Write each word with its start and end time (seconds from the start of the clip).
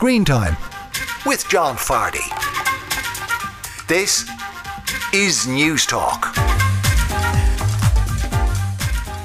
Screen 0.00 0.24
Time 0.24 0.56
with 1.26 1.46
John 1.50 1.76
Fardy. 1.76 2.26
This 3.86 4.22
is 5.12 5.44
Newstalk. 5.44 6.32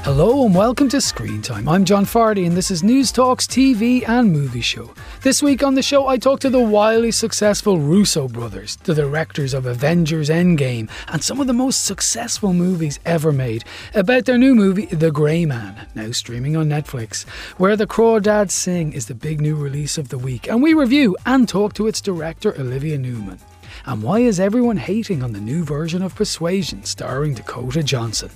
Hello 0.03 0.45
and 0.45 0.53
welcome 0.53 0.89
to 0.89 0.99
Screen 0.99 1.41
Time. 1.41 1.69
I'm 1.69 1.85
John 1.85 2.03
Fardy 2.03 2.45
and 2.45 2.57
this 2.57 2.71
is 2.71 2.83
Newstalk's 2.83 3.47
TV 3.47 4.05
and 4.05 4.33
movie 4.33 4.59
show. 4.59 4.93
This 5.25 5.41
week 5.41 5.63
on 5.63 5.73
the 5.73 5.81
show, 5.81 6.05
I 6.05 6.17
talk 6.17 6.39
to 6.41 6.51
the 6.51 6.59
wildly 6.59 7.09
successful 7.09 7.79
Russo 7.79 8.27
brothers, 8.27 8.75
the 8.83 8.93
directors 8.93 9.55
of 9.55 9.65
Avengers 9.65 10.29
Endgame 10.29 10.87
and 11.07 11.23
some 11.23 11.41
of 11.41 11.47
the 11.47 11.51
most 11.51 11.83
successful 11.83 12.53
movies 12.53 12.99
ever 13.07 13.31
made, 13.31 13.63
about 13.95 14.25
their 14.25 14.37
new 14.37 14.53
movie, 14.53 14.85
The 14.85 15.09
Grey 15.09 15.43
Man, 15.47 15.87
now 15.95 16.11
streaming 16.11 16.55
on 16.55 16.69
Netflix. 16.69 17.27
Where 17.57 17.75
the 17.75 17.87
Crawdads 17.87 18.51
Sing 18.51 18.93
is 18.93 19.07
the 19.07 19.15
big 19.15 19.41
new 19.41 19.55
release 19.55 19.97
of 19.97 20.09
the 20.09 20.19
week, 20.19 20.47
and 20.47 20.61
we 20.61 20.75
review 20.75 21.17
and 21.25 21.49
talk 21.49 21.73
to 21.73 21.87
its 21.87 22.01
director, 22.01 22.53
Olivia 22.59 22.99
Newman. 22.99 23.39
And 23.85 24.01
why 24.01 24.19
is 24.19 24.39
everyone 24.39 24.77
hating 24.77 25.21
on 25.21 25.33
the 25.33 25.39
new 25.39 25.63
version 25.63 26.01
of 26.01 26.15
Persuasion 26.15 26.83
starring 26.83 27.35
Dakota 27.35 27.83
Johnson? 27.83 28.31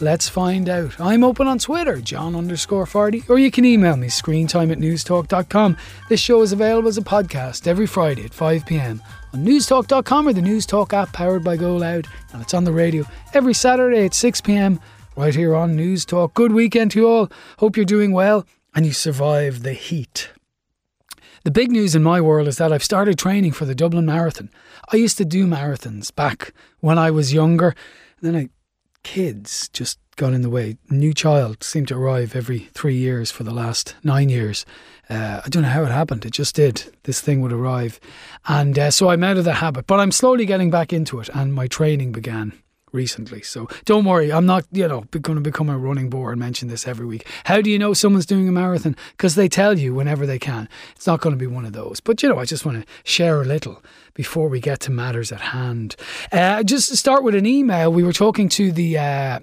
Let's 0.00 0.28
find 0.28 0.68
out. 0.68 0.98
I'm 0.98 1.22
open 1.22 1.46
on 1.46 1.58
Twitter, 1.58 2.00
John 2.00 2.34
underscore 2.34 2.86
Fardy, 2.86 3.28
or 3.28 3.38
you 3.38 3.50
can 3.50 3.64
email 3.64 3.96
me, 3.96 4.08
screentime 4.08 4.72
at 4.72 4.78
newstalk.com. 4.78 5.76
This 6.08 6.20
show 6.20 6.40
is 6.42 6.52
available 6.52 6.88
as 6.88 6.98
a 6.98 7.02
podcast 7.02 7.66
every 7.66 7.86
Friday 7.86 8.24
at 8.24 8.32
5pm 8.32 9.00
on 9.34 9.44
newstalk.com 9.44 10.28
or 10.28 10.32
the 10.32 10.40
Newstalk 10.40 10.92
app 10.92 11.12
powered 11.12 11.44
by 11.44 11.56
GoLoud, 11.56 12.06
and 12.32 12.40
it's 12.40 12.54
on 12.54 12.64
the 12.64 12.72
radio 12.72 13.04
every 13.34 13.54
Saturday 13.54 14.06
at 14.06 14.12
6pm 14.12 14.80
right 15.16 15.34
here 15.34 15.54
on 15.54 15.76
Newstalk. 15.76 16.34
Good 16.34 16.52
weekend 16.52 16.92
to 16.92 17.00
you 17.00 17.08
all. 17.08 17.32
Hope 17.58 17.76
you're 17.76 17.84
doing 17.84 18.12
well 18.12 18.46
and 18.74 18.86
you 18.86 18.92
survive 18.92 19.62
the 19.62 19.72
heat. 19.72 20.30
The 21.44 21.50
big 21.50 21.70
news 21.70 21.94
in 21.94 22.02
my 22.02 22.22
world 22.22 22.48
is 22.48 22.56
that 22.56 22.72
I've 22.72 22.82
started 22.82 23.18
training 23.18 23.52
for 23.52 23.66
the 23.66 23.74
Dublin 23.74 24.06
Marathon. 24.06 24.48
I 24.90 24.96
used 24.96 25.18
to 25.18 25.26
do 25.26 25.46
marathons 25.46 26.12
back 26.14 26.54
when 26.80 26.96
I 26.96 27.10
was 27.10 27.34
younger. 27.34 27.74
Then 28.22 28.34
I, 28.34 28.48
kids 29.02 29.68
just 29.68 29.98
got 30.16 30.32
in 30.32 30.40
the 30.40 30.48
way. 30.48 30.78
New 30.88 31.12
child 31.12 31.62
seemed 31.62 31.88
to 31.88 31.96
arrive 31.96 32.34
every 32.34 32.70
three 32.72 32.96
years 32.96 33.30
for 33.30 33.42
the 33.42 33.52
last 33.52 33.94
nine 34.02 34.30
years. 34.30 34.64
Uh, 35.10 35.42
I 35.44 35.48
don't 35.50 35.64
know 35.64 35.68
how 35.68 35.84
it 35.84 35.90
happened. 35.90 36.24
It 36.24 36.32
just 36.32 36.54
did. 36.54 36.96
This 37.02 37.20
thing 37.20 37.42
would 37.42 37.52
arrive. 37.52 38.00
And 38.48 38.78
uh, 38.78 38.90
so 38.90 39.10
I'm 39.10 39.22
out 39.22 39.36
of 39.36 39.44
the 39.44 39.52
habit, 39.52 39.86
but 39.86 40.00
I'm 40.00 40.12
slowly 40.12 40.46
getting 40.46 40.70
back 40.70 40.94
into 40.94 41.20
it. 41.20 41.28
And 41.34 41.52
my 41.52 41.66
training 41.66 42.12
began 42.12 42.54
recently. 42.94 43.42
So 43.42 43.68
don't 43.84 44.04
worry, 44.04 44.32
I'm 44.32 44.46
not, 44.46 44.64
you 44.72 44.88
know, 44.88 45.04
going 45.10 45.36
to 45.36 45.42
become 45.42 45.68
a 45.68 45.76
running 45.76 46.08
bore 46.08 46.30
and 46.30 46.40
mention 46.40 46.68
this 46.68 46.86
every 46.86 47.04
week. 47.04 47.26
How 47.44 47.60
do 47.60 47.70
you 47.70 47.78
know 47.78 47.92
someone's 47.92 48.24
doing 48.24 48.48
a 48.48 48.52
marathon? 48.52 48.96
Because 49.10 49.34
they 49.34 49.48
tell 49.48 49.78
you 49.78 49.94
whenever 49.94 50.24
they 50.24 50.38
can. 50.38 50.68
It's 50.96 51.06
not 51.06 51.20
going 51.20 51.34
to 51.34 51.38
be 51.38 51.46
one 51.46 51.66
of 51.66 51.72
those. 51.72 52.00
But, 52.00 52.22
you 52.22 52.28
know, 52.28 52.38
I 52.38 52.44
just 52.44 52.64
want 52.64 52.80
to 52.80 52.86
share 53.02 53.42
a 53.42 53.44
little 53.44 53.82
before 54.14 54.48
we 54.48 54.60
get 54.60 54.80
to 54.80 54.90
matters 54.90 55.32
at 55.32 55.40
hand. 55.40 55.96
Uh, 56.32 56.62
just 56.62 56.88
to 56.88 56.96
start 56.96 57.24
with 57.24 57.34
an 57.34 57.46
email, 57.46 57.92
we 57.92 58.02
were 58.02 58.12
talking 58.12 58.48
to 58.50 58.72
the. 58.72 58.98
Uh, 58.98 59.40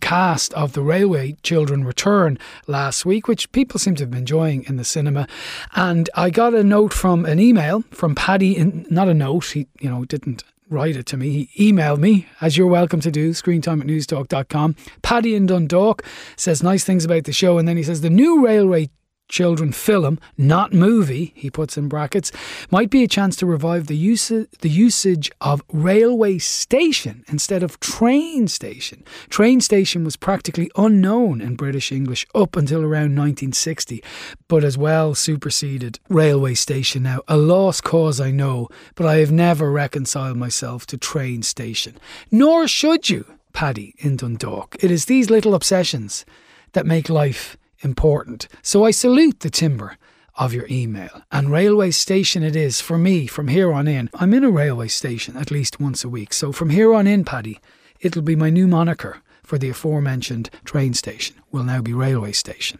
cast 0.00 0.52
of 0.54 0.74
the 0.74 0.82
Railway 0.82 1.32
Children 1.42 1.84
Return 1.84 2.38
last 2.66 3.04
week, 3.04 3.26
which 3.26 3.50
people 3.52 3.80
seem 3.80 3.94
to 3.96 4.04
have 4.04 4.10
been 4.10 4.20
enjoying 4.20 4.64
in 4.64 4.76
the 4.76 4.84
cinema. 4.84 5.26
And 5.74 6.08
I 6.14 6.30
got 6.30 6.54
a 6.54 6.62
note 6.62 6.92
from 6.92 7.24
an 7.24 7.40
email 7.40 7.82
from 7.90 8.14
Paddy, 8.14 8.56
in, 8.56 8.86
not 8.90 9.08
a 9.08 9.14
note, 9.14 9.46
he 9.46 9.66
you 9.80 9.90
know 9.90 10.04
didn't 10.04 10.44
write 10.72 10.96
it 10.96 11.06
to 11.06 11.16
me. 11.16 11.46
He 11.46 11.72
emailed 11.72 11.98
me, 11.98 12.26
as 12.40 12.56
you're 12.56 12.66
welcome 12.66 13.00
to 13.00 13.10
do, 13.10 13.30
screentime 13.30 13.80
at 13.80 13.86
newstalk.com. 13.86 14.74
Paddy 15.02 15.34
in 15.34 15.46
Dundalk 15.46 16.02
says 16.36 16.62
nice 16.62 16.82
things 16.82 17.04
about 17.04 17.24
the 17.24 17.32
show, 17.32 17.58
and 17.58 17.68
then 17.68 17.76
he 17.76 17.82
says 17.82 18.00
the 18.00 18.10
new 18.10 18.44
railway 18.44 18.88
children 19.28 19.72
film, 19.72 20.18
not 20.36 20.72
movie, 20.72 21.32
he 21.34 21.50
puts 21.50 21.76
in 21.78 21.88
brackets, 21.88 22.30
might 22.70 22.90
be 22.90 23.02
a 23.02 23.08
chance 23.08 23.34
to 23.36 23.46
revive 23.46 23.86
the 23.86 23.96
use 23.96 24.28
the 24.28 24.68
usage 24.68 25.30
of 25.40 25.62
railway 25.72 26.38
station 26.38 27.24
instead 27.28 27.62
of 27.62 27.80
train 27.80 28.46
station. 28.46 29.02
Train 29.30 29.60
station 29.60 30.04
was 30.04 30.16
practically 30.16 30.70
unknown 30.76 31.40
in 31.40 31.56
British 31.56 31.90
English 31.90 32.26
up 32.34 32.56
until 32.56 32.82
around 32.82 33.16
1960, 33.16 34.04
but 34.48 34.64
as 34.64 34.76
well 34.76 35.14
superseded 35.14 35.98
railway 36.08 36.54
station 36.54 37.02
now. 37.02 37.20
A 37.26 37.36
lost 37.36 37.82
cause, 37.82 38.20
I 38.20 38.30
know, 38.30 38.68
but 38.94 39.06
I 39.06 39.16
have 39.16 39.32
never 39.32 39.70
reconciled 39.70 40.36
myself 40.36 40.86
to 40.86 40.98
train 40.98 41.42
station. 41.42 41.96
Nor 42.30 42.68
should 42.68 43.08
you, 43.08 43.24
Paddy 43.52 43.94
in 43.98 44.16
Dundalk. 44.16 44.76
It 44.80 44.90
is 44.90 45.06
these 45.06 45.30
little 45.30 45.54
obsessions 45.54 46.24
that 46.72 46.86
make 46.86 47.08
life 47.08 47.56
important. 47.82 48.48
So 48.62 48.84
I 48.84 48.90
salute 48.90 49.40
the 49.40 49.50
timber 49.50 49.96
of 50.36 50.54
your 50.54 50.66
email. 50.70 51.22
And 51.30 51.52
railway 51.52 51.90
station 51.90 52.42
it 52.42 52.56
is 52.56 52.80
for 52.80 52.96
me 52.96 53.26
from 53.26 53.48
here 53.48 53.72
on 53.72 53.86
in. 53.86 54.10
I'm 54.14 54.32
in 54.34 54.44
a 54.44 54.50
railway 54.50 54.88
station 54.88 55.36
at 55.36 55.50
least 55.50 55.80
once 55.80 56.04
a 56.04 56.08
week. 56.08 56.32
So 56.32 56.52
from 56.52 56.70
here 56.70 56.94
on 56.94 57.06
in, 57.06 57.24
Paddy, 57.24 57.60
it'll 58.00 58.22
be 58.22 58.36
my 58.36 58.50
new 58.50 58.66
moniker 58.66 59.18
for 59.42 59.58
the 59.58 59.68
aforementioned 59.68 60.48
train 60.64 60.94
station. 60.94 61.36
Will 61.50 61.64
now 61.64 61.82
be 61.82 61.92
railway 61.92 62.32
station. 62.32 62.78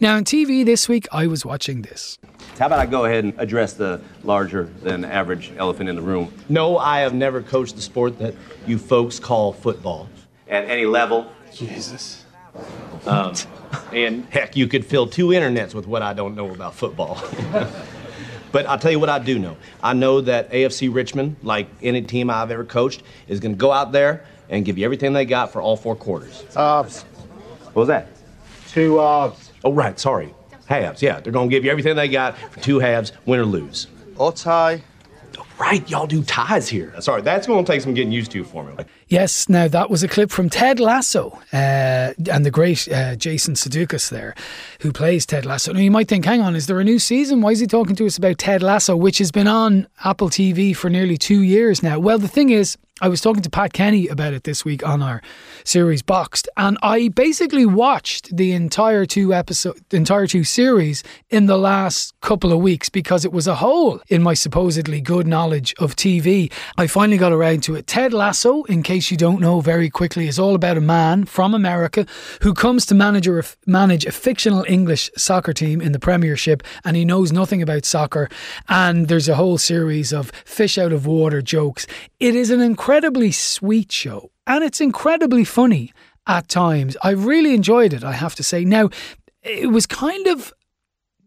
Now 0.00 0.16
on 0.16 0.24
TV 0.24 0.64
this 0.64 0.88
week, 0.88 1.06
I 1.12 1.26
was 1.26 1.44
watching 1.44 1.82
this. 1.82 2.18
How 2.58 2.66
about 2.66 2.80
I 2.80 2.86
go 2.86 3.04
ahead 3.04 3.24
and 3.24 3.34
address 3.38 3.74
the 3.74 4.00
larger 4.24 4.64
than 4.82 5.04
average 5.04 5.52
elephant 5.56 5.88
in 5.88 5.96
the 5.96 6.02
room? 6.02 6.32
No, 6.48 6.78
I 6.78 7.00
have 7.00 7.14
never 7.14 7.42
coached 7.42 7.76
the 7.76 7.82
sport 7.82 8.18
that 8.18 8.34
you 8.66 8.78
folks 8.78 9.20
call 9.20 9.52
football. 9.52 10.08
At 10.48 10.64
any 10.64 10.86
level, 10.86 11.30
Jesus. 11.54 12.24
Um, 13.06 13.34
and 13.92 14.24
heck, 14.30 14.56
you 14.56 14.66
could 14.66 14.84
fill 14.84 15.06
two 15.06 15.28
internets 15.28 15.74
with 15.74 15.86
what 15.86 16.02
I 16.02 16.12
don't 16.12 16.34
know 16.34 16.50
about 16.50 16.74
football. 16.74 17.22
but 18.52 18.66
I'll 18.66 18.78
tell 18.78 18.90
you 18.90 18.98
what 18.98 19.08
I 19.08 19.18
do 19.18 19.38
know. 19.38 19.56
I 19.82 19.92
know 19.92 20.20
that 20.22 20.50
AFC 20.50 20.92
Richmond, 20.92 21.36
like 21.42 21.68
any 21.82 22.02
team 22.02 22.30
I've 22.30 22.50
ever 22.50 22.64
coached, 22.64 23.02
is 23.26 23.40
going 23.40 23.52
to 23.52 23.58
go 23.58 23.72
out 23.72 23.92
there 23.92 24.24
and 24.48 24.64
give 24.64 24.78
you 24.78 24.84
everything 24.84 25.12
they 25.12 25.24
got 25.24 25.52
for 25.52 25.60
all 25.60 25.76
four 25.76 25.94
quarters. 25.94 26.44
Halves. 26.54 27.02
What 27.72 27.76
was 27.76 27.88
that? 27.88 28.08
Two 28.68 28.98
halves. 28.98 29.52
Oh, 29.64 29.72
right, 29.72 29.98
sorry. 29.98 30.34
Halves, 30.66 31.02
yeah. 31.02 31.20
They're 31.20 31.32
going 31.32 31.48
to 31.48 31.54
give 31.54 31.64
you 31.64 31.70
everything 31.70 31.96
they 31.96 32.08
got 32.08 32.36
for 32.36 32.60
two 32.60 32.78
halves, 32.78 33.12
win 33.26 33.40
or 33.40 33.44
lose. 33.44 33.88
Or 34.16 34.32
tie. 34.32 34.82
Right, 35.58 35.88
y'all 35.90 36.06
do 36.06 36.22
ties 36.22 36.68
here. 36.68 36.94
Sorry, 37.00 37.20
that's 37.20 37.46
going 37.46 37.64
to 37.64 37.72
take 37.72 37.80
some 37.80 37.92
getting 37.92 38.12
used 38.12 38.30
to 38.30 38.44
for 38.44 38.62
me. 38.62 38.74
Yes, 39.10 39.48
now 39.48 39.68
that 39.68 39.88
was 39.88 40.02
a 40.02 40.08
clip 40.08 40.30
from 40.30 40.50
Ted 40.50 40.78
Lasso 40.78 41.30
uh, 41.54 42.12
and 42.30 42.44
the 42.44 42.50
great 42.50 42.86
uh, 42.92 43.16
Jason 43.16 43.54
Sudeikis 43.54 44.10
there, 44.10 44.34
who 44.80 44.92
plays 44.92 45.24
Ted 45.24 45.46
Lasso. 45.46 45.72
Now 45.72 45.80
you 45.80 45.90
might 45.90 46.08
think, 46.08 46.26
hang 46.26 46.42
on, 46.42 46.54
is 46.54 46.66
there 46.66 46.78
a 46.78 46.84
new 46.84 46.98
season? 46.98 47.40
Why 47.40 47.52
is 47.52 47.60
he 47.60 47.66
talking 47.66 47.96
to 47.96 48.04
us 48.04 48.18
about 48.18 48.36
Ted 48.36 48.62
Lasso, 48.62 48.94
which 48.94 49.16
has 49.16 49.30
been 49.30 49.48
on 49.48 49.88
Apple 50.04 50.28
TV 50.28 50.76
for 50.76 50.90
nearly 50.90 51.16
two 51.16 51.40
years 51.40 51.82
now? 51.82 51.98
Well, 51.98 52.18
the 52.18 52.28
thing 52.28 52.50
is, 52.50 52.76
I 53.00 53.06
was 53.06 53.20
talking 53.20 53.42
to 53.42 53.50
Pat 53.50 53.72
Kenny 53.72 54.08
about 54.08 54.32
it 54.32 54.42
this 54.42 54.64
week 54.64 54.84
on 54.84 55.02
our 55.02 55.22
series 55.62 56.02
Boxed, 56.02 56.48
and 56.56 56.76
I 56.82 57.08
basically 57.08 57.64
watched 57.64 58.36
the 58.36 58.50
entire 58.50 59.06
two 59.06 59.32
episode, 59.32 59.80
entire 59.92 60.26
two 60.26 60.42
series 60.42 61.04
in 61.30 61.46
the 61.46 61.56
last 61.56 62.12
couple 62.22 62.52
of 62.52 62.58
weeks 62.58 62.88
because 62.88 63.24
it 63.24 63.32
was 63.32 63.46
a 63.46 63.54
hole 63.54 64.00
in 64.08 64.20
my 64.20 64.34
supposedly 64.34 65.00
good 65.00 65.28
knowledge 65.28 65.76
of 65.78 65.94
TV. 65.94 66.50
I 66.76 66.88
finally 66.88 67.18
got 67.18 67.32
around 67.32 67.62
to 67.64 67.76
it. 67.76 67.86
Ted 67.86 68.12
Lasso, 68.12 68.64
in 68.64 68.82
case 68.82 69.12
you 69.12 69.16
don't 69.16 69.40
know, 69.40 69.60
very 69.60 69.90
quickly, 69.90 70.26
is 70.26 70.40
all 70.40 70.56
about 70.56 70.76
a 70.76 70.80
man 70.80 71.24
from 71.24 71.54
America 71.54 72.04
who 72.42 72.52
comes 72.52 72.84
to 72.86 72.96
manage 72.96 73.28
a, 73.28 73.44
manage 73.64 74.06
a 74.06 74.12
fictional 74.12 74.64
English 74.68 75.08
soccer 75.16 75.52
team 75.52 75.80
in 75.80 75.92
the 75.92 76.00
Premiership, 76.00 76.64
and 76.84 76.96
he 76.96 77.04
knows 77.04 77.30
nothing 77.30 77.62
about 77.62 77.84
soccer. 77.84 78.28
And 78.68 79.06
there's 79.06 79.28
a 79.28 79.36
whole 79.36 79.58
series 79.58 80.12
of 80.12 80.32
fish 80.44 80.78
out 80.78 80.92
of 80.92 81.06
water 81.06 81.40
jokes. 81.40 81.86
It 82.18 82.34
is 82.34 82.50
an 82.50 82.60
incredible 82.60 82.87
incredibly 82.88 83.30
sweet 83.30 83.92
show 83.92 84.30
and 84.46 84.64
it's 84.64 84.80
incredibly 84.80 85.44
funny 85.44 85.92
at 86.26 86.48
times. 86.48 86.96
I 87.02 87.10
really 87.10 87.52
enjoyed 87.52 87.92
it, 87.92 88.02
I 88.02 88.12
have 88.12 88.34
to 88.36 88.42
say. 88.42 88.64
Now, 88.64 88.88
it 89.42 89.70
was 89.70 89.84
kind 89.84 90.26
of 90.26 90.54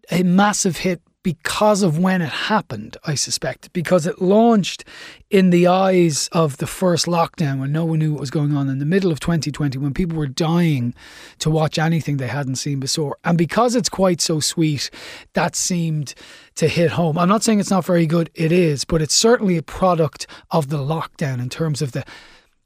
a 0.09 0.23
massive 0.23 0.77
hit 0.77 1.03
because 1.23 1.83
of 1.83 1.99
when 1.99 2.21
it 2.21 2.29
happened, 2.29 2.97
I 3.03 3.15
suspect, 3.15 3.71
because 3.73 4.07
it 4.07 4.21
launched 4.21 4.83
in 5.29 5.51
the 5.51 5.67
eyes 5.67 6.29
of 6.31 6.57
the 6.57 6.67
first 6.67 7.05
lockdown 7.05 7.59
when 7.59 7.71
no 7.71 7.85
one 7.85 7.99
knew 7.99 8.13
what 8.13 8.21
was 8.21 8.31
going 8.31 8.55
on 8.55 8.69
in 8.69 8.79
the 8.79 8.85
middle 8.85 9.11
of 9.11 9.19
2020 9.19 9.77
when 9.77 9.93
people 9.93 10.17
were 10.17 10.27
dying 10.27 10.95
to 11.39 11.49
watch 11.49 11.77
anything 11.77 12.17
they 12.17 12.27
hadn't 12.27 12.55
seen 12.55 12.79
before. 12.79 13.17
And 13.23 13.37
because 13.37 13.75
it's 13.75 13.89
quite 13.89 14.19
so 14.19 14.39
sweet, 14.39 14.89
that 15.33 15.55
seemed 15.55 16.15
to 16.55 16.67
hit 16.67 16.91
home. 16.91 17.17
I'm 17.17 17.29
not 17.29 17.43
saying 17.43 17.59
it's 17.59 17.69
not 17.69 17.85
very 17.85 18.07
good, 18.07 18.31
it 18.33 18.51
is, 18.51 18.83
but 18.83 19.01
it's 19.01 19.15
certainly 19.15 19.57
a 19.57 19.63
product 19.63 20.27
of 20.49 20.69
the 20.69 20.77
lockdown 20.77 21.39
in 21.39 21.49
terms 21.49 21.81
of 21.81 21.91
the 21.91 22.03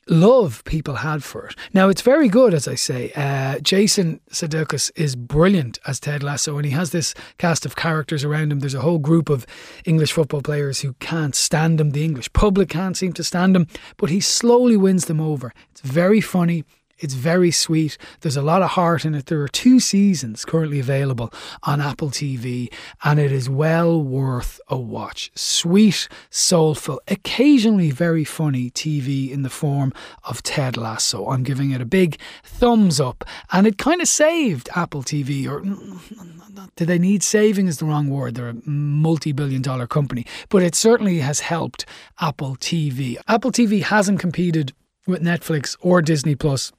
love 0.07 0.63
people 0.65 0.95
had 0.95 1.23
for 1.23 1.47
it. 1.47 1.55
Now, 1.73 1.89
it's 1.89 2.01
very 2.01 2.27
good, 2.27 2.53
as 2.53 2.67
I 2.67 2.75
say. 2.75 3.11
Uh, 3.15 3.59
Jason 3.59 4.19
Sudeikis 4.29 4.91
is 4.95 5.15
brilliant 5.15 5.79
as 5.87 5.99
Ted 5.99 6.23
Lasso, 6.23 6.57
and 6.57 6.65
he 6.65 6.71
has 6.71 6.91
this 6.91 7.13
cast 7.37 7.65
of 7.65 7.75
characters 7.75 8.23
around 8.23 8.51
him. 8.51 8.59
There's 8.59 8.75
a 8.75 8.81
whole 8.81 8.99
group 8.99 9.29
of 9.29 9.45
English 9.85 10.11
football 10.11 10.41
players 10.41 10.81
who 10.81 10.93
can't 10.93 11.35
stand 11.35 11.81
him. 11.81 11.91
The 11.91 12.03
English 12.03 12.31
public 12.33 12.69
can't 12.69 12.97
seem 12.97 13.13
to 13.13 13.23
stand 13.23 13.55
him, 13.55 13.67
but 13.97 14.09
he 14.09 14.19
slowly 14.19 14.77
wins 14.77 15.05
them 15.05 15.19
over. 15.19 15.53
It's 15.71 15.81
very 15.81 16.21
funny. 16.21 16.63
It's 16.97 17.13
very 17.13 17.51
sweet. 17.51 17.97
There's 18.21 18.37
a 18.37 18.41
lot 18.41 18.61
of 18.61 18.71
heart 18.71 19.03
in 19.03 19.15
it. 19.15 19.25
There 19.25 19.41
are 19.41 19.49
two 19.49 19.81
seasons 19.81 20.45
currently 20.45 20.79
available 20.79 21.31
on 21.63 21.81
Apple 21.81 22.09
TV, 22.09 22.71
and 23.03 23.19
it 23.19 23.33
is 23.33 23.49
well 23.49 24.01
worth 24.01 24.61
a 24.69 24.77
watch. 24.77 25.29
Sweet, 25.35 26.07
soulful, 26.29 27.01
occasionally 27.09 27.91
very 27.91 28.23
funny 28.23 28.71
TV 28.71 29.29
in 29.29 29.41
the 29.41 29.49
form 29.49 29.91
of 30.23 30.41
Ted 30.41 30.77
Lasso. 30.77 31.27
I'm 31.27 31.43
giving 31.43 31.71
it 31.71 31.81
a 31.81 31.85
big 31.85 32.17
thumbs 32.43 33.01
up, 33.01 33.25
and 33.51 33.67
it 33.67 33.77
kind 33.77 34.01
of 34.01 34.07
saved 34.07 34.69
Apple 34.73 35.03
TV, 35.03 35.47
or 35.47 35.61
mm, 35.61 35.75
mm, 35.75 36.15
mm, 36.15 36.69
do 36.77 36.85
they 36.85 36.97
need 36.97 37.23
saving 37.23 37.67
is 37.67 37.79
the 37.79 37.85
wrong 37.85 38.09
word. 38.09 38.35
They're 38.35 38.49
a 38.49 38.69
multi 38.69 39.33
billion 39.33 39.61
dollar 39.61 39.85
company, 39.85 40.25
but 40.47 40.63
it 40.63 40.75
certainly 40.75 41.19
has 41.19 41.41
helped 41.41 41.85
Apple 42.21 42.55
TV. 42.55 43.17
Apple 43.27 43.51
TV 43.51 43.83
hasn't 43.83 44.21
competed 44.21 44.71
with 45.05 45.21
Netflix 45.21 45.75
or 45.81 46.01
Disney 46.01 46.35
Plus 46.35 46.71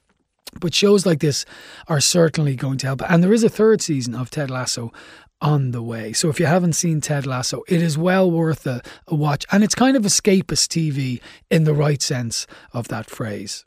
but 0.61 0.75
shows 0.75 1.06
like 1.06 1.20
this 1.20 1.44
are 1.88 2.00
certainly 2.00 2.56
going 2.56 2.79
to 2.79 2.87
help. 2.87 3.03
And 3.11 3.23
there 3.23 3.32
is 3.32 3.44
a 3.44 3.49
third 3.49 3.81
season 3.81 4.14
of 4.14 4.31
Ted 4.31 4.50
Lasso 4.50 4.93
on 5.41 5.70
the 5.70 5.82
way. 5.82 6.12
So 6.12 6.29
if 6.29 6.41
you 6.41 6.47
haven't 6.47 6.73
seen 6.73 7.00
Ted 7.00 7.26
Lasso, 7.26 7.62
it 7.69 7.82
is 7.82 7.99
well 7.99 8.31
worth 8.31 8.67
a, 8.67 8.81
a 9.06 9.14
watch. 9.14 9.44
And 9.53 9.62
it's 9.62 9.75
kind 9.75 9.97
of 9.97 10.03
escapist 10.03 10.69
TV 10.69 11.20
in 11.50 11.64
the 11.64 11.75
right 11.75 12.00
sense 12.00 12.47
of 12.73 12.88
that 12.88 13.11
phrase. 13.11 13.64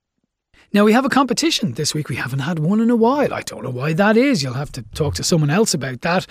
Now, 0.71 0.83
we 0.83 0.93
have 0.93 1.05
a 1.05 1.09
competition 1.09 1.73
this 1.73 1.95
week. 1.95 2.09
We 2.09 2.15
haven't 2.15 2.39
had 2.39 2.59
one 2.59 2.79
in 2.79 2.91
a 2.91 2.95
while. 2.95 3.33
I 3.33 3.41
don't 3.41 3.63
know 3.63 3.71
why 3.71 3.93
that 3.93 4.15
is. 4.15 4.43
You'll 4.43 4.53
have 4.53 4.71
to 4.73 4.83
talk 4.93 5.15
to 5.15 5.23
someone 5.23 5.49
else 5.49 5.73
about 5.73 6.01
that. 6.01 6.27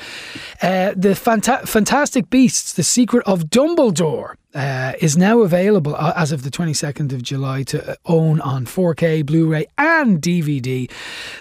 Uh, 0.62 0.92
the 0.94 1.16
Fanta- 1.16 1.66
Fantastic 1.66 2.30
Beasts, 2.30 2.72
The 2.72 2.84
Secret 2.84 3.26
of 3.26 3.46
Dumbledore 3.46 4.36
uh, 4.54 4.92
is 5.00 5.16
now 5.16 5.40
available 5.40 5.94
uh, 5.94 6.12
as 6.16 6.32
of 6.32 6.42
the 6.42 6.50
22nd 6.50 7.12
of 7.12 7.22
July 7.22 7.62
to 7.64 7.92
uh, 7.92 7.94
own 8.06 8.40
on 8.40 8.64
4K, 8.64 9.24
Blu 9.24 9.46
ray, 9.46 9.66
and 9.76 10.22
DVD. 10.22 10.90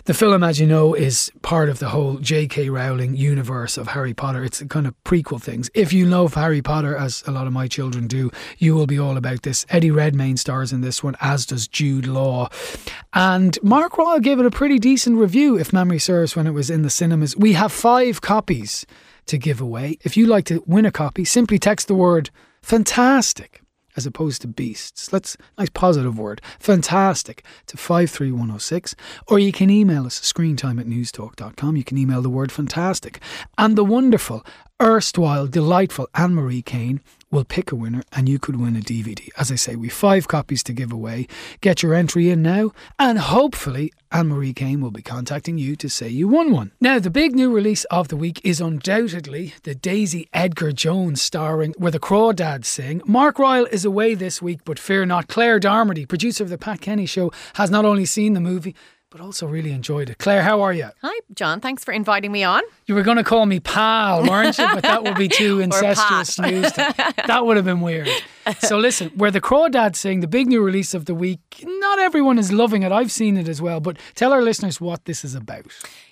The 0.03 0.13
film, 0.13 0.43
as 0.43 0.59
you 0.59 0.67
know, 0.67 0.93
is 0.93 1.31
part 1.41 1.69
of 1.69 1.79
the 1.79 1.89
whole 1.89 2.17
J.K. 2.17 2.69
Rowling 2.69 3.15
universe 3.15 3.77
of 3.77 3.89
Harry 3.89 4.13
Potter. 4.13 4.43
It's 4.43 4.61
kind 4.63 4.85
of 4.85 4.93
prequel 5.03 5.41
things. 5.41 5.69
If 5.73 5.93
you 5.93 6.05
love 6.05 6.33
Harry 6.33 6.61
Potter, 6.61 6.97
as 6.97 7.23
a 7.25 7.31
lot 7.31 7.47
of 7.47 7.53
my 7.53 7.67
children 7.67 8.07
do, 8.07 8.29
you 8.57 8.75
will 8.75 8.87
be 8.87 8.99
all 8.99 9.15
about 9.15 9.43
this. 9.43 9.65
Eddie 9.69 9.91
Redmayne 9.91 10.37
stars 10.37 10.73
in 10.73 10.81
this 10.81 11.01
one, 11.01 11.15
as 11.21 11.45
does 11.45 11.67
Jude 11.67 12.07
Law. 12.07 12.49
And 13.13 13.57
Mark 13.63 13.93
Ryall 13.93 14.21
gave 14.21 14.39
it 14.39 14.45
a 14.45 14.51
pretty 14.51 14.79
decent 14.79 15.17
review, 15.17 15.57
if 15.57 15.71
memory 15.71 15.99
serves, 15.99 16.35
when 16.35 16.45
it 16.45 16.51
was 16.51 16.69
in 16.69 16.81
the 16.81 16.89
cinemas. 16.89 17.37
We 17.37 17.53
have 17.53 17.71
five 17.71 18.19
copies 18.19 18.85
to 19.27 19.37
give 19.37 19.61
away. 19.61 19.97
If 20.03 20.17
you'd 20.17 20.29
like 20.29 20.45
to 20.45 20.63
win 20.65 20.85
a 20.85 20.91
copy, 20.91 21.23
simply 21.23 21.57
text 21.59 21.87
the 21.87 21.95
word 21.95 22.29
fantastic 22.67 23.61
as 23.95 24.05
opposed 24.05 24.41
to 24.41 24.47
beasts. 24.47 25.13
Let's 25.13 25.37
nice 25.57 25.69
positive 25.69 26.19
word. 26.19 26.41
Fantastic 26.59 27.45
to 27.67 27.77
53106. 27.77 28.93
Or 29.29 29.39
you 29.39 29.53
can 29.53 29.69
email 29.69 30.05
us 30.05 30.19
screentime 30.19 30.77
at 30.77 30.85
newstalk.com. 30.85 31.77
You 31.77 31.85
can 31.85 31.97
email 31.97 32.21
the 32.21 32.29
word 32.29 32.51
fantastic. 32.51 33.21
And 33.57 33.77
the 33.77 33.85
wonderful, 33.85 34.45
erstwhile, 34.81 35.47
delightful 35.47 36.07
Anne 36.13 36.35
Marie 36.35 36.61
Kane 36.61 37.01
will 37.29 37.43
pick 37.43 37.71
a 37.71 37.75
winner 37.75 38.03
and 38.13 38.29
you 38.29 38.39
could 38.39 38.59
win 38.59 38.75
a 38.75 38.79
DVD. 38.79 39.29
As 39.37 39.51
I 39.51 39.55
say, 39.55 39.75
we've 39.75 39.91
five 39.91 40.27
copies 40.27 40.63
to 40.63 40.73
give 40.73 40.91
away. 40.91 41.27
Get 41.61 41.83
your 41.83 41.93
entry 41.93 42.29
in 42.29 42.41
now, 42.41 42.71
and 42.97 43.19
hopefully, 43.19 43.91
Anne 44.11 44.29
Marie 44.29 44.53
Kane 44.53 44.79
will 44.79 44.91
be 44.91 45.01
contacting 45.01 45.57
you 45.57 45.75
to 45.75 45.89
say 45.89 46.07
you 46.07 46.29
won 46.29 46.51
one. 46.51 46.71
Now, 46.79 46.99
the 46.99 47.09
big 47.09 47.35
new 47.35 47.51
release 47.51 47.83
of 47.85 48.07
the 48.07 48.15
week 48.15 48.39
is 48.43 48.61
undoubtedly 48.61 49.53
the 49.63 49.75
Daisy 49.75 50.29
Edgar 50.33 50.71
Jones 50.71 51.21
starring 51.21 51.73
Where 51.77 51.91
the 51.91 51.99
Crawdads 51.99 52.65
Sing. 52.65 53.01
Mark 53.05 53.37
Ryall 53.37 53.69
is 53.69 53.83
away 53.83 54.15
this 54.15 54.41
week, 54.41 54.61
but 54.63 54.79
fear 54.79 55.05
not. 55.05 55.27
Claire 55.27 55.59
Darmody, 55.59 56.07
producer 56.07 56.43
of 56.43 56.49
The 56.49 56.57
Pat 56.57 56.79
Kenny 56.79 57.05
Show, 57.05 57.31
has 57.55 57.69
not 57.69 57.83
only 57.83 58.05
seen 58.05 58.33
the 58.33 58.39
movie, 58.39 58.75
but 59.09 59.21
also 59.21 59.47
really 59.47 59.71
enjoyed 59.71 60.09
it. 60.09 60.17
Claire, 60.17 60.43
how 60.43 60.61
are 60.61 60.73
you? 60.73 60.89
Hi, 61.01 61.19
John. 61.33 61.61
Thanks 61.61 61.83
for 61.83 61.91
inviting 61.93 62.31
me 62.31 62.43
on. 62.43 62.61
You 62.87 62.95
were 62.95 63.03
going 63.03 63.17
to 63.17 63.23
call 63.23 63.45
me 63.45 63.59
pal, 63.59 64.23
weren't 64.27 64.57
you? 64.57 64.67
But 64.73 64.83
that 64.83 65.03
would 65.03 65.15
be 65.15 65.27
too 65.29 65.59
incestuous 65.59 66.37
news. 66.39 66.71
To, 66.73 67.13
that 67.27 67.45
would 67.45 67.55
have 67.55 67.65
been 67.65 67.81
weird. 67.81 68.09
So 68.59 68.77
listen, 68.77 69.09
where 69.15 69.31
the 69.31 69.41
Crawdads 69.41 69.95
Sing, 69.95 70.19
the 70.19 70.27
big 70.27 70.47
new 70.47 70.61
release 70.61 70.93
of 70.93 71.05
the 71.05 71.15
week, 71.15 71.63
not 71.63 71.99
everyone 71.99 72.37
is 72.37 72.51
loving 72.51 72.83
it. 72.83 72.91
I've 72.91 73.11
seen 73.11 73.37
it 73.37 73.47
as 73.47 73.61
well, 73.61 73.79
but 73.79 73.97
tell 74.15 74.33
our 74.33 74.41
listeners 74.41 74.81
what 74.81 75.05
this 75.05 75.23
is 75.23 75.35
about. 75.35 75.65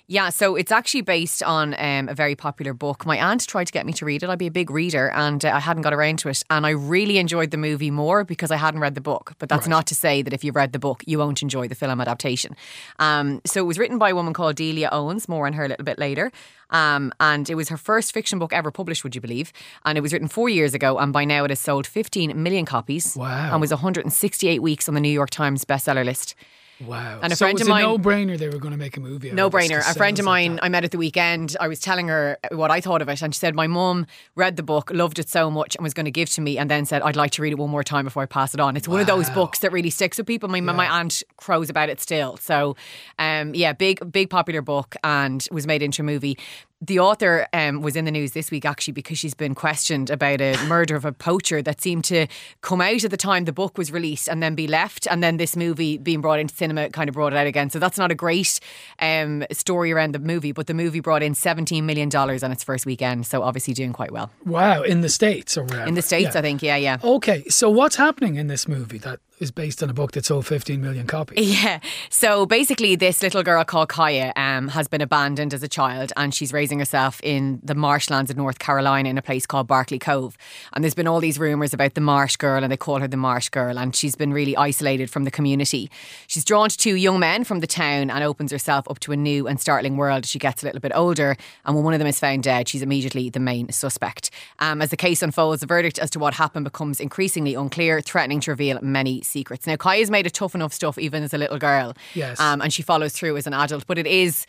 Yeah, 0.08 0.28
so 0.28 0.54
it's 0.54 0.70
actually 0.70 1.00
based 1.00 1.42
on 1.42 1.74
um, 1.78 2.08
a 2.08 2.14
very 2.14 2.36
popular 2.36 2.72
book. 2.72 3.04
My 3.04 3.18
aunt 3.18 3.44
tried 3.48 3.64
to 3.64 3.72
get 3.72 3.84
me 3.84 3.92
to 3.94 4.04
read 4.04 4.22
it. 4.22 4.30
I'd 4.30 4.38
be 4.38 4.46
a 4.46 4.52
big 4.52 4.70
reader, 4.70 5.10
and 5.10 5.44
uh, 5.44 5.50
I 5.52 5.58
hadn't 5.58 5.82
got 5.82 5.92
around 5.92 6.20
to 6.20 6.28
it. 6.28 6.44
And 6.48 6.64
I 6.64 6.70
really 6.70 7.18
enjoyed 7.18 7.50
the 7.50 7.56
movie 7.56 7.90
more 7.90 8.22
because 8.22 8.52
I 8.52 8.56
hadn't 8.56 8.78
read 8.78 8.94
the 8.94 9.00
book. 9.00 9.34
But 9.40 9.48
that's 9.48 9.66
right. 9.66 9.70
not 9.70 9.86
to 9.88 9.96
say 9.96 10.22
that 10.22 10.32
if 10.32 10.44
you've 10.44 10.54
read 10.54 10.72
the 10.72 10.78
book, 10.78 11.02
you 11.06 11.18
won't 11.18 11.42
enjoy 11.42 11.66
the 11.66 11.74
film 11.74 12.00
adaptation. 12.00 12.54
Um, 13.00 13.40
so 13.44 13.60
it 13.60 13.66
was 13.66 13.80
written 13.80 13.98
by 13.98 14.10
a 14.10 14.14
woman 14.14 14.32
called 14.32 14.54
Delia 14.54 14.90
Owens. 14.92 15.28
More 15.28 15.44
on 15.44 15.54
her 15.54 15.64
a 15.64 15.68
little 15.68 15.84
bit 15.84 15.98
later. 15.98 16.30
Um, 16.70 17.12
and 17.18 17.50
it 17.50 17.56
was 17.56 17.68
her 17.68 17.76
first 17.76 18.12
fiction 18.12 18.38
book 18.38 18.52
ever 18.52 18.70
published, 18.70 19.02
would 19.02 19.16
you 19.16 19.20
believe? 19.20 19.52
And 19.84 19.98
it 19.98 20.02
was 20.02 20.12
written 20.12 20.28
four 20.28 20.48
years 20.48 20.72
ago, 20.72 20.98
and 20.98 21.12
by 21.12 21.24
now 21.24 21.44
it 21.44 21.50
has 21.50 21.58
sold 21.60 21.84
15 21.84 22.40
million 22.40 22.64
copies. 22.64 23.16
Wow. 23.16 23.50
And 23.50 23.60
was 23.60 23.70
168 23.70 24.62
weeks 24.62 24.88
on 24.88 24.94
the 24.94 25.00
New 25.00 25.08
York 25.08 25.30
Times 25.30 25.64
bestseller 25.64 26.04
list. 26.04 26.36
Wow. 26.84 27.20
And 27.22 27.32
a 27.32 27.36
so 27.36 27.46
friend 27.46 27.58
it 27.58 27.62
was 27.62 27.68
of 27.68 27.68
mine. 27.68 27.82
no 27.82 27.98
brainer 27.98 28.36
they 28.38 28.48
were 28.48 28.58
going 28.58 28.72
to 28.72 28.78
make 28.78 28.96
a 28.96 29.00
movie. 29.00 29.30
No 29.32 29.48
brainer. 29.48 29.78
A 29.78 29.94
friend 29.94 30.18
of 30.18 30.24
mine 30.24 30.56
like 30.56 30.64
I 30.64 30.68
met 30.68 30.84
at 30.84 30.90
the 30.90 30.98
weekend, 30.98 31.56
I 31.58 31.68
was 31.68 31.80
telling 31.80 32.08
her 32.08 32.36
what 32.52 32.70
I 32.70 32.80
thought 32.80 33.00
of 33.00 33.08
it. 33.08 33.22
And 33.22 33.34
she 33.34 33.38
said, 33.38 33.54
My 33.54 33.66
mum 33.66 34.06
read 34.34 34.56
the 34.56 34.62
book, 34.62 34.90
loved 34.92 35.18
it 35.18 35.28
so 35.28 35.50
much, 35.50 35.76
and 35.76 35.82
was 35.82 35.94
going 35.94 36.04
to 36.04 36.10
give 36.10 36.28
to 36.30 36.40
me, 36.40 36.58
and 36.58 36.70
then 36.70 36.84
said, 36.84 37.02
I'd 37.02 37.16
like 37.16 37.30
to 37.32 37.42
read 37.42 37.52
it 37.52 37.58
one 37.58 37.70
more 37.70 37.84
time 37.84 38.04
before 38.04 38.22
I 38.22 38.26
pass 38.26 38.52
it 38.52 38.60
on. 38.60 38.76
It's 38.76 38.86
wow. 38.86 38.94
one 38.94 39.00
of 39.00 39.06
those 39.06 39.30
books 39.30 39.60
that 39.60 39.72
really 39.72 39.90
sticks 39.90 40.18
with 40.18 40.26
people. 40.26 40.48
My, 40.48 40.58
yeah. 40.58 40.72
my 40.72 41.00
aunt 41.00 41.22
crows 41.36 41.70
about 41.70 41.88
it 41.88 42.00
still. 42.00 42.36
So, 42.36 42.76
um, 43.18 43.54
yeah, 43.54 43.72
big, 43.72 44.12
big 44.12 44.28
popular 44.28 44.60
book 44.60 44.96
and 45.02 45.46
was 45.50 45.66
made 45.66 45.82
into 45.82 46.02
a 46.02 46.04
movie 46.04 46.36
the 46.80 47.00
author 47.00 47.46
um, 47.52 47.80
was 47.80 47.96
in 47.96 48.04
the 48.04 48.10
news 48.10 48.32
this 48.32 48.50
week 48.50 48.64
actually 48.64 48.92
because 48.92 49.18
she's 49.18 49.34
been 49.34 49.54
questioned 49.54 50.10
about 50.10 50.40
a 50.40 50.56
murder 50.66 50.94
of 50.94 51.04
a 51.04 51.12
poacher 51.12 51.62
that 51.62 51.80
seemed 51.80 52.04
to 52.04 52.26
come 52.60 52.80
out 52.80 53.02
at 53.02 53.10
the 53.10 53.16
time 53.16 53.46
the 53.46 53.52
book 53.52 53.78
was 53.78 53.90
released 53.90 54.28
and 54.28 54.42
then 54.42 54.54
be 54.54 54.66
left, 54.66 55.06
and 55.10 55.22
then 55.22 55.38
this 55.38 55.56
movie 55.56 55.96
being 55.96 56.20
brought 56.20 56.38
into 56.38 56.54
cinema 56.54 56.90
kind 56.90 57.08
of 57.08 57.14
brought 57.14 57.32
it 57.32 57.36
out 57.36 57.46
again. 57.46 57.70
So 57.70 57.78
that's 57.78 57.96
not 57.96 58.10
a 58.10 58.14
great 58.14 58.60
um, 58.98 59.44
story 59.52 59.92
around 59.92 60.12
the 60.12 60.18
movie, 60.18 60.52
but 60.52 60.66
the 60.66 60.74
movie 60.74 61.00
brought 61.00 61.22
in 61.22 61.34
seventeen 61.34 61.86
million 61.86 62.08
dollars 62.08 62.42
on 62.42 62.52
its 62.52 62.62
first 62.62 62.84
weekend, 62.84 63.26
so 63.26 63.42
obviously 63.42 63.72
doing 63.72 63.92
quite 63.92 64.12
well. 64.12 64.30
Wow, 64.44 64.82
in 64.82 65.00
the 65.00 65.08
states 65.08 65.56
or 65.56 65.64
wherever. 65.64 65.88
In 65.88 65.94
the 65.94 66.02
states, 66.02 66.34
yeah. 66.34 66.38
I 66.38 66.42
think. 66.42 66.62
Yeah, 66.62 66.76
yeah. 66.76 66.98
Okay, 67.02 67.44
so 67.48 67.70
what's 67.70 67.96
happening 67.96 68.36
in 68.36 68.48
this 68.48 68.68
movie 68.68 68.98
that 68.98 69.20
is 69.38 69.50
based 69.50 69.82
on 69.82 69.90
a 69.90 69.94
book 69.94 70.12
that 70.12 70.24
sold 70.24 70.46
15 70.46 70.80
million 70.80 71.06
copies. 71.06 71.36
Yeah. 71.56 71.80
So 72.10 72.44
basically, 72.44 72.96
this 72.96 73.22
little 73.22 73.42
girl 73.42 73.64
called 73.64 73.88
Kya 73.88 74.36
um, 74.36 74.68
has 74.68 74.88
been 74.88 75.00
abandoned 75.00 75.54
as 75.54 75.62
a 75.62 75.68
child 75.68 76.12
and 76.16 76.34
she's 76.34 76.52
raising 76.52 76.78
herself 76.80 77.20
in 77.22 77.60
the 77.62 77.74
marshlands 77.74 78.30
of 78.30 78.36
North 78.36 78.58
Carolina 78.58 79.08
in 79.08 79.16
a 79.16 79.22
place 79.22 79.46
called 79.46 79.66
Barkley 79.66 79.98
Cove. 79.98 80.36
And 80.72 80.84
there's 80.84 80.94
been 80.94 81.06
all 81.06 81.20
these 81.20 81.38
rumours 81.38 81.72
about 81.72 81.94
the 81.94 82.00
Marsh 82.00 82.36
Girl 82.36 82.62
and 82.62 82.70
they 82.70 82.76
call 82.76 82.98
her 83.00 83.08
the 83.08 83.16
Marsh 83.16 83.48
Girl 83.48 83.78
and 83.78 83.96
she's 83.96 84.16
been 84.16 84.32
really 84.32 84.56
isolated 84.56 85.08
from 85.08 85.24
the 85.24 85.30
community. 85.30 85.90
She's 86.26 86.44
drawn 86.44 86.68
to 86.68 86.76
two 86.76 86.94
young 86.96 87.18
men 87.18 87.44
from 87.44 87.60
the 87.60 87.66
town 87.66 88.10
and 88.10 88.22
opens 88.22 88.52
herself 88.52 88.86
up 88.90 88.98
to 89.00 89.12
a 89.12 89.16
new 89.16 89.46
and 89.46 89.60
startling 89.60 89.96
world 89.96 90.24
as 90.24 90.30
she 90.30 90.38
gets 90.38 90.62
a 90.62 90.66
little 90.66 90.80
bit 90.80 90.92
older. 90.94 91.36
And 91.64 91.74
when 91.74 91.84
one 91.84 91.94
of 91.94 91.98
them 92.00 92.08
is 92.08 92.20
found 92.20 92.42
dead, 92.42 92.68
she's 92.68 92.82
immediately 92.82 93.30
the 93.30 93.40
main 93.40 93.70
suspect. 93.72 94.30
Um, 94.58 94.82
as 94.82 94.90
the 94.90 94.96
case 94.96 95.22
unfolds, 95.22 95.60
the 95.60 95.66
verdict 95.66 95.98
as 95.98 96.10
to 96.10 96.18
what 96.18 96.34
happened 96.34 96.64
becomes 96.64 97.00
increasingly 97.00 97.54
unclear, 97.54 98.00
threatening 98.00 98.40
to 98.40 98.50
reveal 98.50 98.78
many 98.82 99.22
secrets. 99.26 99.66
Now, 99.66 99.76
Kya's 99.76 100.10
made 100.10 100.26
a 100.26 100.30
tough 100.30 100.54
enough 100.54 100.72
stuff 100.72 100.98
even 100.98 101.22
as 101.22 101.34
a 101.34 101.38
little 101.38 101.58
girl. 101.58 101.94
Yes. 102.14 102.40
Um, 102.40 102.60
and 102.60 102.72
she 102.72 102.82
follows 102.82 103.12
through 103.12 103.36
as 103.36 103.46
an 103.46 103.54
adult. 103.54 103.86
But 103.86 103.98
it 103.98 104.06
is 104.06 104.46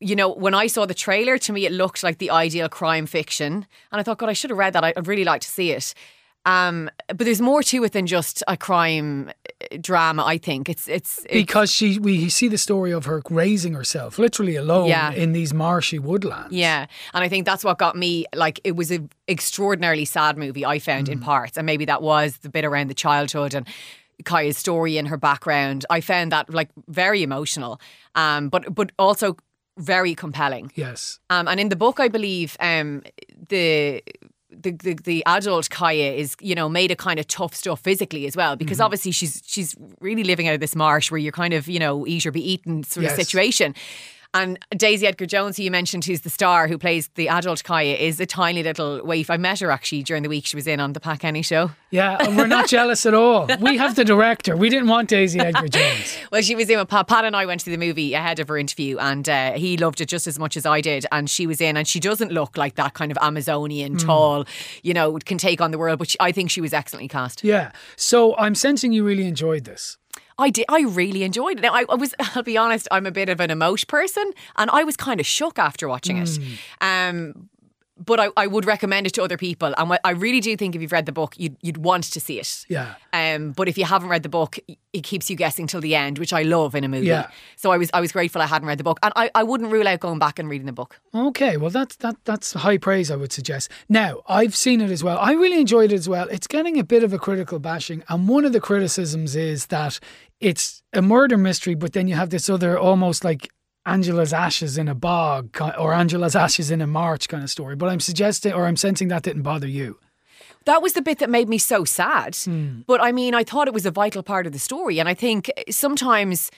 you 0.00 0.16
know, 0.16 0.30
when 0.30 0.54
I 0.54 0.66
saw 0.66 0.86
the 0.86 0.94
trailer, 0.94 1.36
to 1.38 1.52
me 1.52 1.66
it 1.66 1.72
looked 1.72 2.02
like 2.02 2.18
the 2.18 2.30
ideal 2.30 2.68
crime 2.68 3.06
fiction. 3.06 3.66
And 3.92 4.00
I 4.00 4.02
thought, 4.02 4.18
God, 4.18 4.30
I 4.30 4.32
should 4.32 4.50
have 4.50 4.58
read 4.58 4.72
that. 4.72 4.82
I'd 4.82 5.06
really 5.06 5.24
like 5.24 5.42
to 5.42 5.48
see 5.48 5.72
it. 5.72 5.94
Um, 6.46 6.90
but 7.08 7.18
there's 7.18 7.40
more 7.40 7.62
to 7.64 7.84
it 7.84 7.92
than 7.92 8.06
just 8.06 8.42
a 8.48 8.56
crime 8.56 9.28
uh, 9.28 9.76
drama. 9.80 10.24
I 10.24 10.38
think 10.38 10.68
it's 10.68 10.88
it's, 10.88 11.18
it's 11.24 11.34
because 11.34 11.70
she 11.70 11.98
we 11.98 12.30
see 12.30 12.48
the 12.48 12.58
story 12.58 12.92
of 12.92 13.04
her 13.04 13.20
raising 13.28 13.74
herself 13.74 14.18
literally 14.18 14.56
alone 14.56 14.88
yeah. 14.88 15.12
in 15.12 15.32
these 15.32 15.52
marshy 15.52 15.98
woodlands. 15.98 16.52
Yeah, 16.54 16.86
and 17.12 17.22
I 17.22 17.28
think 17.28 17.44
that's 17.44 17.62
what 17.62 17.78
got 17.78 17.94
me. 17.94 18.24
Like 18.34 18.58
it 18.64 18.74
was 18.74 18.90
an 18.90 19.10
extraordinarily 19.28 20.06
sad 20.06 20.38
movie. 20.38 20.64
I 20.64 20.78
found 20.78 21.08
mm. 21.08 21.12
in 21.12 21.20
parts, 21.20 21.58
and 21.58 21.66
maybe 21.66 21.84
that 21.84 22.00
was 22.00 22.38
the 22.38 22.48
bit 22.48 22.64
around 22.64 22.88
the 22.88 22.94
childhood 22.94 23.54
and 23.54 23.66
Kya's 24.24 24.56
story 24.56 24.96
and 24.96 25.08
her 25.08 25.18
background. 25.18 25.84
I 25.90 26.00
found 26.00 26.32
that 26.32 26.52
like 26.52 26.70
very 26.88 27.22
emotional, 27.22 27.80
um, 28.14 28.48
but 28.48 28.74
but 28.74 28.92
also 28.98 29.36
very 29.76 30.14
compelling. 30.14 30.72
Yes. 30.74 31.20
Um, 31.30 31.48
and 31.48 31.58
in 31.60 31.68
the 31.68 31.76
book, 31.76 32.00
I 32.00 32.08
believe 32.08 32.56
um, 32.60 33.02
the 33.48 34.02
the, 34.62 34.72
the, 34.72 34.94
the 34.94 35.24
adult 35.26 35.68
Kya 35.70 36.16
is 36.16 36.36
you 36.40 36.54
know 36.54 36.68
made 36.68 36.90
a 36.90 36.96
kind 36.96 37.18
of 37.18 37.26
tough 37.26 37.54
stuff 37.54 37.80
physically 37.80 38.26
as 38.26 38.36
well 38.36 38.56
because 38.56 38.78
mm-hmm. 38.78 38.84
obviously 38.84 39.12
she's 39.12 39.42
she's 39.46 39.74
really 40.00 40.24
living 40.24 40.48
out 40.48 40.54
of 40.54 40.60
this 40.60 40.76
marsh 40.76 41.10
where 41.10 41.18
you're 41.18 41.32
kind 41.32 41.54
of 41.54 41.68
you 41.68 41.78
know 41.78 42.06
eat 42.06 42.26
or 42.26 42.30
be 42.30 42.52
eaten 42.52 42.82
sort 42.82 43.04
yes. 43.04 43.12
of 43.12 43.18
situation 43.18 43.74
And 44.32 44.58
Daisy 44.76 45.08
Edgar 45.08 45.26
Jones, 45.26 45.56
who 45.56 45.64
you 45.64 45.72
mentioned, 45.72 46.04
who's 46.04 46.20
the 46.20 46.30
star 46.30 46.68
who 46.68 46.78
plays 46.78 47.08
the 47.16 47.28
adult 47.28 47.64
Kya, 47.64 47.98
is 47.98 48.20
a 48.20 48.26
tiny 48.26 48.62
little 48.62 49.04
waif. 49.04 49.28
I 49.28 49.36
met 49.36 49.58
her 49.58 49.72
actually 49.72 50.04
during 50.04 50.22
the 50.22 50.28
week 50.28 50.46
she 50.46 50.54
was 50.54 50.68
in 50.68 50.78
on 50.78 50.92
the 50.92 51.00
Pat 51.00 51.18
Kenny 51.18 51.42
show. 51.42 51.72
Yeah, 51.90 52.16
and 52.20 52.36
we're 52.36 52.46
not 52.46 52.68
jealous 52.68 53.04
at 53.06 53.14
all. 53.14 53.48
We 53.60 53.76
have 53.78 53.96
the 53.96 54.04
director. 54.04 54.56
We 54.56 54.68
didn't 54.68 54.88
want 54.88 55.08
Daisy 55.08 55.40
Edgar 55.40 55.66
Jones. 55.68 56.16
Well, 56.30 56.42
she 56.42 56.54
was 56.54 56.70
in 56.70 56.78
with 56.78 56.88
Pat. 56.88 57.08
Pat 57.08 57.24
and 57.24 57.34
I 57.34 57.44
went 57.44 57.62
to 57.62 57.70
the 57.70 57.76
movie 57.76 58.14
ahead 58.14 58.38
of 58.38 58.46
her 58.46 58.56
interview, 58.56 58.98
and 58.98 59.28
uh, 59.28 59.52
he 59.52 59.76
loved 59.76 60.00
it 60.00 60.06
just 60.06 60.28
as 60.28 60.38
much 60.38 60.56
as 60.56 60.64
I 60.64 60.80
did. 60.80 61.06
And 61.10 61.28
she 61.28 61.48
was 61.48 61.60
in, 61.60 61.76
and 61.76 61.88
she 61.88 61.98
doesn't 61.98 62.30
look 62.30 62.56
like 62.56 62.76
that 62.76 62.94
kind 62.94 63.10
of 63.10 63.18
Amazonian, 63.20 63.96
tall, 63.96 64.44
you 64.84 64.94
know, 64.94 65.18
can 65.24 65.38
take 65.38 65.60
on 65.60 65.72
the 65.72 65.78
world. 65.78 65.98
But 65.98 66.10
she, 66.10 66.16
I 66.20 66.30
think 66.30 66.50
she 66.50 66.60
was 66.60 66.72
excellently 66.72 67.08
cast. 67.08 67.42
Yeah. 67.42 67.72
So 67.96 68.36
I'm 68.36 68.54
sensing 68.54 68.92
you 68.92 69.04
really 69.04 69.26
enjoyed 69.26 69.64
this. 69.64 69.98
I 70.40 70.50
did. 70.50 70.66
I 70.68 70.80
really 70.82 71.22
enjoyed 71.22 71.58
it. 71.58 71.62
Now, 71.62 71.74
I, 71.74 71.84
I 71.88 71.94
was. 71.94 72.14
I'll 72.34 72.42
be 72.42 72.56
honest. 72.56 72.88
I'm 72.90 73.06
a 73.06 73.10
bit 73.10 73.28
of 73.28 73.40
an 73.40 73.50
emotion 73.50 73.86
person, 73.86 74.32
and 74.56 74.70
I 74.70 74.84
was 74.84 74.96
kind 74.96 75.20
of 75.20 75.26
shook 75.26 75.58
after 75.58 75.88
watching 75.88 76.16
it. 76.16 76.38
Um, 76.80 77.48
but 78.04 78.18
I, 78.18 78.28
I 78.36 78.46
would 78.46 78.64
recommend 78.64 79.06
it 79.06 79.14
to 79.14 79.22
other 79.22 79.36
people, 79.36 79.74
and 79.76 79.98
I 80.02 80.10
really 80.10 80.40
do 80.40 80.56
think 80.56 80.74
if 80.74 80.82
you've 80.82 80.92
read 80.92 81.06
the 81.06 81.12
book, 81.12 81.34
you'd 81.36 81.56
you'd 81.60 81.76
want 81.76 82.04
to 82.04 82.20
see 82.20 82.40
it. 82.40 82.64
Yeah. 82.68 82.94
Um, 83.12 83.52
but 83.52 83.68
if 83.68 83.76
you 83.76 83.84
haven't 83.84 84.08
read 84.08 84.22
the 84.22 84.28
book, 84.28 84.58
it 84.92 85.02
keeps 85.02 85.28
you 85.28 85.36
guessing 85.36 85.66
till 85.66 85.80
the 85.80 85.94
end, 85.94 86.18
which 86.18 86.32
I 86.32 86.42
love 86.42 86.74
in 86.74 86.84
a 86.84 86.88
movie. 86.88 87.06
Yeah. 87.06 87.28
So 87.56 87.70
I 87.70 87.76
was 87.76 87.90
I 87.92 88.00
was 88.00 88.12
grateful 88.12 88.40
I 88.40 88.46
hadn't 88.46 88.66
read 88.66 88.78
the 88.78 88.84
book, 88.84 88.98
and 89.02 89.12
I, 89.16 89.30
I 89.34 89.42
wouldn't 89.42 89.70
rule 89.70 89.86
out 89.86 90.00
going 90.00 90.18
back 90.18 90.38
and 90.38 90.48
reading 90.48 90.66
the 90.66 90.72
book. 90.72 91.00
Okay, 91.14 91.56
well 91.56 91.70
that's 91.70 91.96
that 91.96 92.16
that's 92.24 92.54
high 92.54 92.78
praise 92.78 93.10
I 93.10 93.16
would 93.16 93.32
suggest. 93.32 93.70
Now, 93.88 94.22
I've 94.28 94.56
seen 94.56 94.80
it 94.80 94.90
as 94.90 95.04
well. 95.04 95.18
I 95.18 95.32
really 95.32 95.60
enjoyed 95.60 95.92
it 95.92 95.96
as 95.96 96.08
well. 96.08 96.28
It's 96.28 96.46
getting 96.46 96.78
a 96.78 96.84
bit 96.84 97.04
of 97.04 97.12
a 97.12 97.18
critical 97.18 97.58
bashing, 97.58 98.02
and 98.08 98.28
one 98.28 98.44
of 98.44 98.52
the 98.52 98.60
criticisms 98.60 99.36
is 99.36 99.66
that 99.66 100.00
it's 100.40 100.82
a 100.94 101.02
murder 101.02 101.36
mystery, 101.36 101.74
but 101.74 101.92
then 101.92 102.08
you 102.08 102.14
have 102.14 102.30
this 102.30 102.48
other 102.48 102.78
almost 102.78 103.24
like 103.24 103.50
Angela's 103.86 104.32
ashes 104.32 104.76
in 104.76 104.88
a 104.88 104.94
bog 104.94 105.56
or 105.78 105.92
Angela's 105.92 106.36
ashes 106.36 106.70
in 106.70 106.80
a 106.80 106.86
march 106.86 107.28
kind 107.28 107.42
of 107.42 107.50
story. 107.50 107.76
But 107.76 107.88
I'm 107.88 108.00
suggesting 108.00 108.52
or 108.52 108.66
I'm 108.66 108.76
sensing 108.76 109.08
that 109.08 109.22
didn't 109.22 109.42
bother 109.42 109.66
you. 109.66 109.98
That 110.66 110.82
was 110.82 110.92
the 110.92 111.02
bit 111.02 111.18
that 111.20 111.30
made 111.30 111.48
me 111.48 111.58
so 111.58 111.84
sad. 111.84 112.36
Hmm. 112.36 112.80
But 112.86 113.00
I 113.00 113.12
mean, 113.12 113.34
I 113.34 113.44
thought 113.44 113.68
it 113.68 113.74
was 113.74 113.86
a 113.86 113.90
vital 113.90 114.22
part 114.22 114.46
of 114.46 114.52
the 114.52 114.58
story. 114.58 114.98
And 114.98 115.08
I 115.08 115.14
think 115.14 115.50
sometimes 115.70 116.50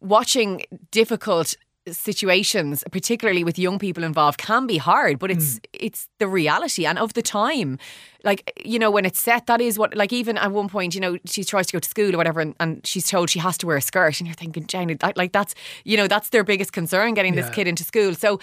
watching 0.00 0.64
difficult 0.90 1.56
situations, 1.92 2.84
particularly 2.90 3.44
with 3.44 3.58
young 3.58 3.78
people 3.78 4.04
involved, 4.04 4.38
can 4.38 4.66
be 4.66 4.78
hard, 4.78 5.18
but 5.18 5.30
it's 5.30 5.54
Hmm. 5.54 5.58
it's 5.86 6.08
the 6.18 6.26
reality 6.28 6.86
and 6.86 6.98
of 6.98 7.12
the 7.14 7.22
time. 7.22 7.78
Like, 8.22 8.52
you 8.64 8.78
know, 8.78 8.90
when 8.90 9.06
it's 9.06 9.18
set, 9.20 9.46
that 9.46 9.60
is 9.60 9.78
what 9.78 9.94
like 9.96 10.12
even 10.12 10.36
at 10.38 10.52
one 10.52 10.68
point, 10.68 10.94
you 10.94 11.00
know, 11.00 11.16
she 11.24 11.42
tries 11.44 11.66
to 11.68 11.72
go 11.72 11.78
to 11.78 11.88
school 11.88 12.14
or 12.14 12.18
whatever 12.18 12.40
and, 12.40 12.54
and 12.60 12.86
she's 12.86 13.08
told 13.08 13.30
she 13.30 13.38
has 13.38 13.56
to 13.58 13.66
wear 13.66 13.76
a 13.78 13.80
skirt 13.80 14.20
and 14.20 14.26
you're 14.28 14.34
thinking, 14.34 14.66
Jane, 14.66 14.94
that- 14.98 15.16
like 15.16 15.32
that's 15.32 15.54
you 15.84 15.96
know, 15.96 16.06
that's 16.08 16.28
their 16.30 16.44
biggest 16.44 16.72
concern 16.72 17.14
getting 17.14 17.34
this 17.34 17.48
kid 17.50 17.66
into 17.66 17.84
school. 17.84 18.14
So 18.14 18.38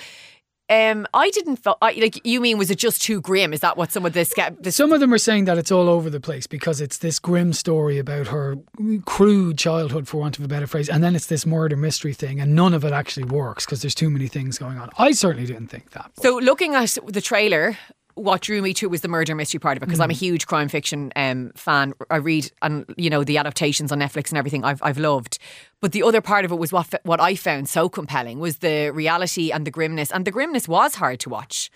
um, 0.70 1.08
I 1.14 1.30
didn't 1.30 1.58
feel 1.58 1.78
I, 1.82 1.94
like 1.94 2.26
you 2.26 2.42
mean 2.42 2.58
was 2.58 2.70
it 2.70 2.78
just 2.78 3.02
too 3.02 3.22
grim? 3.22 3.54
Is 3.54 3.62
that 3.62 3.78
what 3.78 3.92
some 3.92 4.06
of 4.06 4.14
this 4.14 4.34
get 4.34 4.62
this 4.64 4.76
Some 4.76 4.92
of 4.92 5.00
them 5.00 5.14
are 5.14 5.18
saying 5.18 5.46
that 5.46 5.58
it's 5.58 5.72
all 5.72 5.88
over 5.88 6.10
the 6.10 6.20
place 6.20 6.46
because 6.48 6.82
it's 6.82 6.98
this 6.98 7.20
grim 7.20 7.54
story 7.54 7.98
about 7.98 8.28
her 8.28 8.58
crude 9.06 9.58
childhood, 9.58 10.08
for 10.08 10.18
want 10.18 10.38
of 10.38 10.44
a 10.46 10.48
better 10.48 10.68
phrase, 10.68 10.90
and 10.90 11.04
then 11.04 11.16
it's 11.16 11.28
this 11.28 11.46
murder 11.46 11.78
mystery 11.78 12.14
thing, 12.14 12.40
and 12.40 12.54
none 12.56 12.74
of 12.74 12.84
it 12.84 12.92
actually 12.94 13.26
works 13.26 13.66
because 13.66 13.82
there's 13.82 13.96
too 13.96 14.10
many 14.10 14.28
things 14.28 14.58
going 14.58 14.78
on. 14.78 14.90
I 14.98 15.12
certainly 15.12 15.48
didn't 15.48 15.68
think 15.68 15.92
that. 15.92 16.12
but- 16.16 16.24
So 16.24 16.38
looking 16.38 16.76
at 16.76 16.98
the 17.08 17.22
trailer, 17.22 17.78
what 18.18 18.42
drew 18.42 18.62
me 18.62 18.74
to 18.74 18.88
it 18.88 18.90
was 18.90 19.02
the 19.02 19.08
murder 19.08 19.36
mystery 19.36 19.60
part 19.60 19.78
of 19.78 19.84
it 19.84 19.86
because 19.86 20.00
I'm 20.00 20.10
a 20.10 20.14
huge 20.14 20.48
crime 20.48 20.68
fiction 20.70 21.12
um, 21.16 21.52
fan. 21.56 21.94
I 22.10 22.18
read 22.18 22.52
and 22.62 22.86
you 22.98 23.10
know 23.10 23.24
the 23.24 23.38
adaptations 23.38 23.92
on 23.92 24.00
Netflix 24.00 24.30
and 24.30 24.38
everything 24.38 24.64
I've 24.66 24.82
I've 24.84 24.98
loved. 24.98 25.40
But 25.82 25.92
the 25.92 26.04
other 26.04 26.22
part 26.22 26.44
of 26.46 26.52
it 26.52 26.56
was 26.58 26.72
what 26.74 26.94
what 27.04 27.20
I 27.22 27.36
found 27.36 27.70
so 27.70 27.88
compelling 27.90 28.40
was 28.40 28.58
the 28.58 28.90
reality 28.90 29.52
and 29.52 29.66
the 29.66 29.72
grimness, 29.72 30.12
and 30.12 30.26
the 30.26 30.32
grimness 30.32 30.68
was 30.68 30.96
hard 30.96 31.20
to 31.22 31.30
watch. 31.30 31.70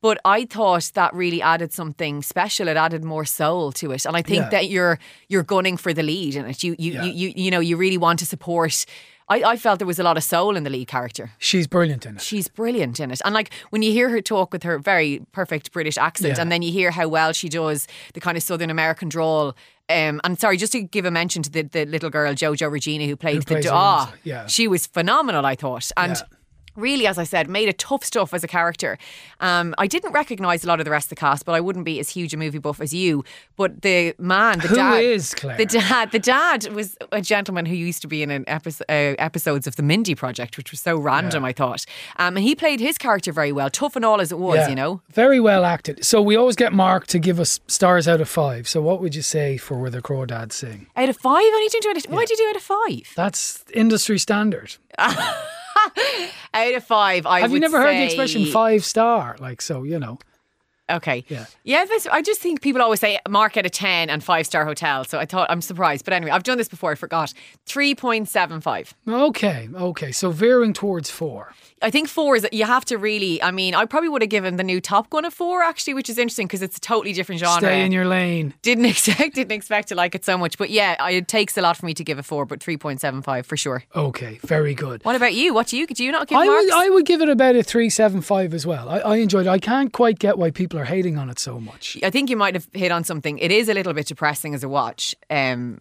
But 0.00 0.18
I 0.24 0.46
thought 0.46 0.90
that 0.94 1.14
really 1.14 1.40
added 1.40 1.72
something 1.72 2.22
special. 2.22 2.66
It 2.66 2.76
added 2.76 3.04
more 3.04 3.24
soul 3.24 3.70
to 3.72 3.92
it, 3.92 4.04
and 4.04 4.16
I 4.16 4.22
think 4.22 4.42
Yeah. 4.42 4.48
that 4.50 4.68
you're 4.68 4.98
you're 5.28 5.44
gunning 5.44 5.76
for 5.76 5.92
the 5.94 6.02
lead 6.02 6.34
in 6.34 6.46
it. 6.46 6.64
You 6.64 6.74
you, 6.78 6.92
Yeah. 6.94 7.04
you 7.04 7.12
you 7.12 7.32
you 7.36 7.50
know 7.52 7.60
you 7.60 7.76
really 7.76 7.98
want 7.98 8.18
to 8.18 8.26
support. 8.26 8.84
I, 9.28 9.42
I 9.42 9.56
felt 9.56 9.78
there 9.78 9.86
was 9.86 9.98
a 9.98 10.02
lot 10.02 10.16
of 10.16 10.24
soul 10.24 10.56
in 10.56 10.64
the 10.64 10.70
lead 10.70 10.88
character. 10.88 11.30
She's 11.38 11.66
brilliant 11.66 12.04
in 12.06 12.16
it. 12.16 12.22
She's 12.22 12.48
brilliant 12.48 13.00
in 13.00 13.10
it. 13.10 13.20
And 13.24 13.34
like 13.34 13.50
when 13.70 13.82
you 13.82 13.92
hear 13.92 14.08
her 14.10 14.20
talk 14.20 14.52
with 14.52 14.62
her 14.64 14.78
very 14.78 15.20
perfect 15.32 15.72
British 15.72 15.96
accent, 15.96 16.36
Yeah. 16.36 16.42
and 16.42 16.52
then 16.52 16.62
you 16.62 16.72
hear 16.72 16.90
how 16.90 17.08
well 17.08 17.32
she 17.32 17.48
does 17.48 17.86
the 18.14 18.20
kind 18.20 18.36
of 18.36 18.42
Southern 18.42 18.70
American 18.70 19.08
drawl. 19.08 19.54
Um, 19.88 20.20
and 20.24 20.38
sorry, 20.38 20.56
just 20.56 20.72
to 20.72 20.80
give 20.82 21.04
a 21.04 21.10
mention 21.10 21.42
to 21.42 21.50
the, 21.50 21.62
the 21.62 21.84
little 21.86 22.10
girl 22.10 22.32
Jojo 22.34 22.70
Regina 22.70 23.06
who 23.06 23.16
played 23.16 23.34
Who 23.34 23.40
the 23.40 23.46
plays 23.46 23.64
do- 23.64 23.70
ah, 23.72 24.12
yeah. 24.24 24.46
she 24.46 24.66
was 24.68 24.86
phenomenal. 24.86 25.44
I 25.46 25.54
thought, 25.54 25.90
and 25.96 26.12
Yeah. 26.16 26.22
Really, 26.76 27.06
as 27.06 27.18
I 27.18 27.24
said, 27.24 27.48
made 27.48 27.68
a 27.68 27.72
tough 27.72 28.04
stuff 28.04 28.32
as 28.34 28.42
a 28.44 28.48
character. 28.48 28.98
Um, 29.40 29.74
I 29.78 29.86
didn't 29.86 30.12
recognise 30.12 30.64
a 30.64 30.66
lot 30.68 30.80
of 30.80 30.84
the 30.84 30.90
rest 30.90 31.06
of 31.06 31.10
the 31.10 31.16
cast, 31.16 31.44
but 31.44 31.52
I 31.54 31.60
wouldn't 31.60 31.84
be 31.84 31.98
as 32.00 32.08
huge 32.10 32.32
a 32.34 32.36
movie 32.36 32.58
buff 32.58 32.80
as 32.80 32.92
you. 32.94 33.24
But 33.56 33.82
the 33.82 34.14
man, 34.18 34.60
the 34.60 34.68
Who 34.68 34.76
dad, 34.76 35.04
is 35.04 35.34
Claire? 35.34 35.56
the 35.58 35.66
dad, 35.66 36.12
the 36.12 36.18
dad 36.18 36.66
was 36.68 36.96
a 37.10 37.20
gentleman 37.20 37.66
who 37.66 37.74
used 37.74 38.02
to 38.02 38.08
be 38.08 38.22
in 38.22 38.30
an 38.30 38.44
episode, 38.46 38.84
uh, 38.88 39.14
episodes 39.18 39.66
of 39.66 39.76
the 39.76 39.82
Mindy 39.82 40.14
Project, 40.14 40.56
which 40.56 40.70
was 40.70 40.80
so 40.80 40.96
random. 40.96 41.44
I 41.44 41.52
thought, 41.52 41.84
um, 42.16 42.36
and 42.36 42.44
he 42.44 42.54
played 42.54 42.80
his 42.80 42.98
character 42.98 43.32
very 43.32 43.52
well, 43.52 43.70
tough 43.70 43.96
and 43.96 44.04
all 44.04 44.20
as 44.20 44.32
it 44.32 44.38
was, 44.38 44.56
Yeah. 44.56 44.68
you 44.68 44.74
know. 44.74 45.00
Very 45.12 45.40
well 45.40 45.64
acted. 45.64 46.04
So 46.04 46.20
we 46.22 46.36
always 46.36 46.56
get 46.56 46.72
Mark 46.72 47.06
to 47.08 47.18
give 47.18 47.38
us 47.40 47.60
stars 47.66 48.06
out 48.08 48.20
of 48.20 48.28
five. 48.28 48.68
So 48.68 48.80
what 48.80 49.00
would 49.00 49.14
you 49.14 49.22
say 49.22 49.56
for 49.56 49.78
Where 49.78 49.90
the 49.90 50.00
Crawdads 50.02 50.52
Sing? 50.52 50.86
Out 50.96 51.08
of 51.08 51.16
five, 51.16 51.42
and 51.44 51.62
he 51.62 51.68
didn't 51.68 51.94
do 51.94 51.98
it. 51.98 52.10
Why 52.12 52.24
did 52.24 52.38
you 52.38 52.44
do 52.46 52.50
out 52.50 52.56
of 52.56 52.62
five? 52.62 53.12
That's 53.16 53.64
industry 53.74 54.18
standard. 54.18 54.76
Out 56.54 56.74
of 56.74 56.84
five, 56.84 57.26
I 57.26 57.40
Have 57.40 57.52
you 57.52 57.60
never 57.60 57.80
heard 57.80 57.94
the 57.94 58.04
expression 58.04 58.46
five 58.46 58.84
star? 58.84 59.36
Like, 59.40 59.62
so, 59.62 59.82
you 59.82 59.98
know. 59.98 60.18
Okay. 60.90 61.24
Yeah. 61.28 61.46
Yeah, 61.64 61.84
this, 61.84 62.06
I 62.06 62.22
just 62.22 62.40
think 62.40 62.60
people 62.60 62.82
always 62.82 63.00
say 63.00 63.18
mark 63.28 63.56
at 63.56 63.64
a 63.64 63.70
10 63.70 64.10
and 64.10 64.22
five 64.22 64.46
star 64.46 64.64
hotel. 64.64 65.04
So 65.04 65.18
I 65.18 65.24
thought, 65.24 65.50
I'm 65.50 65.62
surprised. 65.62 66.04
But 66.04 66.12
anyway, 66.12 66.32
I've 66.32 66.42
done 66.42 66.58
this 66.58 66.68
before. 66.68 66.92
I 66.92 66.94
forgot. 66.96 67.32
3.75. 67.66 68.92
Okay, 69.08 69.68
okay. 69.74 70.12
So 70.12 70.30
veering 70.30 70.72
towards 70.72 71.10
four. 71.10 71.54
I 71.82 71.90
think 71.90 72.08
four 72.08 72.36
is, 72.36 72.46
you 72.52 72.64
have 72.64 72.84
to 72.86 72.96
really, 72.96 73.42
I 73.42 73.50
mean, 73.50 73.74
I 73.74 73.84
probably 73.84 74.08
would 74.08 74.22
have 74.22 74.30
given 74.30 74.56
the 74.56 74.62
new 74.62 74.80
Top 74.80 75.10
Gun 75.10 75.24
a 75.24 75.30
four 75.30 75.62
actually, 75.62 75.94
which 75.94 76.08
is 76.08 76.18
interesting 76.18 76.46
because 76.46 76.62
it's 76.62 76.76
a 76.76 76.80
totally 76.80 77.12
different 77.12 77.40
genre. 77.40 77.60
Stay 77.68 77.84
in 77.84 77.92
your 77.92 78.04
lane. 78.06 78.54
didn't 78.62 78.84
expect, 78.92 79.34
didn't 79.34 79.52
expect 79.52 79.88
to 79.88 79.94
like 79.94 80.14
it 80.14 80.24
so 80.24 80.38
much. 80.38 80.58
But 80.58 80.70
yeah, 80.70 80.96
I, 81.00 81.12
it 81.12 81.28
takes 81.28 81.56
a 81.58 81.60
lot 81.62 81.76
for 81.76 81.86
me 81.86 81.94
to 81.94 82.04
give 82.04 82.18
a 82.18 82.22
four, 82.22 82.46
but 82.46 82.60
3.75 82.60 83.44
for 83.44 83.56
sure. 83.56 83.84
Okay, 83.94 84.38
very 84.44 84.74
good. 84.74 85.04
What 85.04 85.16
about 85.16 85.34
you? 85.34 85.52
What 85.54 85.66
do 85.68 85.76
you, 85.76 85.86
do 85.86 86.04
you 86.04 86.12
not 86.12 86.28
give 86.28 86.38
I 86.38 86.46
marks? 86.46 86.64
would, 86.64 86.74
I 86.74 86.88
would 86.90 87.06
give 87.06 87.20
it 87.20 87.28
about 87.28 87.56
a 87.56 87.62
375 87.62 88.54
as 88.54 88.66
well. 88.66 88.88
I, 88.88 88.98
I 88.98 89.16
enjoyed 89.16 89.46
it. 89.46 89.50
I 89.50 89.58
can't 89.58 89.92
quite 89.92 90.18
get 90.18 90.38
why 90.38 90.50
people 90.50 90.78
are 90.78 90.84
hating 90.84 91.18
on 91.18 91.30
it 91.30 91.38
so 91.38 91.58
much. 91.58 91.98
I 92.02 92.10
think 92.10 92.30
you 92.30 92.36
might 92.36 92.54
have 92.54 92.68
hit 92.72 92.92
on 92.92 93.04
something. 93.04 93.38
It 93.38 93.50
is 93.50 93.68
a 93.68 93.74
little 93.74 93.92
bit 93.92 94.06
depressing 94.06 94.54
as 94.54 94.62
a 94.62 94.68
watch, 94.68 95.14
um, 95.30 95.80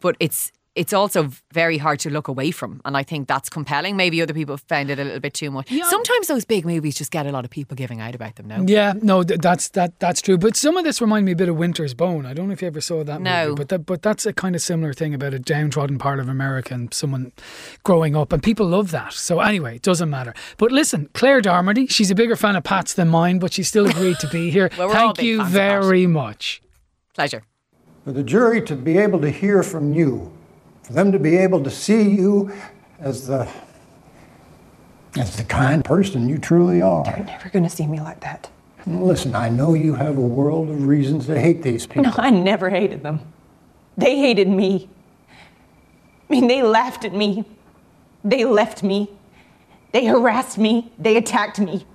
but 0.00 0.16
it's 0.20 0.52
it's 0.74 0.92
also 0.92 1.30
very 1.52 1.78
hard 1.78 2.00
to 2.00 2.10
look 2.10 2.26
away 2.26 2.50
from, 2.50 2.80
and 2.84 2.96
I 2.96 3.02
think 3.04 3.28
that's 3.28 3.48
compelling. 3.48 3.96
Maybe 3.96 4.20
other 4.20 4.34
people 4.34 4.56
found 4.56 4.90
it 4.90 4.98
a 4.98 5.04
little 5.04 5.20
bit 5.20 5.32
too 5.34 5.50
much. 5.50 5.70
Sometimes 5.70 6.26
those 6.26 6.44
big 6.44 6.64
movies 6.66 6.96
just 6.96 7.12
get 7.12 7.26
a 7.26 7.30
lot 7.30 7.44
of 7.44 7.50
people 7.50 7.76
giving 7.76 8.00
out 8.00 8.14
about 8.14 8.34
them. 8.36 8.48
No, 8.48 8.64
Yeah, 8.66 8.94
no, 9.00 9.22
th- 9.22 9.40
that's 9.40 9.68
that 9.70 10.00
that's 10.00 10.20
true. 10.20 10.36
But 10.36 10.56
some 10.56 10.76
of 10.76 10.82
this 10.84 11.00
remind 11.00 11.26
me 11.26 11.32
a 11.32 11.36
bit 11.36 11.48
of 11.48 11.56
Winter's 11.56 11.94
Bone. 11.94 12.26
I 12.26 12.34
don't 12.34 12.48
know 12.48 12.52
if 12.52 12.60
you 12.62 12.66
ever 12.68 12.80
saw 12.80 13.04
that 13.04 13.20
No. 13.20 13.44
movie, 13.50 13.56
but 13.58 13.68
that, 13.68 13.78
but 13.86 14.02
that's 14.02 14.26
a 14.26 14.32
kind 14.32 14.56
of 14.56 14.62
similar 14.62 14.92
thing 14.92 15.14
about 15.14 15.32
a 15.32 15.38
downtrodden 15.38 15.98
part 15.98 16.18
of 16.18 16.28
America 16.28 16.74
and 16.74 16.92
someone 16.92 17.30
growing 17.84 18.16
up, 18.16 18.32
and 18.32 18.42
people 18.42 18.66
love 18.66 18.90
that. 18.90 19.12
So 19.12 19.38
anyway, 19.40 19.76
it 19.76 19.82
doesn't 19.82 20.10
matter. 20.10 20.34
But 20.58 20.72
listen, 20.72 21.08
Claire 21.14 21.40
Darmody, 21.40 21.88
she's 21.88 22.10
a 22.10 22.14
bigger 22.16 22.34
fan 22.36 22.56
of 22.56 22.64
Pat's 22.64 22.94
than 22.94 23.08
mine, 23.08 23.38
but 23.38 23.52
she 23.52 23.62
still 23.62 23.86
agreed 23.86 24.18
to 24.18 24.28
be 24.28 24.50
here. 24.56 24.70
Well, 24.76 24.90
Thank 24.90 25.22
you 25.22 25.38
fans 25.38 25.48
of 25.48 25.52
Pat. 25.54 25.82
very 25.82 26.06
much. 26.08 26.60
pleasure. 27.14 27.44
For 28.04 28.12
the 28.12 28.24
jury 28.24 28.60
to 28.62 28.74
be 28.76 28.98
able 28.98 29.20
to 29.20 29.30
hear 29.30 29.62
from 29.62 29.94
you, 29.94 30.30
for 30.84 30.92
them 30.92 31.10
to 31.12 31.18
be 31.18 31.36
able 31.36 31.64
to 31.64 31.70
see 31.70 32.02
you 32.02 32.52
as 33.00 33.26
the 33.26 33.48
as 35.16 35.36
the 35.36 35.44
kind 35.44 35.84
person 35.84 36.28
you 36.28 36.38
truly 36.38 36.82
are. 36.82 37.04
They're 37.04 37.24
never 37.24 37.48
gonna 37.48 37.70
see 37.70 37.86
me 37.86 38.00
like 38.00 38.20
that. 38.20 38.50
Listen, 38.86 39.34
I 39.34 39.48
know 39.48 39.72
you 39.74 39.94
have 39.94 40.18
a 40.18 40.20
world 40.20 40.68
of 40.68 40.86
reasons 40.86 41.26
to 41.26 41.40
hate 41.40 41.62
these 41.62 41.86
people. 41.86 42.02
No, 42.02 42.12
I 42.18 42.30
never 42.30 42.68
hated 42.68 43.02
them. 43.02 43.20
They 43.96 44.18
hated 44.18 44.48
me. 44.48 44.90
I 46.28 46.32
mean, 46.32 46.48
they 46.48 46.62
laughed 46.62 47.04
at 47.04 47.14
me. 47.14 47.44
They 48.24 48.44
left 48.44 48.82
me. 48.82 49.10
They 49.92 50.04
harassed 50.04 50.58
me. 50.58 50.92
They 50.98 51.16
attacked 51.16 51.60
me. 51.60 51.86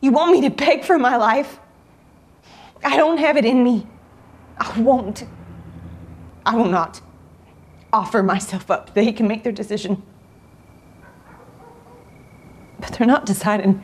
You 0.00 0.12
want 0.12 0.32
me 0.32 0.42
to 0.42 0.50
beg 0.50 0.84
for 0.84 0.98
my 0.98 1.16
life? 1.16 1.58
I 2.84 2.96
don't 2.96 3.18
have 3.18 3.36
it 3.36 3.44
in 3.44 3.64
me. 3.64 3.86
I 4.58 4.78
won't. 4.80 5.24
I 6.44 6.54
will 6.56 6.68
not 6.68 7.00
offer 7.96 8.22
myself 8.22 8.70
up. 8.70 8.92
They 8.92 9.10
can 9.10 9.26
make 9.26 9.42
their 9.42 9.52
decision. 9.52 10.02
But 12.78 12.92
they're 12.92 13.06
not 13.06 13.24
deciding 13.24 13.82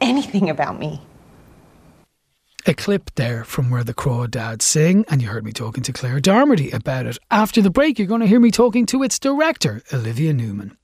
anything 0.00 0.48
about 0.48 0.78
me. 0.78 1.02
A 2.64 2.74
clip 2.74 3.10
there 3.16 3.44
from 3.44 3.70
where 3.70 3.84
the 3.84 3.94
Crawdads 3.94 4.62
sing, 4.62 5.04
and 5.08 5.20
you 5.20 5.28
heard 5.28 5.44
me 5.44 5.52
talking 5.52 5.82
to 5.82 5.92
Claire 5.92 6.20
Darmody 6.20 6.72
about 6.72 7.06
it. 7.06 7.18
After 7.30 7.60
the 7.60 7.70
break, 7.70 7.98
you're 7.98 8.08
going 8.08 8.20
to 8.20 8.26
hear 8.26 8.40
me 8.40 8.50
talking 8.50 8.86
to 8.86 9.02
its 9.02 9.18
director, 9.18 9.82
Olivia 9.92 10.32
Newman. 10.32 10.76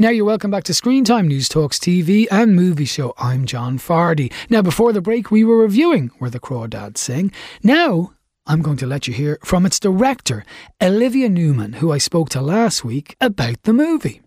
Now 0.00 0.08
you're 0.08 0.24
welcome 0.24 0.50
back 0.50 0.64
to 0.64 0.72
Screen 0.72 1.04
Time 1.04 1.28
Newstalk's 1.28 1.78
TV 1.78 2.26
and 2.30 2.56
Movie 2.56 2.86
Show. 2.86 3.12
I'm 3.18 3.44
John 3.44 3.76
Fardy. 3.76 4.32
Now 4.48 4.62
before 4.62 4.94
the 4.94 5.02
break 5.02 5.30
we 5.30 5.44
were 5.44 5.58
reviewing 5.58 6.10
Where 6.18 6.30
the 6.30 6.40
Crawdads 6.40 6.96
Sing. 6.96 7.30
Now 7.62 8.14
I'm 8.46 8.62
going 8.62 8.78
to 8.78 8.86
let 8.86 9.06
you 9.06 9.12
hear 9.12 9.38
from 9.44 9.66
its 9.66 9.78
director, 9.78 10.42
Olivia 10.80 11.28
Newman, 11.28 11.74
who 11.74 11.92
I 11.92 11.98
spoke 11.98 12.30
to 12.30 12.40
last 12.40 12.82
week 12.82 13.14
about 13.20 13.62
the 13.64 13.74
movie. 13.74 14.22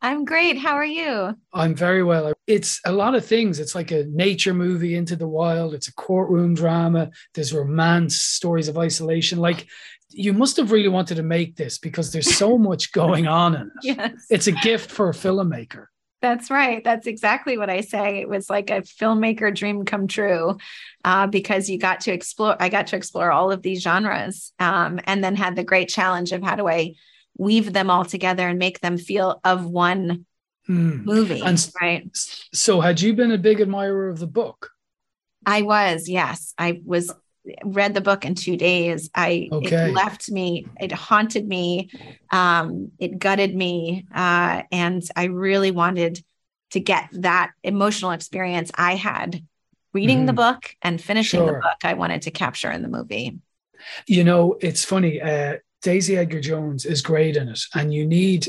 I'm 0.00 0.24
great. 0.24 0.56
How 0.56 0.72
are 0.72 0.86
you? 0.86 1.36
I'm 1.52 1.74
very 1.74 2.02
well. 2.02 2.32
It's 2.46 2.80
a 2.86 2.92
lot 2.92 3.14
of 3.14 3.22
things. 3.22 3.60
It's 3.60 3.74
like 3.74 3.90
a 3.90 4.04
nature 4.04 4.54
movie 4.54 4.94
into 4.94 5.16
the 5.16 5.28
wild. 5.28 5.74
It's 5.74 5.88
a 5.88 5.94
courtroom 5.94 6.54
drama. 6.54 7.10
There's 7.34 7.52
romance, 7.52 8.16
stories 8.16 8.68
of 8.68 8.78
isolation. 8.78 9.38
Like 9.38 9.66
you 10.12 10.32
must 10.32 10.56
have 10.56 10.72
really 10.72 10.88
wanted 10.88 11.16
to 11.16 11.22
make 11.22 11.56
this 11.56 11.78
because 11.78 12.12
there's 12.12 12.34
so 12.36 12.58
much 12.70 12.92
going 12.92 13.26
on 13.26 13.54
in 13.54 13.62
it. 13.62 13.72
Yes. 13.82 14.26
It's 14.30 14.46
a 14.46 14.52
gift 14.52 14.90
for 14.90 15.08
a 15.08 15.12
filmmaker. 15.12 15.86
That's 16.22 16.50
right. 16.50 16.84
That's 16.84 17.06
exactly 17.06 17.56
what 17.56 17.70
I 17.70 17.80
say. 17.80 18.20
It 18.20 18.28
was 18.28 18.50
like 18.50 18.70
a 18.70 18.82
filmmaker 18.82 19.54
dream 19.54 19.86
come 19.86 20.06
true 20.06 20.58
uh, 21.02 21.26
because 21.26 21.70
you 21.70 21.78
got 21.78 22.00
to 22.00 22.12
explore, 22.12 22.56
I 22.60 22.68
got 22.68 22.88
to 22.88 22.96
explore 22.96 23.32
all 23.32 23.50
of 23.50 23.62
these 23.62 23.82
genres 23.82 24.52
um, 24.58 25.00
and 25.04 25.24
then 25.24 25.34
had 25.34 25.56
the 25.56 25.64
great 25.64 25.88
challenge 25.88 26.32
of 26.32 26.42
how 26.42 26.56
do 26.56 26.68
I 26.68 26.94
weave 27.38 27.72
them 27.72 27.88
all 27.88 28.04
together 28.04 28.46
and 28.46 28.58
make 28.58 28.80
them 28.80 28.98
feel 28.98 29.40
of 29.44 29.64
one 29.64 30.26
mm. 30.68 31.04
movie. 31.04 31.40
And 31.40 31.70
right. 31.80 32.10
So, 32.52 32.82
had 32.82 33.00
you 33.00 33.14
been 33.14 33.32
a 33.32 33.38
big 33.38 33.60
admirer 33.62 34.10
of 34.10 34.18
the 34.18 34.26
book? 34.26 34.70
I 35.46 35.62
was, 35.62 36.06
yes. 36.06 36.52
I 36.58 36.82
was 36.84 37.10
read 37.64 37.94
the 37.94 38.00
book 38.00 38.24
in 38.24 38.34
two 38.34 38.56
days. 38.56 39.10
I 39.14 39.48
okay. 39.50 39.88
it 39.88 39.94
left 39.94 40.30
me, 40.30 40.66
it 40.80 40.92
haunted 40.92 41.46
me, 41.46 41.90
um, 42.30 42.92
it 42.98 43.18
gutted 43.18 43.54
me, 43.54 44.06
uh, 44.14 44.62
and 44.72 45.02
I 45.16 45.24
really 45.24 45.70
wanted 45.70 46.22
to 46.70 46.80
get 46.80 47.08
that 47.12 47.52
emotional 47.62 48.12
experience 48.12 48.70
I 48.74 48.94
had 48.94 49.42
reading 49.92 50.22
mm. 50.22 50.26
the 50.26 50.32
mm-hmm. 50.32 50.54
book 50.54 50.76
and 50.82 51.00
finishing 51.00 51.40
sure. 51.40 51.46
the 51.46 51.60
book. 51.60 51.78
I 51.84 51.94
wanted 51.94 52.22
to 52.22 52.30
capture 52.30 52.70
in 52.70 52.82
the 52.82 52.88
movie. 52.88 53.38
You 54.06 54.24
know, 54.24 54.56
it's 54.60 54.84
funny. 54.84 55.20
Uh, 55.20 55.56
Daisy 55.82 56.16
Edgar 56.16 56.40
Jones 56.40 56.84
is 56.84 57.02
great 57.02 57.36
in 57.36 57.48
it, 57.48 57.60
and 57.74 57.92
you 57.92 58.06
need 58.06 58.48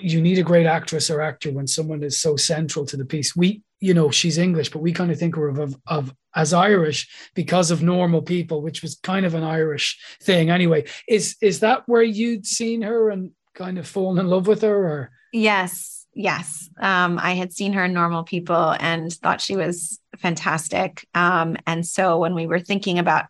you 0.00 0.20
need 0.20 0.38
a 0.38 0.42
great 0.42 0.66
actress 0.66 1.08
or 1.08 1.20
actor 1.20 1.52
when 1.52 1.68
someone 1.68 2.02
is 2.02 2.20
so 2.20 2.36
central 2.36 2.84
to 2.86 2.96
the 2.96 3.04
piece. 3.04 3.36
We, 3.36 3.62
you 3.82 3.94
know, 3.94 4.10
she's 4.10 4.38
English, 4.38 4.70
but 4.70 4.80
we 4.80 4.92
kind 4.92 5.10
of 5.10 5.18
think 5.18 5.36
of, 5.36 5.58
of, 5.58 5.76
of 5.86 6.14
as 6.34 6.52
Irish 6.52 7.08
because 7.34 7.70
of 7.70 7.82
normal 7.82 8.22
people, 8.22 8.62
which 8.62 8.80
was 8.80 8.94
kind 9.02 9.26
of 9.26 9.34
an 9.34 9.42
Irish 9.42 9.98
thing 10.22 10.50
anyway. 10.50 10.84
Is 11.08 11.36
is 11.42 11.60
that 11.60 11.82
where 11.86 12.02
you'd 12.02 12.46
seen 12.46 12.82
her 12.82 13.10
and 13.10 13.32
kind 13.54 13.78
of 13.78 13.86
fallen 13.86 14.18
in 14.18 14.28
love 14.28 14.46
with 14.46 14.62
her 14.62 14.86
or 14.86 15.10
yes 15.30 16.06
yes 16.14 16.70
um, 16.80 17.18
i 17.18 17.32
had 17.34 17.52
seen 17.52 17.74
her 17.74 17.84
in 17.84 17.92
normal 17.92 18.22
people 18.22 18.74
and 18.80 19.12
thought 19.12 19.42
she 19.42 19.56
was 19.56 20.00
fantastic 20.16 21.06
um, 21.14 21.54
and 21.66 21.86
so 21.86 22.18
when 22.18 22.34
we 22.34 22.46
were 22.46 22.60
thinking 22.60 22.98
about 22.98 23.26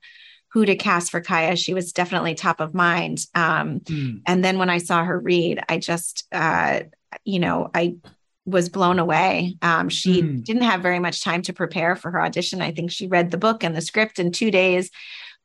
who 0.52 0.66
to 0.66 0.76
cast 0.76 1.10
for 1.10 1.22
Kya. 1.22 1.56
She 1.56 1.72
was 1.72 1.94
definitely 1.94 2.34
top 2.34 2.60
of 2.60 2.74
mind. 2.74 3.24
Um, 3.34 3.80
mm. 3.80 4.20
And 4.26 4.44
then 4.44 4.58
when 4.58 4.68
I 4.68 4.78
saw 4.78 5.02
her 5.02 5.18
read, 5.18 5.62
I 5.66 5.78
just, 5.78 6.26
uh, 6.30 6.80
you 7.24 7.38
know, 7.38 7.70
I 7.74 7.96
was 8.44 8.68
blown 8.68 8.98
away. 8.98 9.56
Um, 9.62 9.88
she 9.88 10.22
mm. 10.22 10.44
didn't 10.44 10.62
have 10.62 10.82
very 10.82 10.98
much 10.98 11.22
time 11.22 11.42
to 11.42 11.52
prepare 11.52 11.94
for 11.94 12.10
her 12.10 12.22
audition. 12.22 12.60
I 12.60 12.72
think 12.72 12.90
she 12.90 13.06
read 13.06 13.30
the 13.30 13.38
book 13.38 13.62
and 13.62 13.76
the 13.76 13.80
script 13.80 14.18
in 14.18 14.32
two 14.32 14.50
days. 14.50 14.90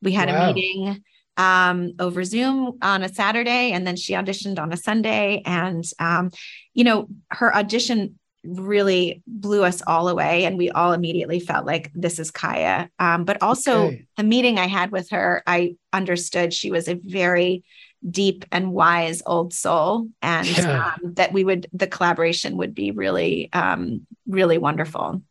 We 0.02 0.12
had 0.12 0.28
wow. 0.28 0.50
a 0.50 0.54
meeting 0.54 1.04
um, 1.36 1.92
over 2.00 2.24
Zoom 2.24 2.78
on 2.82 3.02
a 3.04 3.08
Saturday, 3.08 3.70
and 3.70 3.86
then 3.86 3.96
she 3.96 4.14
auditioned 4.14 4.58
on 4.58 4.72
a 4.72 4.76
Sunday. 4.76 5.42
And, 5.46 5.84
um, 6.00 6.30
you 6.74 6.82
know, 6.82 7.08
her 7.30 7.54
audition 7.54 8.17
really 8.44 9.22
blew 9.26 9.64
us 9.64 9.82
all 9.86 10.08
away 10.08 10.44
and 10.44 10.56
we 10.56 10.70
all 10.70 10.92
immediately 10.92 11.40
felt 11.40 11.66
like 11.66 11.90
this 11.94 12.18
is 12.18 12.30
Kya. 12.30 12.88
Um, 12.98 13.24
but 13.24 13.42
also 13.42 13.86
okay. 13.86 14.06
the 14.16 14.22
meeting 14.22 14.58
i 14.58 14.66
had 14.66 14.90
with 14.90 15.10
her 15.10 15.42
i 15.46 15.76
understood 15.92 16.52
she 16.54 16.70
was 16.70 16.88
a 16.88 16.94
very 16.94 17.64
deep 18.08 18.44
and 18.52 18.72
wise 18.72 19.22
old 19.26 19.52
soul 19.52 20.08
and 20.22 20.46
yeah. 20.46 20.92
um, 20.94 21.14
that 21.14 21.32
we 21.32 21.44
would 21.44 21.66
the 21.72 21.86
collaboration 21.86 22.56
would 22.56 22.74
be 22.74 22.90
really 22.90 23.50
um, 23.52 24.06
really 24.26 24.58
wonderful. 24.58 25.22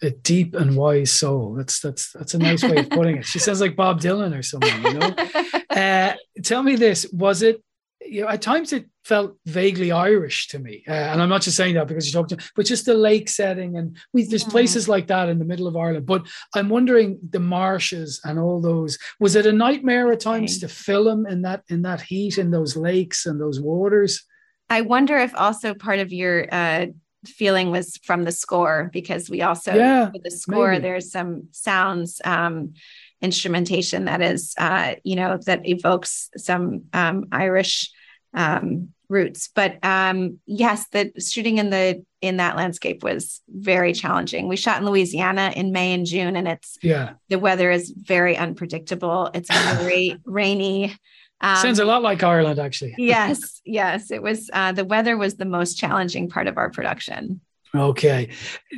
A 0.00 0.10
deep 0.10 0.54
and 0.54 0.76
wise 0.76 1.10
soul. 1.10 1.54
That's 1.54 1.80
that's 1.80 2.12
that's 2.12 2.34
a 2.34 2.38
nice 2.38 2.62
way 2.62 2.76
of 2.76 2.90
putting 2.90 3.18
it. 3.18 3.26
She 3.26 3.38
sounds 3.38 3.60
like 3.60 3.76
bob 3.76 4.00
dylan 4.00 4.36
or 4.36 4.42
something 4.42 4.82
you 4.82 4.94
know? 4.94 5.14
Uh, 5.68 6.14
tell 6.42 6.62
me 6.62 6.74
this. 6.74 7.06
Was 7.12 7.42
it 7.42 7.62
you 8.10 8.22
know, 8.22 8.28
at 8.28 8.42
times 8.42 8.72
it 8.72 8.86
felt 9.04 9.36
vaguely 9.46 9.92
Irish 9.92 10.48
to 10.48 10.58
me, 10.58 10.82
uh, 10.88 10.92
and 10.92 11.22
I'm 11.22 11.28
not 11.28 11.42
just 11.42 11.56
saying 11.56 11.74
that 11.74 11.86
because 11.86 12.06
you 12.06 12.12
talked 12.12 12.30
to, 12.30 12.38
but 12.56 12.66
just 12.66 12.86
the 12.86 12.94
lake 12.94 13.28
setting, 13.28 13.76
and 13.76 13.96
we 14.12 14.24
there's 14.24 14.44
yeah. 14.44 14.50
places 14.50 14.88
like 14.88 15.06
that 15.08 15.28
in 15.28 15.38
the 15.38 15.44
middle 15.44 15.66
of 15.66 15.76
Ireland. 15.76 16.06
But 16.06 16.26
I'm 16.54 16.68
wondering 16.68 17.18
the 17.28 17.40
marshes 17.40 18.20
and 18.24 18.38
all 18.38 18.60
those. 18.60 18.98
Was 19.20 19.36
it 19.36 19.46
a 19.46 19.52
nightmare 19.52 20.10
at 20.12 20.20
times 20.20 20.52
okay. 20.52 20.60
to 20.60 20.68
film 20.68 21.26
in 21.26 21.42
that 21.42 21.62
in 21.68 21.82
that 21.82 22.00
heat 22.00 22.38
in 22.38 22.50
those 22.50 22.76
lakes 22.76 23.26
and 23.26 23.40
those 23.40 23.60
waters? 23.60 24.24
I 24.70 24.82
wonder 24.82 25.16
if 25.16 25.34
also 25.34 25.74
part 25.74 25.98
of 25.98 26.12
your 26.12 26.46
uh, 26.52 26.86
feeling 27.26 27.70
was 27.70 27.98
from 28.04 28.24
the 28.24 28.32
score 28.32 28.90
because 28.92 29.30
we 29.30 29.42
also 29.42 29.74
yeah, 29.74 30.10
the 30.22 30.30
score 30.30 30.72
maybe. 30.72 30.82
there's 30.82 31.10
some 31.10 31.48
sounds. 31.52 32.20
Um, 32.24 32.74
instrumentation 33.20 34.04
that 34.04 34.22
is 34.22 34.54
uh, 34.58 34.94
you 35.02 35.16
know 35.16 35.38
that 35.46 35.66
evokes 35.66 36.30
some 36.36 36.84
um, 36.92 37.26
irish 37.32 37.90
um, 38.38 38.90
roots. 39.08 39.50
But 39.54 39.84
um, 39.84 40.38
yes, 40.46 40.86
the 40.88 41.12
shooting 41.18 41.58
in 41.58 41.70
the 41.70 42.04
in 42.20 42.38
that 42.38 42.56
landscape 42.56 43.02
was 43.02 43.40
very 43.48 43.92
challenging. 43.92 44.48
We 44.48 44.56
shot 44.56 44.80
in 44.80 44.86
Louisiana 44.86 45.52
in 45.54 45.72
May 45.72 45.92
and 45.92 46.06
June, 46.06 46.36
and 46.36 46.48
it's 46.48 46.78
yeah 46.82 47.14
the 47.28 47.38
weather 47.38 47.70
is 47.70 47.90
very 47.90 48.36
unpredictable. 48.36 49.30
It's 49.34 49.52
very 49.52 50.16
rainy. 50.24 50.96
Um, 51.40 51.56
Sounds 51.56 51.78
a 51.78 51.84
lot 51.84 52.02
like 52.02 52.22
Ireland, 52.22 52.58
actually. 52.58 52.94
yes, 52.98 53.60
yes, 53.64 54.10
it 54.10 54.22
was. 54.22 54.48
Uh, 54.52 54.72
the 54.72 54.84
weather 54.84 55.16
was 55.16 55.36
the 55.36 55.44
most 55.44 55.74
challenging 55.78 56.28
part 56.28 56.46
of 56.46 56.56
our 56.56 56.70
production. 56.70 57.40
Okay, 57.74 58.30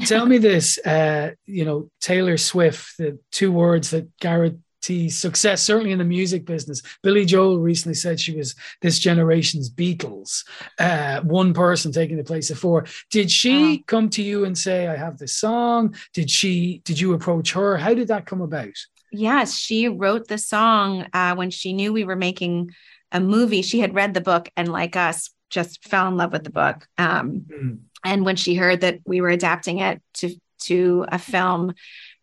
tell 0.05 0.27
me 0.27 0.39
this. 0.39 0.77
Uh, 0.79 1.33
you 1.47 1.65
know, 1.65 1.91
Taylor 2.01 2.37
Swift, 2.37 2.99
the 2.99 3.19
two 3.31 3.53
words 3.53 3.91
that 3.91 4.15
Garrett 4.19 4.59
success, 4.83 5.63
certainly 5.63 5.93
in 5.93 5.99
the 5.99 6.05
music 6.05 6.45
business. 6.45 6.83
Billy 7.03 7.25
Joel 7.25 7.59
recently 7.59 7.95
said 7.95 8.19
she 8.19 8.37
was 8.37 8.55
this 8.81 8.99
generation's 8.99 9.71
Beatles, 9.71 10.45
uh, 10.79 11.21
one 11.21 11.53
person 11.55 11.93
taking 11.93 12.17
the 12.17 12.25
place 12.25 12.51
of 12.51 12.59
four. 12.59 12.87
Did 13.11 13.31
she 13.31 13.75
uh-huh. 13.75 13.83
come 13.87 14.09
to 14.11 14.23
you 14.23 14.45
and 14.45 14.57
say, 14.57 14.89
I 14.89 14.97
have 14.97 15.19
this 15.19 15.35
song? 15.35 15.95
Did 16.15 16.31
she, 16.31 16.83
did 16.85 16.99
you 16.99 17.13
approach 17.13 17.53
her? 17.53 17.77
How 17.77 17.95
did 17.95 18.09
that 18.09 18.27
come 18.27 18.41
about? 18.41 18.77
Yes, 19.13 19.57
she 19.57 19.89
wrote 19.89 20.29
the 20.29 20.39
song 20.39 21.07
uh, 21.13 21.35
when 21.35 21.51
she 21.51 21.73
knew 21.73 21.93
we 21.93 22.05
were 22.05 22.17
making 22.17 22.71
a 23.13 23.21
movie. 23.21 23.63
She 23.63 23.81
had 23.81 23.95
read 23.95 24.15
the 24.15 24.21
book 24.21 24.49
and, 24.57 24.71
like 24.71 24.97
us, 24.97 25.31
just 25.51 25.83
fell 25.89 26.07
in 26.07 26.17
love 26.17 26.33
with 26.33 26.45
the 26.45 26.51
book. 26.51 26.87
Um, 26.97 27.45
mm. 27.53 27.79
And 28.05 28.25
when 28.25 28.37
she 28.37 28.55
heard 28.55 28.83
that 28.83 29.01
we 29.05 29.21
were 29.21 29.31
adapting 29.31 29.81
it 29.81 30.01
to 30.15 30.35
to 30.61 31.07
a 31.09 31.19
film, 31.19 31.75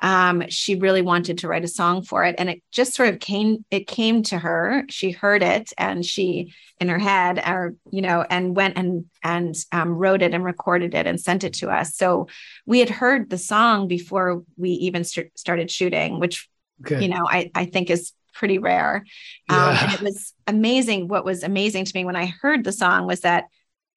um, 0.02 0.44
she 0.50 0.76
really 0.76 1.02
wanted 1.02 1.40
to 1.40 1.48
write 1.48 1.64
a 1.64 1.68
song 1.68 2.04
for 2.04 2.24
it. 2.24 2.36
And 2.38 2.50
it 2.50 2.64
just 2.72 2.94
sort 2.94 3.10
of 3.10 3.20
came 3.20 3.66
it 3.72 3.88
came 3.88 4.24
to 4.24 4.38
her. 4.38 4.84
She 4.90 5.12
heard 5.12 5.42
it 5.42 5.74
and 5.78 6.06
she 6.06 6.54
in 6.80 6.90
her 6.90 7.00
head 7.00 7.40
or 7.40 7.74
you 7.90 8.02
know 8.02 8.24
and 8.30 8.56
went 8.56 8.78
and 8.78 9.06
and 9.24 9.56
um, 9.72 9.90
wrote 9.90 10.22
it 10.22 10.34
and 10.34 10.44
recorded 10.44 10.94
it 10.94 11.08
and 11.08 11.20
sent 11.20 11.44
it 11.44 11.54
to 11.56 11.70
us. 11.70 11.96
So 11.96 12.28
we 12.66 12.80
had 12.80 12.90
heard 12.90 13.30
the 13.30 13.38
song 13.38 13.88
before 13.88 14.44
we 14.56 14.70
even 14.72 15.04
st- 15.04 15.38
started 15.38 15.72
shooting 15.72 16.20
which 16.20 16.48
okay. 16.82 17.02
you 17.02 17.08
know 17.08 17.26
I, 17.28 17.50
I 17.56 17.66
think 17.66 17.90
is 17.90 18.14
pretty 18.34 18.60
rare. 18.60 19.04
Um, 19.50 19.58
yeah. 19.58 19.84
and 19.84 19.94
it 19.96 20.02
was 20.02 20.34
amazing. 20.46 21.08
What 21.08 21.26
was 21.26 21.42
amazing 21.42 21.86
to 21.86 21.92
me 21.96 22.06
when 22.06 22.16
i 22.16 22.28
heard 22.28 22.64
the 22.64 22.72
song 22.72 23.08
was 23.08 23.22
that 23.22 23.46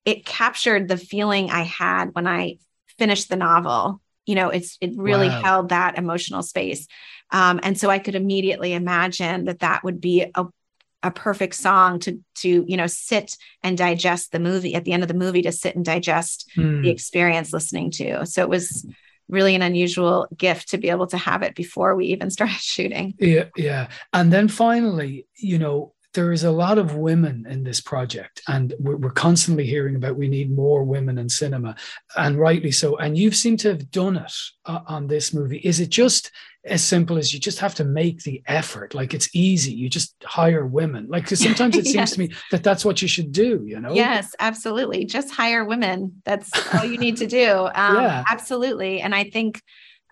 it 0.04 0.24
captured 0.24 0.88
the 0.88 0.96
feeling 0.96 1.50
i 1.50 1.62
had 1.62 2.14
when 2.14 2.26
i 2.26 2.56
finished 2.98 3.28
the 3.28 3.36
novel 3.36 4.00
you 4.26 4.34
know 4.34 4.48
it's 4.48 4.76
it 4.80 4.92
really 4.96 5.28
wow. 5.28 5.42
held 5.42 5.68
that 5.68 5.98
emotional 5.98 6.42
space 6.42 6.86
um, 7.32 7.60
and 7.62 7.78
so 7.78 7.90
i 7.90 7.98
could 7.98 8.14
immediately 8.14 8.72
imagine 8.72 9.44
that 9.44 9.60
that 9.60 9.82
would 9.84 10.00
be 10.00 10.26
a, 10.34 10.46
a 11.02 11.10
perfect 11.10 11.54
song 11.54 11.98
to 11.98 12.18
to 12.34 12.64
you 12.66 12.76
know 12.76 12.86
sit 12.86 13.36
and 13.62 13.78
digest 13.78 14.32
the 14.32 14.40
movie 14.40 14.74
at 14.74 14.84
the 14.84 14.92
end 14.92 15.02
of 15.02 15.08
the 15.08 15.14
movie 15.14 15.42
to 15.42 15.52
sit 15.52 15.76
and 15.76 15.84
digest 15.84 16.50
mm. 16.56 16.82
the 16.82 16.90
experience 16.90 17.52
listening 17.52 17.90
to 17.90 18.24
so 18.26 18.42
it 18.42 18.48
was 18.48 18.86
really 19.28 19.54
an 19.54 19.62
unusual 19.62 20.26
gift 20.36 20.70
to 20.70 20.78
be 20.78 20.90
able 20.90 21.06
to 21.06 21.16
have 21.16 21.42
it 21.42 21.54
before 21.54 21.94
we 21.94 22.06
even 22.06 22.30
started 22.36 22.60
shooting 22.60 23.14
yeah 23.18 23.44
yeah 23.56 23.88
and 24.12 24.32
then 24.32 24.48
finally 24.48 25.26
you 25.36 25.58
know 25.58 25.92
there 26.14 26.32
is 26.32 26.44
a 26.44 26.50
lot 26.50 26.78
of 26.78 26.96
women 26.96 27.46
in 27.48 27.62
this 27.62 27.80
project, 27.80 28.42
and 28.48 28.74
we're, 28.78 28.96
we're, 28.96 29.10
constantly 29.10 29.64
hearing 29.64 29.96
about 29.96 30.16
we 30.16 30.28
need 30.28 30.54
more 30.54 30.82
women 30.82 31.18
in 31.18 31.28
cinema, 31.28 31.76
and 32.16 32.38
rightly 32.38 32.72
so. 32.72 32.96
And 32.96 33.16
you 33.16 33.30
seem 33.30 33.56
to 33.58 33.68
have 33.68 33.90
done 33.90 34.16
it 34.16 34.32
uh, 34.64 34.80
on 34.86 35.06
this 35.06 35.32
movie. 35.32 35.58
Is 35.58 35.78
it 35.78 35.90
just 35.90 36.30
as 36.64 36.84
simple 36.84 37.16
as 37.16 37.32
you 37.32 37.40
just 37.40 37.58
have 37.60 37.74
to 37.76 37.84
make 37.84 38.22
the 38.22 38.42
effort? 38.46 38.94
Like 38.94 39.14
it's 39.14 39.34
easy. 39.34 39.72
You 39.72 39.88
just 39.88 40.14
hire 40.24 40.66
women. 40.66 41.06
Like 41.08 41.24
because 41.24 41.42
sometimes 41.42 41.76
it 41.76 41.86
yes. 41.86 41.92
seems 41.94 42.10
to 42.12 42.20
me 42.20 42.30
that 42.50 42.64
that's 42.64 42.84
what 42.84 43.00
you 43.02 43.08
should 43.08 43.32
do. 43.32 43.64
You 43.66 43.80
know? 43.80 43.94
Yes, 43.94 44.34
absolutely. 44.40 45.04
Just 45.04 45.32
hire 45.32 45.64
women. 45.64 46.22
That's 46.24 46.50
all 46.74 46.84
you 46.84 46.98
need 46.98 47.18
to 47.18 47.26
do. 47.26 47.68
Um, 47.74 47.96
yeah. 47.96 48.24
Absolutely. 48.28 49.00
And 49.00 49.14
I 49.14 49.24
think 49.24 49.62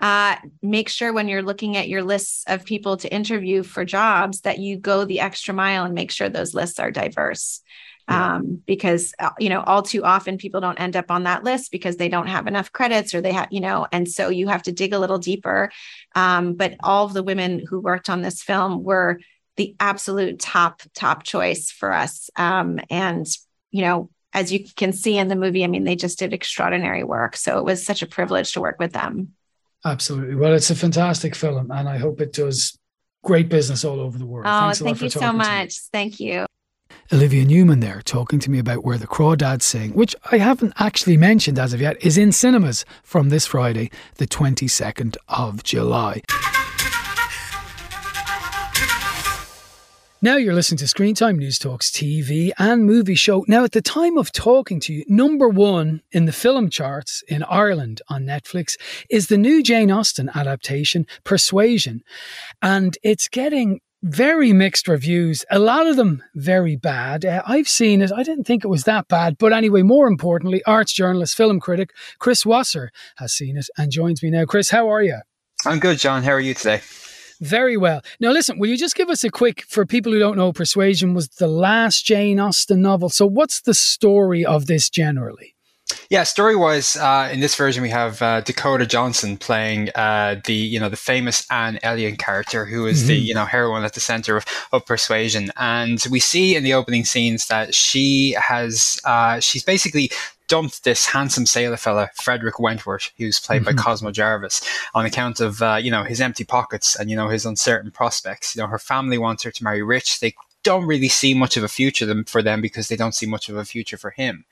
uh, 0.00 0.36
make 0.62 0.88
sure 0.88 1.12
when 1.12 1.28
you're 1.28 1.42
looking 1.42 1.76
at 1.76 1.88
your 1.88 2.02
lists 2.02 2.44
of 2.46 2.64
people 2.64 2.96
to 2.98 3.12
interview 3.12 3.62
for 3.62 3.84
jobs 3.84 4.42
that 4.42 4.58
you 4.58 4.78
go 4.78 5.04
the 5.04 5.20
extra 5.20 5.52
mile 5.52 5.84
and 5.84 5.94
make 5.94 6.10
sure 6.10 6.28
those 6.28 6.54
lists 6.54 6.78
are 6.78 6.90
diverse. 6.90 7.60
Yeah. 8.08 8.36
Um, 8.36 8.62
because 8.66 9.12
uh, 9.18 9.30
you 9.38 9.50
know 9.50 9.60
all 9.60 9.82
too 9.82 10.02
often 10.02 10.38
people 10.38 10.62
don't 10.62 10.80
end 10.80 10.96
up 10.96 11.10
on 11.10 11.24
that 11.24 11.44
list 11.44 11.70
because 11.70 11.98
they 11.98 12.08
don't 12.08 12.28
have 12.28 12.46
enough 12.46 12.72
credits 12.72 13.14
or 13.14 13.20
they 13.20 13.32
have 13.32 13.48
you 13.50 13.60
know 13.60 13.86
and 13.92 14.08
so 14.08 14.30
you 14.30 14.48
have 14.48 14.62
to 14.62 14.72
dig 14.72 14.94
a 14.94 14.98
little 14.98 15.18
deeper 15.18 15.70
um, 16.14 16.54
but 16.54 16.76
all 16.82 17.04
of 17.04 17.12
the 17.12 17.22
women 17.22 17.62
who 17.68 17.78
worked 17.78 18.08
on 18.08 18.22
this 18.22 18.42
film 18.42 18.82
were 18.82 19.20
the 19.56 19.76
absolute 19.78 20.38
top 20.38 20.80
top 20.94 21.22
choice 21.22 21.70
for 21.70 21.92
us 21.92 22.30
um, 22.36 22.80
and 22.88 23.26
you 23.72 23.82
know 23.82 24.08
as 24.32 24.50
you 24.54 24.64
can 24.64 24.94
see 24.94 25.18
in 25.18 25.28
the 25.28 25.36
movie 25.36 25.62
i 25.62 25.66
mean 25.66 25.84
they 25.84 25.96
just 25.96 26.18
did 26.18 26.32
extraordinary 26.32 27.04
work 27.04 27.36
so 27.36 27.58
it 27.58 27.64
was 27.66 27.84
such 27.84 28.00
a 28.00 28.06
privilege 28.06 28.54
to 28.54 28.60
work 28.62 28.78
with 28.78 28.94
them 28.94 29.34
Absolutely. 29.84 30.34
Well, 30.34 30.54
it's 30.54 30.70
a 30.70 30.74
fantastic 30.74 31.34
film, 31.34 31.70
and 31.70 31.88
I 31.88 31.98
hope 31.98 32.20
it 32.20 32.32
does 32.32 32.78
great 33.22 33.48
business 33.48 33.84
all 33.84 34.00
over 34.00 34.18
the 34.18 34.26
world. 34.26 34.46
Oh, 34.48 34.72
thank 34.72 35.02
you 35.02 35.10
so 35.10 35.32
much. 35.32 35.78
Thank 35.92 36.20
you. 36.20 36.46
Olivia 37.12 37.44
Newman 37.44 37.80
there 37.80 38.02
talking 38.02 38.38
to 38.40 38.50
me 38.50 38.58
about 38.58 38.84
Where 38.84 38.98
the 38.98 39.06
Crawdads 39.06 39.62
Sing, 39.62 39.92
which 39.92 40.14
I 40.30 40.38
haven't 40.38 40.74
actually 40.78 41.16
mentioned 41.16 41.58
as 41.58 41.72
of 41.72 41.80
yet, 41.80 41.96
is 42.04 42.18
in 42.18 42.32
cinemas 42.32 42.84
from 43.02 43.30
this 43.30 43.46
Friday, 43.46 43.90
the 44.16 44.26
22nd 44.26 45.16
of 45.28 45.62
July. 45.62 46.22
Now 50.20 50.34
you're 50.34 50.54
listening 50.54 50.78
to 50.78 50.88
Screen 50.88 51.14
Time 51.14 51.38
Newstalk's 51.38 51.92
TV 51.92 52.50
and 52.58 52.84
movie 52.84 53.14
show. 53.14 53.44
Now, 53.46 53.62
at 53.62 53.70
the 53.70 53.80
time 53.80 54.18
of 54.18 54.32
talking 54.32 54.80
to 54.80 54.92
you, 54.92 55.04
number 55.06 55.48
one 55.48 56.02
in 56.10 56.24
the 56.24 56.32
film 56.32 56.70
charts 56.70 57.22
in 57.28 57.44
Ireland 57.44 58.02
on 58.08 58.24
Netflix 58.24 58.76
is 59.08 59.28
the 59.28 59.38
new 59.38 59.62
Jane 59.62 59.92
Austen 59.92 60.28
adaptation, 60.34 61.06
Persuasion. 61.22 62.02
And 62.60 62.98
it's 63.04 63.28
getting 63.28 63.80
very 64.02 64.52
mixed 64.52 64.88
reviews, 64.88 65.44
a 65.52 65.60
lot 65.60 65.86
of 65.86 65.94
them 65.94 66.24
very 66.34 66.74
bad. 66.74 67.24
Uh, 67.24 67.42
I've 67.46 67.68
seen 67.68 68.02
it, 68.02 68.10
I 68.10 68.24
didn't 68.24 68.44
think 68.44 68.64
it 68.64 68.68
was 68.68 68.82
that 68.84 69.06
bad. 69.06 69.38
But 69.38 69.52
anyway, 69.52 69.82
more 69.82 70.08
importantly, 70.08 70.64
arts 70.64 70.92
journalist, 70.92 71.36
film 71.36 71.60
critic 71.60 71.92
Chris 72.18 72.44
Wasser 72.44 72.90
has 73.18 73.32
seen 73.32 73.56
it 73.56 73.66
and 73.78 73.92
joins 73.92 74.20
me 74.20 74.30
now. 74.30 74.46
Chris, 74.46 74.70
how 74.70 74.88
are 74.88 75.02
you? 75.02 75.20
I'm 75.64 75.78
good, 75.78 75.98
John. 76.00 76.24
How 76.24 76.32
are 76.32 76.40
you 76.40 76.54
today? 76.54 76.80
Very 77.40 77.76
well. 77.76 78.02
Now, 78.20 78.30
listen, 78.30 78.58
will 78.58 78.68
you 78.68 78.76
just 78.76 78.96
give 78.96 79.08
us 79.08 79.22
a 79.22 79.30
quick, 79.30 79.64
for 79.68 79.86
people 79.86 80.12
who 80.12 80.18
don't 80.18 80.36
know, 80.36 80.52
Persuasion 80.52 81.14
was 81.14 81.28
the 81.28 81.46
last 81.46 82.04
Jane 82.04 82.40
Austen 82.40 82.82
novel. 82.82 83.08
So, 83.08 83.26
what's 83.26 83.60
the 83.60 83.74
story 83.74 84.44
of 84.44 84.66
this 84.66 84.90
generally? 84.90 85.54
Yeah, 86.10 86.24
story 86.24 86.56
wise, 86.56 86.96
uh, 86.96 87.28
in 87.32 87.40
this 87.40 87.54
version 87.54 87.82
we 87.82 87.90
have 87.90 88.20
uh, 88.20 88.40
Dakota 88.42 88.86
Johnson 88.86 89.36
playing 89.36 89.90
uh, 89.94 90.36
the 90.44 90.54
you 90.54 90.78
know 90.78 90.88
the 90.88 90.96
famous 90.96 91.46
Anne 91.50 91.78
Elliot 91.82 92.18
character, 92.18 92.66
who 92.66 92.86
is 92.86 93.00
mm-hmm. 93.00 93.08
the 93.08 93.16
you 93.16 93.34
know 93.34 93.44
heroine 93.44 93.84
at 93.84 93.94
the 93.94 94.00
center 94.00 94.36
of, 94.36 94.44
of 94.72 94.84
Persuasion, 94.84 95.50
and 95.56 96.02
we 96.10 96.20
see 96.20 96.56
in 96.56 96.62
the 96.62 96.74
opening 96.74 97.04
scenes 97.04 97.46
that 97.46 97.74
she 97.74 98.36
has 98.38 99.00
uh, 99.04 99.40
she's 99.40 99.62
basically 99.62 100.10
dumped 100.48 100.84
this 100.84 101.06
handsome 101.06 101.46
sailor 101.46 101.76
fella, 101.76 102.10
Frederick 102.14 102.58
Wentworth, 102.58 103.12
who's 103.16 103.38
played 103.38 103.62
mm-hmm. 103.62 103.76
by 103.76 103.82
Cosmo 103.82 104.10
Jarvis, 104.10 104.62
on 104.94 105.06
account 105.06 105.40
of 105.40 105.62
uh, 105.62 105.78
you 105.80 105.90
know 105.90 106.02
his 106.02 106.20
empty 106.20 106.44
pockets 106.44 106.96
and 106.96 107.10
you 107.10 107.16
know 107.16 107.28
his 107.28 107.46
uncertain 107.46 107.90
prospects. 107.90 108.56
You 108.56 108.62
know, 108.62 108.68
her 108.68 108.78
family 108.78 109.18
wants 109.18 109.44
her 109.44 109.50
to 109.50 109.64
marry 109.64 109.82
rich. 109.82 110.20
They 110.20 110.34
don't 110.64 110.86
really 110.86 111.08
see 111.08 111.34
much 111.34 111.56
of 111.56 111.62
a 111.62 111.68
future 111.68 112.24
for 112.26 112.42
them 112.42 112.60
because 112.60 112.88
they 112.88 112.96
don't 112.96 113.14
see 113.14 113.26
much 113.26 113.48
of 113.48 113.56
a 113.56 113.64
future 113.64 113.96
for 113.96 114.10
him. 114.10 114.44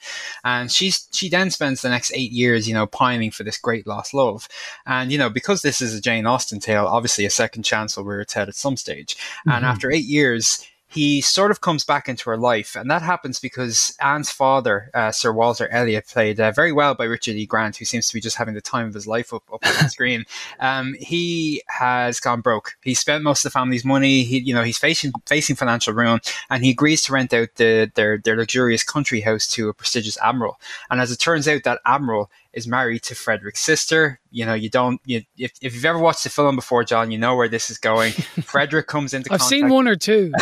And 0.44 0.70
she's 0.70 1.08
she 1.12 1.28
then 1.28 1.50
spends 1.50 1.82
the 1.82 1.90
next 1.90 2.12
eight 2.14 2.32
years, 2.32 2.68
you 2.68 2.74
know, 2.74 2.86
pining 2.86 3.30
for 3.30 3.44
this 3.44 3.58
great 3.58 3.86
lost 3.86 4.14
love. 4.14 4.48
And 4.86 5.10
you 5.10 5.18
know, 5.18 5.30
because 5.30 5.62
this 5.62 5.80
is 5.80 5.94
a 5.94 6.00
Jane 6.00 6.26
Austen 6.26 6.60
tale, 6.60 6.86
obviously 6.86 7.24
a 7.24 7.30
second 7.30 7.64
chance 7.64 7.96
will 7.96 8.04
rear 8.04 8.20
its 8.20 8.34
head 8.34 8.48
at 8.48 8.54
some 8.54 8.76
stage. 8.76 9.16
Mm-hmm. 9.16 9.50
And 9.50 9.66
after 9.66 9.90
eight 9.90 10.04
years, 10.04 10.64
he 10.88 11.20
sort 11.20 11.50
of 11.50 11.60
comes 11.60 11.84
back 11.84 12.08
into 12.08 12.30
her 12.30 12.36
life. 12.36 12.76
And 12.76 12.90
that 12.90 13.02
happens 13.02 13.40
because 13.40 13.96
Anne's 14.00 14.30
father, 14.30 14.90
uh, 14.94 15.10
Sir 15.10 15.32
Walter 15.32 15.68
Elliot, 15.68 16.06
played 16.06 16.38
uh, 16.38 16.52
very 16.52 16.72
well 16.72 16.94
by 16.94 17.04
Richard 17.04 17.34
E. 17.36 17.44
Grant, 17.44 17.76
who 17.76 17.84
seems 17.84 18.08
to 18.08 18.14
be 18.14 18.20
just 18.20 18.36
having 18.36 18.54
the 18.54 18.60
time 18.60 18.86
of 18.86 18.94
his 18.94 19.06
life 19.06 19.34
up, 19.34 19.42
up 19.52 19.66
on 19.66 19.72
the 19.82 19.88
screen. 19.88 20.24
Um, 20.60 20.94
he 20.98 21.62
has 21.66 22.20
gone 22.20 22.40
broke. 22.40 22.76
He 22.82 22.94
spent 22.94 23.24
most 23.24 23.44
of 23.44 23.52
the 23.52 23.58
family's 23.58 23.84
money. 23.84 24.22
He, 24.22 24.38
you 24.38 24.54
know, 24.54 24.62
he's 24.62 24.78
facing 24.78 25.12
facing 25.26 25.56
financial 25.56 25.92
ruin, 25.92 26.20
and 26.50 26.64
he 26.64 26.70
agrees 26.70 27.02
to 27.02 27.12
rent 27.12 27.34
out 27.34 27.48
the, 27.56 27.90
their 27.94 28.18
their 28.18 28.36
luxurious 28.36 28.84
country 28.84 29.20
house 29.20 29.46
to 29.48 29.68
a 29.68 29.74
prestigious 29.74 30.18
admiral. 30.22 30.60
And 30.90 31.00
as 31.00 31.10
it 31.10 31.18
turns 31.18 31.48
out, 31.48 31.64
that 31.64 31.80
admiral 31.84 32.30
is 32.56 32.66
married 32.66 33.02
to 33.02 33.14
Frederick's 33.14 33.60
sister. 33.60 34.18
You 34.30 34.46
know, 34.46 34.54
you 34.54 34.70
don't. 34.70 35.00
You, 35.04 35.22
if, 35.36 35.52
if 35.60 35.74
you've 35.74 35.84
ever 35.84 35.98
watched 35.98 36.24
the 36.24 36.30
film 36.30 36.56
before, 36.56 36.82
John, 36.82 37.10
you 37.10 37.18
know 37.18 37.36
where 37.36 37.48
this 37.48 37.70
is 37.70 37.78
going. 37.78 38.12
Frederick 38.44 38.86
comes 38.86 39.14
into. 39.14 39.32
I've 39.32 39.40
contact. 39.40 39.50
seen 39.50 39.68
one 39.68 39.86
or 39.86 39.94
two. 39.94 40.32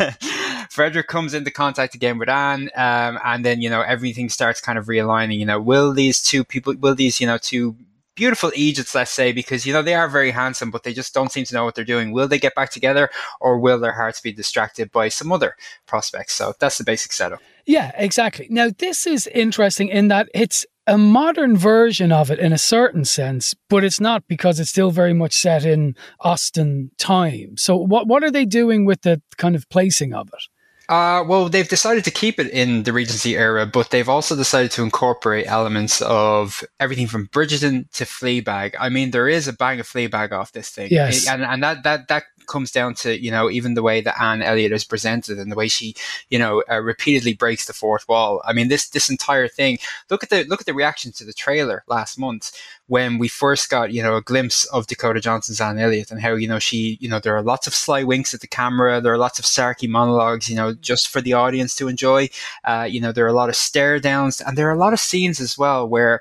Frederick 0.70 1.08
comes 1.08 1.34
into 1.34 1.50
contact 1.50 1.96
again 1.96 2.18
with 2.18 2.28
Anne, 2.28 2.70
um, 2.76 3.18
and 3.24 3.44
then 3.44 3.60
you 3.60 3.68
know 3.68 3.82
everything 3.82 4.28
starts 4.28 4.60
kind 4.60 4.78
of 4.78 4.86
realigning. 4.86 5.38
You 5.38 5.46
know, 5.46 5.60
will 5.60 5.92
these 5.92 6.22
two 6.22 6.44
people, 6.44 6.74
will 6.76 6.94
these 6.94 7.20
you 7.20 7.26
know 7.26 7.38
two 7.38 7.76
beautiful 8.18 8.50
Egypts, 8.56 8.96
let's 8.96 9.12
say, 9.12 9.30
because 9.30 9.64
you 9.64 9.72
know 9.72 9.80
they 9.80 9.94
are 9.94 10.08
very 10.08 10.32
handsome, 10.32 10.72
but 10.72 10.82
they 10.82 10.92
just 10.92 11.14
don't 11.14 11.30
seem 11.30 11.44
to 11.44 11.54
know 11.54 11.64
what 11.64 11.76
they're 11.76 11.84
doing. 11.84 12.10
Will 12.10 12.26
they 12.26 12.38
get 12.38 12.56
back 12.56 12.70
together, 12.70 13.08
or 13.40 13.60
will 13.60 13.78
their 13.78 13.92
hearts 13.92 14.20
be 14.20 14.32
distracted 14.32 14.90
by 14.90 15.08
some 15.08 15.30
other 15.30 15.54
prospects? 15.86 16.34
So 16.34 16.52
that's 16.58 16.78
the 16.78 16.84
basic 16.84 17.12
setup. 17.12 17.38
Yeah, 17.64 17.92
exactly. 17.96 18.48
Now 18.50 18.70
this 18.76 19.06
is 19.06 19.28
interesting 19.28 19.88
in 19.88 20.08
that 20.08 20.28
it's 20.34 20.66
a 20.88 20.98
modern 20.98 21.56
version 21.56 22.10
of 22.10 22.30
it 22.30 22.40
in 22.40 22.52
a 22.52 22.58
certain 22.58 23.04
sense, 23.04 23.54
but 23.68 23.84
it's 23.84 24.00
not 24.00 24.26
because 24.26 24.58
it's 24.58 24.70
still 24.70 24.90
very 24.90 25.12
much 25.12 25.34
set 25.36 25.64
in 25.64 25.94
Austen 26.20 26.90
time. 26.98 27.56
So, 27.56 27.76
what 27.76 28.08
what 28.08 28.24
are 28.24 28.32
they 28.32 28.46
doing 28.46 28.84
with 28.84 29.02
the 29.02 29.22
kind 29.36 29.54
of 29.54 29.68
placing 29.68 30.12
of 30.12 30.28
it? 30.28 30.42
Uh, 30.88 31.22
well, 31.26 31.50
they've 31.50 31.68
decided 31.68 32.02
to 32.04 32.10
keep 32.10 32.40
it 32.40 32.50
in 32.50 32.84
the 32.84 32.92
Regency 32.94 33.36
era, 33.36 33.66
but 33.66 33.90
they've 33.90 34.08
also 34.08 34.34
decided 34.34 34.70
to 34.70 34.82
incorporate 34.82 35.46
elements 35.46 36.00
of 36.00 36.64
everything 36.80 37.06
from 37.06 37.28
Bridgerton 37.28 37.90
to 37.92 38.04
Fleabag. 38.04 38.74
I 38.80 38.88
mean, 38.88 39.10
there 39.10 39.28
is 39.28 39.46
a 39.46 39.52
bang 39.52 39.80
of 39.80 39.86
Fleabag 39.86 40.32
off 40.32 40.52
this 40.52 40.70
thing, 40.70 40.88
yes, 40.90 41.28
and 41.28 41.42
and 41.42 41.62
that 41.62 41.82
that 41.82 42.08
that 42.08 42.24
comes 42.48 42.70
down 42.70 42.94
to 42.94 43.20
you 43.20 43.30
know 43.30 43.50
even 43.50 43.74
the 43.74 43.82
way 43.82 44.00
that 44.00 44.20
Anne 44.20 44.42
Elliot 44.42 44.72
is 44.72 44.84
presented 44.84 45.38
and 45.38 45.52
the 45.52 45.56
way 45.56 45.68
she 45.68 45.94
you 46.30 46.38
know 46.38 46.62
uh, 46.70 46.80
repeatedly 46.80 47.34
breaks 47.34 47.66
the 47.66 47.72
fourth 47.72 48.08
wall. 48.08 48.42
I 48.44 48.52
mean, 48.52 48.68
this 48.68 48.88
this 48.88 49.10
entire 49.10 49.48
thing. 49.48 49.78
Look 50.10 50.22
at 50.22 50.30
the 50.30 50.44
look 50.44 50.60
at 50.60 50.66
the 50.66 50.74
reaction 50.74 51.12
to 51.12 51.24
the 51.24 51.32
trailer 51.32 51.84
last 51.86 52.18
month 52.18 52.52
when 52.86 53.18
we 53.18 53.28
first 53.28 53.70
got 53.70 53.92
you 53.92 54.02
know 54.02 54.16
a 54.16 54.22
glimpse 54.22 54.64
of 54.66 54.86
Dakota 54.86 55.20
Johnson's 55.20 55.60
Anne 55.60 55.78
Elliot 55.78 56.10
and 56.10 56.20
how 56.20 56.34
you 56.34 56.48
know 56.48 56.58
she 56.58 56.98
you 57.00 57.08
know 57.08 57.20
there 57.20 57.36
are 57.36 57.42
lots 57.42 57.66
of 57.66 57.74
sly 57.74 58.02
winks 58.02 58.34
at 58.34 58.40
the 58.40 58.46
camera. 58.46 59.00
There 59.00 59.12
are 59.12 59.18
lots 59.18 59.38
of 59.38 59.44
sarky 59.44 59.88
monologues, 59.88 60.48
you 60.48 60.56
know, 60.56 60.74
just 60.74 61.08
for 61.08 61.20
the 61.20 61.34
audience 61.34 61.74
to 61.76 61.88
enjoy. 61.88 62.28
Uh, 62.64 62.86
you 62.90 63.00
know, 63.00 63.12
there 63.12 63.24
are 63.24 63.28
a 63.28 63.32
lot 63.32 63.48
of 63.48 63.56
stare 63.56 64.00
downs 64.00 64.40
and 64.40 64.56
there 64.56 64.68
are 64.68 64.74
a 64.74 64.78
lot 64.78 64.92
of 64.92 65.00
scenes 65.00 65.40
as 65.40 65.56
well 65.58 65.88
where 65.88 66.20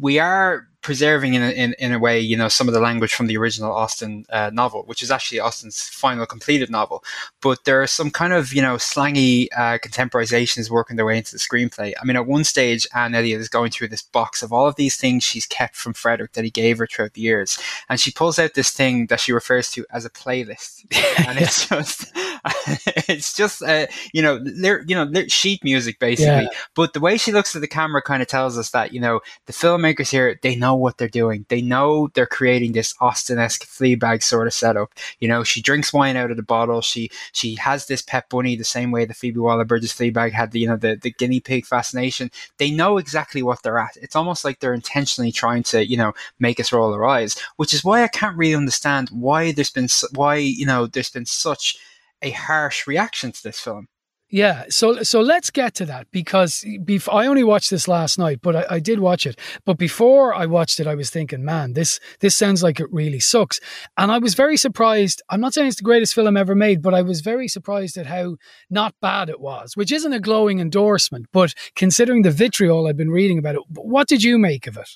we 0.00 0.18
are 0.18 0.67
preserving 0.80 1.34
in 1.34 1.42
a, 1.42 1.50
in, 1.50 1.74
in 1.78 1.92
a 1.92 1.98
way, 1.98 2.20
you 2.20 2.36
know, 2.36 2.48
some 2.48 2.68
of 2.68 2.74
the 2.74 2.80
language 2.80 3.12
from 3.12 3.26
the 3.26 3.36
original 3.36 3.72
Austen 3.72 4.24
uh, 4.30 4.50
novel, 4.52 4.84
which 4.86 5.02
is 5.02 5.10
actually 5.10 5.40
Austen's 5.40 5.82
final 5.82 6.24
completed 6.24 6.70
novel. 6.70 7.02
But 7.42 7.64
there 7.64 7.82
are 7.82 7.86
some 7.86 8.10
kind 8.10 8.32
of, 8.32 8.52
you 8.52 8.62
know, 8.62 8.76
slangy 8.76 9.48
uh, 9.56 9.78
contemporizations 9.78 10.70
working 10.70 10.96
their 10.96 11.06
way 11.06 11.18
into 11.18 11.32
the 11.32 11.38
screenplay. 11.38 11.92
I 12.00 12.04
mean, 12.04 12.16
at 12.16 12.26
one 12.26 12.44
stage, 12.44 12.86
Anne 12.94 13.14
Elliot 13.14 13.40
is 13.40 13.48
going 13.48 13.70
through 13.70 13.88
this 13.88 14.02
box 14.02 14.42
of 14.42 14.52
all 14.52 14.66
of 14.66 14.76
these 14.76 14.96
things 14.96 15.24
she's 15.24 15.46
kept 15.46 15.76
from 15.76 15.94
Frederick 15.94 16.32
that 16.32 16.44
he 16.44 16.50
gave 16.50 16.78
her 16.78 16.86
throughout 16.86 17.14
the 17.14 17.22
years. 17.22 17.58
And 17.88 17.98
she 18.00 18.12
pulls 18.12 18.38
out 18.38 18.54
this 18.54 18.70
thing 18.70 19.06
that 19.06 19.20
she 19.20 19.32
refers 19.32 19.70
to 19.72 19.84
as 19.92 20.04
a 20.04 20.10
playlist. 20.10 20.84
and 21.26 21.38
it's 21.38 21.68
just, 21.68 22.12
it's 23.08 23.34
just, 23.34 23.62
uh, 23.62 23.86
you 24.12 24.22
know, 24.22 24.40
you 24.86 24.94
know, 24.94 25.10
sheet 25.26 25.64
music 25.64 25.98
basically. 25.98 26.44
Yeah. 26.44 26.48
But 26.74 26.92
the 26.92 27.00
way 27.00 27.16
she 27.16 27.32
looks 27.32 27.54
at 27.56 27.62
the 27.62 27.68
camera 27.68 28.00
kind 28.00 28.22
of 28.22 28.28
tells 28.28 28.56
us 28.56 28.70
that, 28.70 28.92
you 28.92 29.00
know, 29.00 29.20
the 29.46 29.52
filmmakers 29.52 30.10
here, 30.10 30.38
they 30.42 30.54
know 30.54 30.67
what 30.74 30.98
they're 30.98 31.08
doing. 31.08 31.46
They 31.48 31.60
know 31.60 32.08
they're 32.14 32.26
creating 32.26 32.72
this 32.72 32.94
Austen-esque 33.00 33.66
Fleabag 33.66 34.22
sort 34.22 34.46
of 34.46 34.54
setup. 34.54 34.92
You 35.20 35.28
know, 35.28 35.44
she 35.44 35.62
drinks 35.62 35.92
wine 35.92 36.16
out 36.16 36.30
of 36.30 36.36
the 36.36 36.42
bottle. 36.42 36.80
She 36.80 37.10
she 37.32 37.54
has 37.56 37.86
this 37.86 38.02
pet 38.02 38.28
bunny 38.28 38.56
the 38.56 38.64
same 38.64 38.90
way 38.90 39.04
the 39.04 39.14
Phoebe 39.14 39.40
Waller-Bridge's 39.40 39.92
Fleabag 39.92 40.32
had 40.32 40.52
the 40.52 40.60
you 40.60 40.68
know 40.68 40.76
the, 40.76 40.96
the 40.96 41.10
guinea 41.10 41.40
pig 41.40 41.66
fascination. 41.66 42.30
They 42.58 42.70
know 42.70 42.98
exactly 42.98 43.42
what 43.42 43.62
they're 43.62 43.78
at. 43.78 43.96
It's 44.00 44.16
almost 44.16 44.44
like 44.44 44.60
they're 44.60 44.74
intentionally 44.74 45.32
trying 45.32 45.62
to 45.64 45.86
you 45.86 45.96
know 45.96 46.12
make 46.38 46.60
us 46.60 46.72
roll 46.72 46.92
our 46.92 47.06
eyes, 47.06 47.36
which 47.56 47.74
is 47.74 47.84
why 47.84 48.02
I 48.02 48.08
can't 48.08 48.36
really 48.36 48.54
understand 48.54 49.08
why 49.10 49.52
there's 49.52 49.70
been 49.70 49.88
why 50.14 50.36
you 50.36 50.66
know 50.66 50.86
there's 50.86 51.10
been 51.10 51.26
such 51.26 51.78
a 52.22 52.30
harsh 52.30 52.86
reaction 52.86 53.32
to 53.32 53.42
this 53.42 53.60
film. 53.60 53.88
Yeah, 54.30 54.64
so 54.68 55.02
so 55.04 55.22
let's 55.22 55.50
get 55.50 55.74
to 55.76 55.86
that 55.86 56.10
because 56.10 56.62
bef- 56.80 57.10
I 57.10 57.26
only 57.26 57.44
watched 57.44 57.70
this 57.70 57.88
last 57.88 58.18
night, 58.18 58.40
but 58.42 58.54
I, 58.56 58.66
I, 58.72 58.78
did 58.78 59.00
watch 59.00 59.26
it. 59.26 59.38
But 59.64 59.78
before 59.78 60.34
I 60.34 60.44
watched 60.44 60.80
it, 60.80 60.86
I 60.86 60.94
was 60.94 61.08
thinking, 61.08 61.46
man, 61.46 61.72
this 61.72 61.98
this 62.20 62.36
sounds 62.36 62.62
like 62.62 62.78
it 62.78 62.92
really 62.92 63.20
sucks, 63.20 63.58
and 63.96 64.12
I 64.12 64.18
was 64.18 64.34
very 64.34 64.58
surprised. 64.58 65.22
I'm 65.30 65.40
not 65.40 65.54
saying 65.54 65.68
it's 65.68 65.78
the 65.78 65.82
greatest 65.82 66.14
film 66.14 66.36
ever 66.36 66.54
made, 66.54 66.82
but 66.82 66.92
I 66.92 67.00
was 67.00 67.22
very 67.22 67.48
surprised 67.48 67.96
at 67.96 68.04
how 68.04 68.36
not 68.68 68.94
bad 69.00 69.30
it 69.30 69.40
was, 69.40 69.78
which 69.78 69.92
isn't 69.92 70.12
a 70.12 70.20
glowing 70.20 70.60
endorsement. 70.60 71.26
But 71.32 71.54
considering 71.74 72.20
the 72.20 72.30
vitriol 72.30 72.86
I've 72.86 72.98
been 72.98 73.10
reading 73.10 73.38
about 73.38 73.54
it, 73.54 73.62
what 73.70 74.08
did 74.08 74.22
you 74.22 74.38
make 74.38 74.66
of 74.66 74.76
it? 74.76 74.90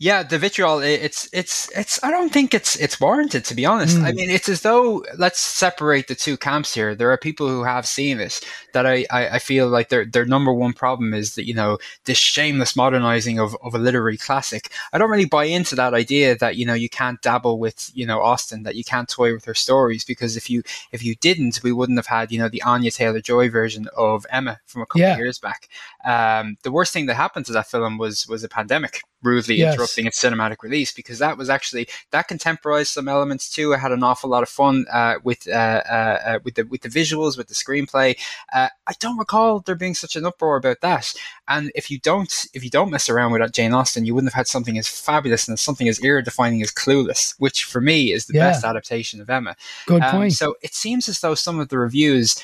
Yeah, 0.00 0.22
the 0.22 0.38
vitriol. 0.38 0.80
It's 0.80 1.28
it's 1.32 1.70
it's. 1.76 2.02
I 2.02 2.10
don't 2.10 2.32
think 2.32 2.54
it's 2.54 2.74
it's 2.76 3.00
warranted 3.00 3.44
to 3.44 3.54
be 3.54 3.66
honest. 3.66 3.98
Mm. 3.98 4.02
I 4.02 4.10
hmm. 4.10 4.16
mean, 4.16 4.30
it's 4.30 4.48
as 4.48 4.62
though 4.62 5.04
let's 5.16 5.38
separate 5.38 6.08
the 6.08 6.14
two 6.14 6.36
camps 6.36 6.74
here. 6.74 6.94
There 6.94 7.12
are 7.12 7.18
people 7.18 7.48
who 7.48 7.62
have 7.62 7.86
seen 7.86 8.18
this 8.18 8.40
that 8.72 8.84
I, 8.84 9.06
I, 9.10 9.28
I 9.28 9.38
feel 9.38 9.68
like 9.68 9.88
their 9.88 10.04
their 10.04 10.24
number 10.24 10.52
one 10.52 10.72
problem 10.72 11.14
is 11.14 11.36
that 11.36 11.46
you 11.46 11.54
know 11.54 11.78
this 12.04 12.18
shameless 12.18 12.74
modernizing 12.74 13.38
of, 13.38 13.56
of 13.62 13.74
a 13.74 13.78
literary 13.78 14.16
classic. 14.16 14.72
I 14.92 14.98
don't 14.98 15.10
really 15.10 15.26
buy 15.26 15.44
into 15.44 15.76
that 15.76 15.94
idea 15.94 16.36
that 16.38 16.56
you 16.56 16.66
know 16.66 16.74
you 16.74 16.88
can't 16.88 17.22
dabble 17.22 17.60
with 17.60 17.92
you 17.94 18.06
know 18.06 18.22
Austen, 18.22 18.64
that 18.64 18.74
you 18.74 18.82
can't 18.82 19.08
toy 19.08 19.32
with 19.32 19.44
her 19.44 19.54
stories 19.54 20.04
because 20.04 20.36
if 20.36 20.50
you 20.50 20.64
if 20.90 21.04
you 21.04 21.14
didn't, 21.16 21.62
we 21.62 21.70
wouldn't 21.70 21.98
have 21.98 22.06
had 22.06 22.32
you 22.32 22.40
know 22.40 22.48
the 22.48 22.62
Anya 22.62 22.90
Taylor 22.90 23.20
Joy 23.20 23.48
version 23.50 23.86
of 23.96 24.26
Emma 24.30 24.58
from 24.66 24.82
a 24.82 24.86
couple 24.86 25.02
yeah. 25.02 25.12
of 25.12 25.18
years 25.18 25.38
back. 25.38 25.68
Um, 26.04 26.56
the 26.62 26.72
worst 26.72 26.92
thing 26.92 27.06
that 27.06 27.14
happened 27.14 27.46
to 27.46 27.52
that 27.52 27.66
film 27.66 27.98
was 27.98 28.26
was 28.26 28.42
a 28.44 28.48
pandemic 28.48 29.02
rudely 29.22 29.56
yes. 29.56 29.74
interrupting 29.74 30.06
its 30.06 30.22
cinematic 30.22 30.62
release 30.62 30.92
because 30.92 31.18
that 31.18 31.36
was 31.36 31.50
actually 31.50 31.86
that 32.10 32.28
contemporized 32.28 32.92
some 32.92 33.08
elements 33.08 33.50
too. 33.50 33.74
I 33.74 33.78
had 33.78 33.92
an 33.92 34.02
awful 34.02 34.30
lot 34.30 34.42
of 34.42 34.48
fun 34.48 34.86
uh, 34.90 35.16
with 35.22 35.46
uh, 35.48 35.82
uh, 35.90 36.18
uh 36.24 36.38
with 36.44 36.54
the 36.54 36.64
with 36.64 36.82
the 36.82 36.88
visuals, 36.88 37.36
with 37.36 37.48
the 37.48 37.54
screenplay. 37.54 38.18
Uh, 38.52 38.68
I 38.86 38.92
don't 38.98 39.18
recall 39.18 39.60
there 39.60 39.74
being 39.74 39.94
such 39.94 40.16
an 40.16 40.24
uproar 40.24 40.56
about 40.56 40.80
that. 40.80 41.12
And 41.48 41.70
if 41.74 41.90
you 41.90 41.98
don't 41.98 42.46
if 42.54 42.64
you 42.64 42.70
don't 42.70 42.90
mess 42.90 43.08
around 43.08 43.32
with 43.32 43.40
that 43.40 43.52
Jane 43.52 43.72
Austen, 43.72 44.04
you 44.04 44.14
wouldn't 44.14 44.32
have 44.32 44.38
had 44.38 44.48
something 44.48 44.78
as 44.78 44.88
fabulous 44.88 45.48
and 45.48 45.58
something 45.58 45.88
as 45.88 46.02
era 46.02 46.22
defining 46.22 46.62
as 46.62 46.70
Clueless, 46.70 47.34
which 47.38 47.64
for 47.64 47.80
me 47.80 48.12
is 48.12 48.26
the 48.26 48.34
yeah. 48.34 48.50
best 48.50 48.64
adaptation 48.64 49.20
of 49.20 49.28
Emma. 49.28 49.56
Good 49.86 50.02
um, 50.02 50.10
point. 50.12 50.32
So 50.32 50.54
it 50.62 50.74
seems 50.74 51.08
as 51.08 51.20
though 51.20 51.34
some 51.34 51.60
of 51.60 51.68
the 51.68 51.78
reviews 51.78 52.42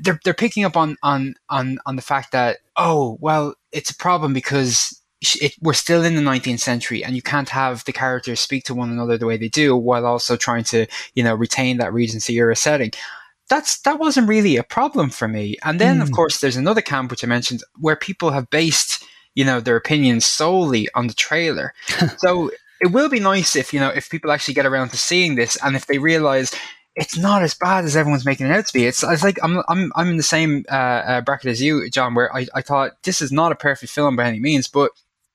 they're 0.00 0.20
they're 0.24 0.34
picking 0.34 0.64
up 0.64 0.76
on 0.76 0.96
on 1.02 1.34
on 1.48 1.78
on 1.86 1.96
the 1.96 2.02
fact 2.02 2.32
that 2.32 2.58
oh 2.76 3.18
well 3.20 3.54
it's 3.72 3.90
a 3.90 3.96
problem 3.96 4.32
because 4.32 5.00
it, 5.40 5.54
we're 5.60 5.72
still 5.72 6.04
in 6.04 6.14
the 6.14 6.22
19th 6.22 6.60
century 6.60 7.02
and 7.02 7.16
you 7.16 7.22
can't 7.22 7.48
have 7.48 7.84
the 7.84 7.92
characters 7.92 8.38
speak 8.38 8.64
to 8.64 8.74
one 8.74 8.90
another 8.90 9.16
the 9.16 9.26
way 9.26 9.36
they 9.36 9.48
do 9.48 9.76
while 9.76 10.06
also 10.06 10.36
trying 10.36 10.64
to 10.64 10.86
you 11.14 11.22
know 11.22 11.34
retain 11.34 11.78
that 11.78 11.92
regency 11.92 12.36
era 12.36 12.56
setting 12.56 12.90
that's 13.48 13.80
that 13.82 13.98
wasn't 13.98 14.28
really 14.28 14.56
a 14.56 14.62
problem 14.62 15.10
for 15.10 15.28
me 15.28 15.56
and 15.64 15.80
then 15.80 15.98
mm. 15.98 16.02
of 16.02 16.08
hmm. 16.08 16.14
course 16.14 16.40
there's 16.40 16.56
another 16.56 16.82
camp 16.82 17.10
which 17.10 17.24
i 17.24 17.26
mentioned 17.26 17.62
where 17.78 17.96
people 17.96 18.30
have 18.30 18.50
based 18.50 19.04
you 19.34 19.44
know 19.44 19.60
their 19.60 19.76
opinions 19.76 20.26
solely 20.26 20.88
on 20.94 21.06
the 21.06 21.14
trailer 21.14 21.72
so 22.18 22.50
it 22.80 22.88
will 22.88 23.08
be 23.08 23.20
nice 23.20 23.56
if 23.56 23.72
you 23.72 23.80
know 23.80 23.88
if 23.88 24.10
people 24.10 24.30
actually 24.30 24.54
get 24.54 24.66
around 24.66 24.90
to 24.90 24.96
seeing 24.96 25.34
this 25.34 25.56
and 25.64 25.76
if 25.76 25.86
they 25.86 25.98
realize 25.98 26.54
it's 26.96 27.16
not 27.16 27.42
as 27.42 27.54
bad 27.54 27.84
as 27.84 27.94
everyone's 27.94 28.24
making 28.24 28.46
it 28.46 28.52
out 28.52 28.66
to 28.66 28.72
be. 28.72 28.86
It's, 28.86 29.02
it's 29.02 29.22
like 29.22 29.38
I'm 29.42 29.62
I'm 29.68 29.92
I'm 29.94 30.08
in 30.08 30.16
the 30.16 30.22
same 30.22 30.64
uh, 30.70 30.74
uh, 30.74 31.20
bracket 31.20 31.50
as 31.50 31.62
you, 31.62 31.88
John, 31.90 32.14
where 32.14 32.34
I, 32.34 32.46
I 32.54 32.62
thought 32.62 32.92
this 33.02 33.20
is 33.20 33.30
not 33.30 33.52
a 33.52 33.56
perfect 33.56 33.92
film 33.92 34.16
by 34.16 34.24
any 34.24 34.40
means, 34.40 34.66
but 34.66 34.90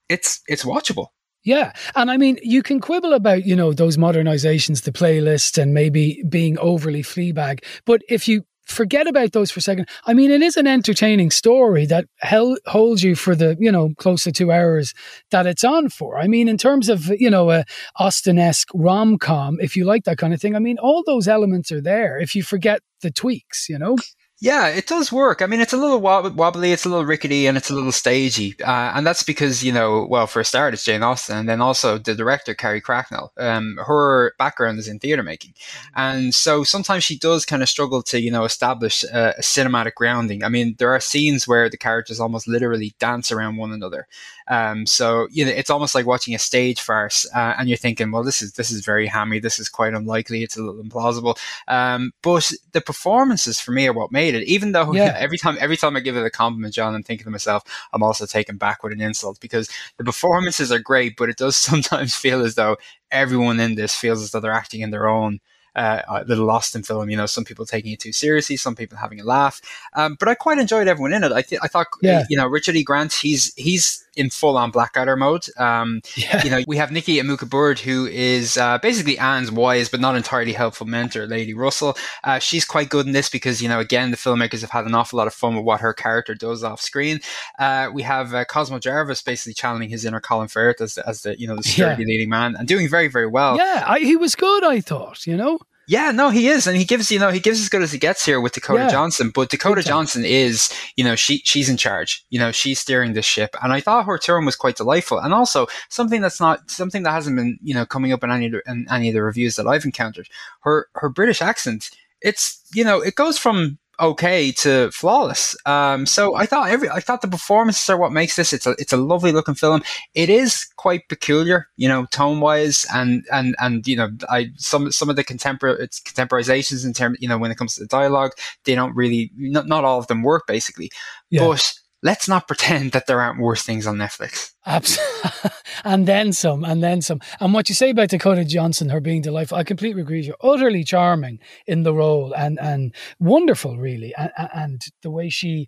it's 0.09 0.41
it's 0.47 0.65
watchable. 0.65 1.07
Yeah. 1.43 1.73
And 1.95 2.11
I 2.11 2.17
mean, 2.17 2.37
you 2.43 2.61
can 2.61 2.79
quibble 2.79 3.13
about, 3.13 3.45
you 3.45 3.55
know, 3.55 3.73
those 3.73 3.97
modernizations, 3.97 4.83
the 4.83 4.91
playlist, 4.91 5.59
and 5.59 5.73
maybe 5.73 6.23
being 6.29 6.57
overly 6.59 7.01
Fleabag. 7.01 7.63
But 7.85 8.01
if 8.09 8.27
you 8.27 8.45
forget 8.65 9.07
about 9.07 9.31
those 9.31 9.51
for 9.51 9.59
a 9.59 9.61
second, 9.61 9.87
I 10.05 10.13
mean, 10.13 10.31
it 10.31 10.41
is 10.41 10.57
an 10.57 10.67
entertaining 10.67 11.31
story 11.31 11.85
that 11.87 12.05
held, 12.19 12.59
holds 12.67 13.03
you 13.03 13.15
for 13.15 13.35
the, 13.35 13.57
you 13.59 13.71
know, 13.71 13.93
close 13.97 14.23
to 14.23 14.31
two 14.31 14.51
hours 14.51 14.93
that 15.31 15.47
it's 15.47 15.63
on 15.63 15.89
for. 15.89 16.17
I 16.17 16.27
mean, 16.27 16.47
in 16.47 16.57
terms 16.57 16.89
of, 16.89 17.07
you 17.19 17.29
know, 17.29 17.51
a 17.51 17.65
Austen 17.97 18.37
esque 18.37 18.69
rom 18.73 19.17
com, 19.17 19.59
if 19.59 19.75
you 19.75 19.85
like 19.85 20.03
that 20.05 20.17
kind 20.17 20.33
of 20.33 20.41
thing, 20.41 20.55
I 20.55 20.59
mean, 20.59 20.77
all 20.77 21.03
those 21.05 21.27
elements 21.27 21.71
are 21.71 21.81
there 21.81 22.19
if 22.19 22.35
you 22.35 22.43
forget 22.43 22.81
the 23.01 23.11
tweaks, 23.11 23.67
you 23.69 23.77
know? 23.77 23.97
Yeah, 24.43 24.69
it 24.69 24.87
does 24.87 25.11
work. 25.11 25.43
I 25.43 25.45
mean, 25.45 25.59
it's 25.61 25.71
a 25.71 25.77
little 25.77 25.99
wobbly, 26.01 26.71
it's 26.71 26.83
a 26.83 26.89
little 26.89 27.05
rickety, 27.05 27.45
and 27.45 27.55
it's 27.59 27.69
a 27.69 27.75
little 27.75 27.91
stagey. 27.91 28.55
Uh, 28.59 28.91
and 28.95 29.05
that's 29.05 29.21
because, 29.21 29.63
you 29.63 29.71
know, 29.71 30.07
well, 30.09 30.25
for 30.25 30.39
a 30.39 30.45
start, 30.45 30.73
it's 30.73 30.83
Jane 30.83 31.03
Austen, 31.03 31.37
and 31.37 31.47
then 31.47 31.61
also 31.61 31.99
the 31.99 32.15
director, 32.15 32.55
Carrie 32.55 32.81
Cracknell. 32.81 33.31
Um, 33.37 33.77
her 33.85 34.33
background 34.39 34.79
is 34.79 34.87
in 34.87 34.97
theatre 34.97 35.21
making. 35.21 35.53
And 35.95 36.33
so 36.33 36.63
sometimes 36.63 37.03
she 37.03 37.19
does 37.19 37.45
kind 37.45 37.61
of 37.61 37.69
struggle 37.69 38.01
to, 38.01 38.19
you 38.19 38.31
know, 38.31 38.43
establish 38.43 39.03
a 39.03 39.35
cinematic 39.41 39.93
grounding. 39.93 40.43
I 40.43 40.49
mean, 40.49 40.73
there 40.79 40.91
are 40.91 40.99
scenes 40.99 41.47
where 41.47 41.69
the 41.69 41.77
characters 41.77 42.19
almost 42.19 42.47
literally 42.47 42.95
dance 42.97 43.31
around 43.31 43.57
one 43.57 43.71
another. 43.71 44.07
Um, 44.47 44.85
so 44.85 45.27
you 45.31 45.45
know, 45.45 45.51
it's 45.51 45.69
almost 45.69 45.95
like 45.95 46.05
watching 46.05 46.35
a 46.35 46.39
stage 46.39 46.81
farce, 46.81 47.25
uh, 47.35 47.55
and 47.57 47.69
you're 47.69 47.77
thinking, 47.77 48.11
well, 48.11 48.23
this 48.23 48.41
is 48.41 48.53
this 48.53 48.71
is 48.71 48.85
very 48.85 49.07
hammy. 49.07 49.39
This 49.39 49.59
is 49.59 49.69
quite 49.69 49.93
unlikely. 49.93 50.43
It's 50.43 50.57
a 50.57 50.63
little 50.63 50.83
implausible. 50.83 51.37
Um, 51.67 52.11
but 52.21 52.51
the 52.71 52.81
performances 52.81 53.59
for 53.59 53.71
me 53.71 53.87
are 53.87 53.93
what 53.93 54.11
made 54.11 54.35
it. 54.35 54.43
Even 54.47 54.71
though 54.71 54.93
yeah. 54.93 55.15
every 55.17 55.37
time 55.37 55.57
every 55.59 55.77
time 55.77 55.95
I 55.95 55.99
give 55.99 56.17
it 56.17 56.25
a 56.25 56.29
compliment, 56.29 56.73
John, 56.73 56.95
I'm 56.95 57.03
thinking 57.03 57.25
to 57.25 57.31
myself, 57.31 57.63
I'm 57.93 58.03
also 58.03 58.25
taken 58.25 58.57
back 58.57 58.83
with 58.83 58.93
an 58.93 59.01
insult 59.01 59.39
because 59.39 59.69
the 59.97 60.03
performances 60.03 60.71
are 60.71 60.79
great, 60.79 61.15
but 61.17 61.29
it 61.29 61.37
does 61.37 61.55
sometimes 61.71 62.15
feel 62.15 62.43
as 62.43 62.55
though 62.55 62.77
everyone 63.11 63.59
in 63.59 63.75
this 63.75 63.95
feels 63.95 64.21
as 64.21 64.31
though 64.31 64.39
they're 64.39 64.51
acting 64.51 64.81
in 64.81 64.91
their 64.91 65.07
own 65.07 65.39
uh, 65.75 66.01
a 66.07 66.23
little 66.25 66.45
lost 66.45 66.75
in 66.75 66.83
film. 66.83 67.09
You 67.09 67.17
know, 67.17 67.25
some 67.25 67.45
people 67.45 67.65
taking 67.65 67.91
it 67.91 67.99
too 67.99 68.11
seriously, 68.11 68.57
some 68.57 68.75
people 68.75 68.97
having 68.97 69.19
a 69.19 69.23
laugh. 69.23 69.61
Um, 69.93 70.15
but 70.19 70.27
I 70.27 70.35
quite 70.35 70.57
enjoyed 70.57 70.87
everyone 70.87 71.13
in 71.13 71.23
it. 71.23 71.31
I, 71.31 71.41
th- 71.41 71.61
I 71.63 71.67
thought, 71.67 71.87
yeah. 72.01 72.25
you 72.29 72.37
know, 72.37 72.47
Richard 72.47 72.75
E. 72.75 72.83
Grant, 72.83 73.13
he's 73.13 73.53
he's 73.55 74.05
in 74.15 74.29
full 74.29 74.57
on 74.57 74.71
Blackadder 74.71 75.15
mode. 75.15 75.45
Um, 75.57 76.01
yeah. 76.15 76.43
You 76.43 76.49
know, 76.49 76.61
we 76.67 76.77
have 76.77 76.91
Nikki 76.91 77.17
Amuka 77.17 77.49
Bird, 77.49 77.79
who 77.79 78.05
is 78.07 78.57
uh, 78.57 78.77
basically 78.79 79.17
Anne's 79.17 79.51
wise 79.51 79.89
but 79.89 79.99
not 79.99 80.15
entirely 80.15 80.53
helpful 80.53 80.87
mentor, 80.87 81.27
Lady 81.27 81.53
Russell. 81.53 81.95
Uh, 82.23 82.39
she's 82.39 82.65
quite 82.65 82.89
good 82.89 83.05
in 83.05 83.13
this 83.13 83.29
because, 83.29 83.61
you 83.61 83.69
know, 83.69 83.79
again, 83.79 84.11
the 84.11 84.17
filmmakers 84.17 84.61
have 84.61 84.71
had 84.71 84.85
an 84.85 84.95
awful 84.95 85.17
lot 85.17 85.27
of 85.27 85.33
fun 85.33 85.55
with 85.55 85.65
what 85.65 85.81
her 85.81 85.93
character 85.93 86.35
does 86.35 86.63
off 86.63 86.81
screen. 86.81 87.19
Uh, 87.57 87.89
we 87.93 88.01
have 88.01 88.33
uh, 88.33 88.45
Cosmo 88.45 88.79
Jarvis 88.79 89.21
basically 89.21 89.53
channeling 89.53 89.89
his 89.89 90.05
inner 90.05 90.19
Colin 90.19 90.47
Firth 90.47 90.81
as, 90.81 90.97
as 90.97 91.21
the, 91.21 91.39
you 91.39 91.47
know, 91.47 91.55
the 91.55 91.63
sturdy 91.63 92.03
yeah. 92.03 92.07
leading 92.07 92.29
man 92.29 92.55
and 92.55 92.67
doing 92.67 92.89
very, 92.89 93.07
very 93.07 93.27
well. 93.27 93.57
Yeah, 93.57 93.85
I, 93.87 93.99
he 93.99 94.15
was 94.15 94.35
good, 94.35 94.63
I 94.63 94.81
thought, 94.81 95.25
you 95.25 95.37
know? 95.37 95.59
Yeah, 95.87 96.11
no, 96.11 96.29
he 96.29 96.47
is, 96.47 96.67
and 96.67 96.77
he 96.77 96.85
gives 96.85 97.11
you 97.11 97.19
know 97.19 97.31
he 97.31 97.39
gives 97.39 97.59
as 97.59 97.67
good 97.67 97.81
as 97.81 97.91
he 97.91 97.97
gets 97.97 98.23
here 98.23 98.39
with 98.39 98.53
Dakota 98.53 98.83
yeah. 98.83 98.89
Johnson. 98.89 99.31
But 99.33 99.49
Dakota 99.49 99.81
Johnson 99.83 100.23
is 100.23 100.71
you 100.95 101.03
know 101.03 101.15
she 101.15 101.39
she's 101.39 101.69
in 101.69 101.77
charge. 101.77 102.23
You 102.29 102.39
know 102.39 102.51
she's 102.51 102.79
steering 102.79 103.13
the 103.13 103.21
ship, 103.21 103.55
and 103.61 103.73
I 103.73 103.81
thought 103.81 104.05
her 104.05 104.17
turn 104.17 104.45
was 104.45 104.55
quite 104.55 104.77
delightful, 104.77 105.19
and 105.19 105.33
also 105.33 105.67
something 105.89 106.21
that's 106.21 106.39
not 106.39 106.69
something 106.69 107.03
that 107.03 107.11
hasn't 107.11 107.35
been 107.35 107.57
you 107.61 107.73
know 107.73 107.85
coming 107.85 108.13
up 108.13 108.23
in 108.23 108.31
any 108.31 108.51
in 108.67 108.85
any 108.89 109.09
of 109.09 109.13
the 109.13 109.23
reviews 109.23 109.55
that 109.55 109.67
I've 109.67 109.85
encountered. 109.85 110.27
Her 110.61 110.87
her 110.95 111.09
British 111.09 111.41
accent, 111.41 111.89
it's 112.21 112.63
you 112.73 112.83
know 112.83 113.01
it 113.01 113.15
goes 113.15 113.37
from 113.37 113.77
okay 114.01 114.51
to 114.51 114.89
flawless. 114.91 115.55
Um, 115.65 116.05
so 116.05 116.35
I 116.35 116.45
thought 116.45 116.69
every 116.69 116.89
I 116.89 116.99
thought 116.99 117.21
the 117.21 117.27
performances 117.27 117.89
are 117.89 117.97
what 117.97 118.11
makes 118.11 118.35
this. 118.35 118.51
It's 118.51 118.65
a 118.65 118.71
it's 118.71 118.91
a 118.91 118.97
lovely 118.97 119.31
looking 119.31 119.55
film. 119.55 119.83
It 120.13 120.29
is 120.29 120.65
quite 120.75 121.07
peculiar, 121.07 121.67
you 121.77 121.87
know, 121.87 122.05
tone 122.11 122.39
wise, 122.39 122.85
and 122.93 123.23
and 123.31 123.55
and 123.59 123.87
you 123.87 123.95
know, 123.95 124.09
I 124.29 124.49
some 124.57 124.91
some 124.91 125.09
of 125.09 125.15
the 125.15 125.23
contemporary 125.23 125.83
it's 125.83 126.01
contemporizations 126.01 126.85
in 126.85 126.93
terms, 126.93 127.17
you 127.21 127.29
know, 127.29 127.37
when 127.37 127.51
it 127.51 127.57
comes 127.57 127.75
to 127.75 127.81
the 127.81 127.87
dialogue, 127.87 128.31
they 128.65 128.75
don't 128.75 128.95
really 128.95 129.31
not 129.37 129.67
not 129.67 129.85
all 129.85 129.99
of 129.99 130.07
them 130.07 130.23
work 130.23 130.43
basically, 130.47 130.89
yeah. 131.29 131.45
but 131.45 131.73
let's 132.03 132.27
not 132.27 132.47
pretend 132.47 132.91
that 132.91 133.07
there 133.07 133.21
aren't 133.21 133.39
worse 133.39 133.63
things 133.63 133.85
on 133.85 133.97
Netflix. 133.97 134.51
Absolutely. 134.65 135.51
and 135.83 136.07
then 136.07 136.33
some, 136.33 136.63
and 136.63 136.83
then 136.83 137.01
some. 137.01 137.19
And 137.39 137.53
what 137.53 137.69
you 137.69 137.75
say 137.75 137.91
about 137.91 138.09
Dakota 138.09 138.45
Johnson, 138.45 138.89
her 138.89 138.99
being 138.99 139.21
delightful, 139.21 139.57
I 139.57 139.63
completely 139.63 140.01
agree. 140.01 140.21
You're 140.21 140.35
utterly 140.41 140.83
charming 140.83 141.39
in 141.67 141.83
the 141.83 141.93
role 141.93 142.33
and, 142.33 142.59
and 142.59 142.93
wonderful, 143.19 143.77
really. 143.77 144.13
And, 144.15 144.31
and 144.53 144.81
the 145.03 145.11
way 145.11 145.29
she 145.29 145.67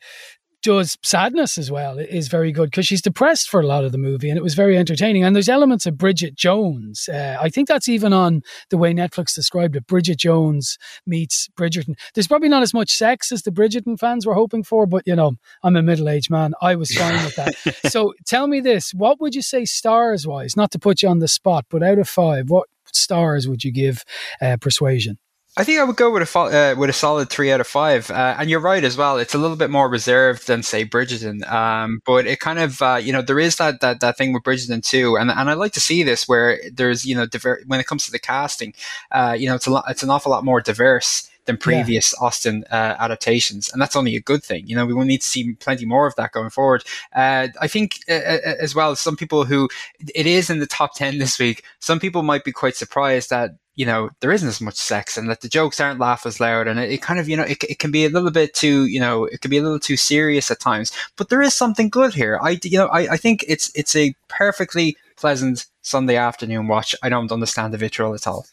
does 0.63 0.97
sadness 1.03 1.57
as 1.57 1.69
well 1.69 1.99
is 1.99 2.29
very 2.29 2.51
good 2.51 2.71
because 2.71 2.87
she's 2.87 3.01
depressed 3.01 3.49
for 3.49 3.59
a 3.59 3.67
lot 3.67 3.83
of 3.83 3.91
the 3.91 3.97
movie 3.97 4.29
and 4.29 4.37
it 4.37 4.43
was 4.43 4.55
very 4.55 4.77
entertaining. 4.77 5.23
And 5.23 5.35
there's 5.35 5.49
elements 5.49 5.85
of 5.85 5.97
Bridget 5.97 6.35
Jones. 6.35 7.07
Uh, 7.07 7.37
I 7.39 7.49
think 7.49 7.67
that's 7.67 7.87
even 7.87 8.13
on 8.13 8.41
the 8.69 8.77
way 8.77 8.93
Netflix 8.93 9.35
described 9.35 9.75
it. 9.75 9.85
Bridget 9.85 10.17
Jones 10.17 10.77
meets 11.05 11.49
Bridgerton. 11.55 11.95
There's 12.15 12.27
probably 12.27 12.49
not 12.49 12.63
as 12.63 12.73
much 12.73 12.91
sex 12.91 13.31
as 13.31 13.43
the 13.43 13.51
Bridgerton 13.51 13.99
fans 13.99 14.25
were 14.25 14.33
hoping 14.33 14.63
for, 14.63 14.85
but 14.87 15.03
you 15.05 15.15
know, 15.15 15.33
I'm 15.63 15.75
a 15.75 15.83
middle 15.83 16.09
aged 16.09 16.31
man. 16.31 16.53
I 16.61 16.75
was 16.75 16.95
fine 16.95 17.23
with 17.23 17.35
that. 17.35 17.55
so 17.91 18.13
tell 18.25 18.47
me 18.47 18.61
this 18.61 18.93
what 18.93 19.19
would 19.19 19.35
you 19.35 19.41
say 19.41 19.65
stars 19.65 20.25
wise, 20.25 20.55
not 20.55 20.71
to 20.71 20.79
put 20.79 21.03
you 21.03 21.09
on 21.09 21.19
the 21.19 21.27
spot, 21.27 21.65
but 21.69 21.83
out 21.83 21.99
of 21.99 22.07
five, 22.07 22.49
what 22.49 22.67
stars 22.93 23.47
would 23.47 23.63
you 23.63 23.71
give 23.71 24.03
uh, 24.41 24.57
Persuasion? 24.57 25.17
I 25.55 25.63
think 25.63 25.79
I 25.79 25.83
would 25.83 25.97
go 25.97 26.09
with 26.09 26.23
a 26.35 26.39
uh, 26.39 26.75
with 26.75 26.89
a 26.89 26.93
solid 26.93 27.29
three 27.29 27.51
out 27.51 27.61
of 27.61 27.67
five. 27.67 28.09
Uh, 28.09 28.35
and 28.39 28.49
you're 28.49 28.59
right 28.59 28.83
as 28.83 28.97
well. 28.97 29.19
It's 29.19 29.35
a 29.35 29.37
little 29.37 29.55
bit 29.55 29.69
more 29.69 29.87
reserved 29.87 30.47
than 30.47 30.63
say 30.63 30.83
Bridgerton, 30.83 31.47
um, 31.51 32.01
but 32.05 32.25
it 32.25 32.39
kind 32.39 32.57
of 32.57 32.81
uh, 32.81 32.99
you 33.01 33.13
know 33.13 33.21
there 33.21 33.39
is 33.39 33.57
that, 33.57 33.79
that 33.81 33.99
that 33.99 34.17
thing 34.17 34.33
with 34.33 34.43
Bridgerton 34.43 34.83
too. 34.83 35.15
And 35.15 35.29
and 35.29 35.49
I 35.51 35.53
like 35.53 35.73
to 35.73 35.79
see 35.79 36.01
this 36.01 36.27
where 36.27 36.59
there's 36.71 37.05
you 37.05 37.15
know 37.15 37.27
diver- 37.27 37.61
when 37.67 37.79
it 37.79 37.85
comes 37.85 38.05
to 38.05 38.11
the 38.11 38.17
casting, 38.17 38.73
uh, 39.11 39.35
you 39.37 39.47
know 39.47 39.53
it's 39.53 39.67
a 39.67 39.71
lot, 39.71 39.85
it's 39.89 40.01
an 40.01 40.09
awful 40.09 40.31
lot 40.31 40.43
more 40.43 40.59
diverse 40.59 41.29
than 41.45 41.57
previous 41.57 42.13
yeah. 42.13 42.25
Austen 42.25 42.63
uh, 42.71 42.95
adaptations, 42.99 43.69
and 43.71 43.79
that's 43.79 43.95
only 43.95 44.15
a 44.15 44.21
good 44.21 44.43
thing. 44.43 44.65
You 44.65 44.75
know, 44.75 44.87
we 44.87 44.93
will 44.93 45.05
need 45.05 45.21
to 45.21 45.27
see 45.27 45.53
plenty 45.53 45.85
more 45.85 46.07
of 46.07 46.15
that 46.15 46.31
going 46.31 46.49
forward. 46.49 46.83
Uh, 47.15 47.49
I 47.61 47.67
think 47.67 47.99
uh, 48.09 48.13
uh, 48.13 48.55
as 48.59 48.73
well, 48.73 48.95
some 48.95 49.15
people 49.15 49.45
who 49.45 49.69
it 50.15 50.25
is 50.25 50.49
in 50.49 50.59
the 50.59 50.65
top 50.65 50.95
ten 50.95 51.19
this 51.19 51.37
week, 51.37 51.63
some 51.79 51.99
people 51.99 52.23
might 52.23 52.43
be 52.43 52.51
quite 52.51 52.75
surprised 52.75 53.29
that 53.29 53.51
you 53.75 53.85
know 53.85 54.09
there 54.19 54.31
isn't 54.31 54.47
as 54.47 54.61
much 54.61 54.75
sex 54.75 55.17
and 55.17 55.29
that 55.29 55.41
the 55.41 55.49
jokes 55.49 55.79
aren't 55.79 55.99
laugh 55.99 56.25
as 56.25 56.39
loud 56.39 56.67
and 56.67 56.79
it, 56.79 56.91
it, 56.91 57.01
kind 57.01 57.19
of 57.19 57.27
you 57.27 57.35
know 57.35 57.43
it, 57.43 57.63
it 57.63 57.79
can 57.79 57.91
be 57.91 58.05
a 58.05 58.09
little 58.09 58.31
bit 58.31 58.53
too 58.53 58.85
you 58.85 58.99
know 58.99 59.25
it 59.25 59.41
can 59.41 59.49
be 59.49 59.57
a 59.57 59.63
little 59.63 59.79
too 59.79 59.97
serious 59.97 60.51
at 60.51 60.59
times 60.59 60.91
but 61.17 61.29
there 61.29 61.41
is 61.41 61.53
something 61.53 61.89
good 61.89 62.13
here 62.13 62.39
i 62.41 62.59
you 62.63 62.77
know 62.77 62.87
i, 62.87 63.13
I 63.13 63.17
think 63.17 63.43
it's 63.47 63.71
it's 63.75 63.95
a 63.95 64.13
perfectly 64.29 64.95
pleasant 65.15 65.65
sunday 65.81 66.15
afternoon 66.15 66.67
watch 66.67 66.95
i 67.03 67.09
don't 67.09 67.31
understand 67.31 67.73
the 67.73 67.77
vitriol 67.77 68.13
at 68.13 68.27
all 68.27 68.45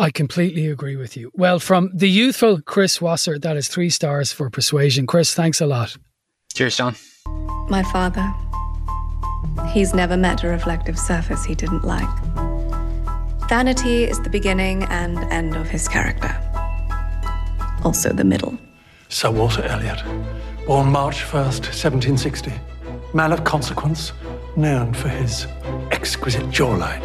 I 0.00 0.12
completely 0.12 0.68
agree 0.68 0.94
with 0.94 1.16
you. 1.16 1.32
Well, 1.34 1.58
from 1.58 1.90
the 1.92 2.08
youthful 2.08 2.60
Chris 2.60 3.00
Wasser, 3.00 3.36
that 3.36 3.56
is 3.56 3.66
three 3.66 3.90
stars 3.90 4.32
for 4.32 4.48
persuasion. 4.48 5.08
Chris, 5.08 5.34
thanks 5.34 5.60
a 5.60 5.66
lot. 5.66 5.96
Cheers, 6.54 6.76
John. 6.76 6.94
My 7.68 7.82
father. 7.82 8.32
He's 9.72 9.94
never 9.94 10.16
met 10.16 10.44
a 10.44 10.48
reflective 10.48 10.96
surface 10.96 11.44
he 11.44 11.56
didn't 11.56 11.82
like. 11.82 12.08
Vanity 13.48 14.04
is 14.04 14.20
the 14.20 14.28
beginning 14.28 14.82
and 14.84 15.18
end 15.32 15.56
of 15.56 15.70
his 15.70 15.88
character. 15.88 16.38
Also 17.82 18.12
the 18.12 18.22
middle. 18.22 18.58
Sir 19.08 19.30
Walter 19.30 19.62
Elliot, 19.62 20.02
born 20.66 20.92
March 20.92 21.22
1st, 21.24 21.64
1760. 21.72 22.52
Man 23.14 23.32
of 23.32 23.44
consequence, 23.44 24.12
known 24.54 24.92
for 24.92 25.08
his 25.08 25.46
exquisite 25.92 26.44
jawline. 26.50 27.00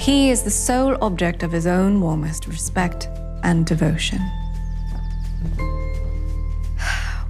He 0.00 0.30
is 0.30 0.42
the 0.42 0.50
sole 0.50 0.98
object 1.00 1.44
of 1.44 1.52
his 1.52 1.68
own 1.68 2.00
warmest 2.00 2.48
respect 2.48 3.08
and 3.44 3.64
devotion. 3.64 4.18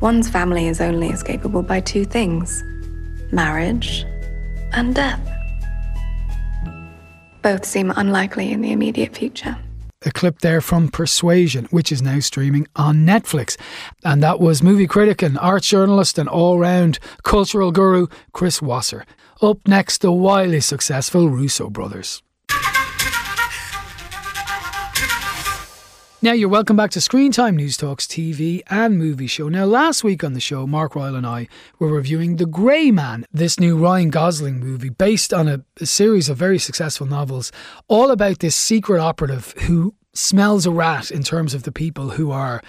One's 0.00 0.30
family 0.30 0.66
is 0.66 0.80
only 0.80 1.10
escapable 1.10 1.66
by 1.66 1.80
two 1.80 2.06
things 2.06 2.64
marriage 3.30 4.06
and 4.72 4.94
death. 4.94 5.37
Both 7.42 7.64
seem 7.64 7.92
unlikely 7.94 8.52
in 8.52 8.60
the 8.60 8.72
immediate 8.72 9.16
future. 9.16 9.56
A 10.02 10.12
clip 10.12 10.40
there 10.40 10.60
from 10.60 10.88
Persuasion, 10.88 11.64
which 11.72 11.90
is 11.90 12.00
now 12.00 12.20
streaming 12.20 12.68
on 12.76 13.04
Netflix. 13.04 13.56
And 14.04 14.22
that 14.22 14.38
was 14.38 14.62
movie 14.62 14.86
critic 14.86 15.22
and 15.22 15.36
art 15.38 15.64
journalist 15.64 16.18
and 16.18 16.28
all 16.28 16.58
round 16.58 17.00
cultural 17.24 17.72
guru 17.72 18.06
Chris 18.32 18.62
Wasser. 18.62 19.04
Up 19.42 19.66
next, 19.66 20.02
the 20.02 20.12
wildly 20.12 20.60
successful 20.60 21.28
Russo 21.28 21.68
brothers. 21.68 22.22
Now, 26.20 26.32
you're 26.32 26.48
welcome 26.48 26.76
back 26.76 26.90
to 26.90 27.00
Screen 27.00 27.30
Time 27.30 27.56
Newstalk's 27.56 28.04
TV 28.04 28.62
and 28.68 28.98
movie 28.98 29.28
show. 29.28 29.48
Now, 29.48 29.66
last 29.66 30.02
week 30.02 30.24
on 30.24 30.32
the 30.32 30.40
show, 30.40 30.66
Mark 30.66 30.96
Ryle 30.96 31.14
and 31.14 31.24
I 31.24 31.46
were 31.78 31.92
reviewing 31.92 32.36
The 32.36 32.44
Grey 32.44 32.90
Man, 32.90 33.24
this 33.32 33.60
new 33.60 33.78
Ryan 33.78 34.10
Gosling 34.10 34.58
movie 34.58 34.88
based 34.88 35.32
on 35.32 35.46
a, 35.46 35.64
a 35.80 35.86
series 35.86 36.28
of 36.28 36.36
very 36.36 36.58
successful 36.58 37.06
novels, 37.06 37.52
all 37.86 38.10
about 38.10 38.40
this 38.40 38.56
secret 38.56 38.98
operative 38.98 39.54
who 39.58 39.94
smells 40.12 40.66
a 40.66 40.72
rat 40.72 41.12
in 41.12 41.22
terms 41.22 41.54
of 41.54 41.62
the 41.62 41.70
people 41.70 42.10
who 42.10 42.32
are 42.32 42.62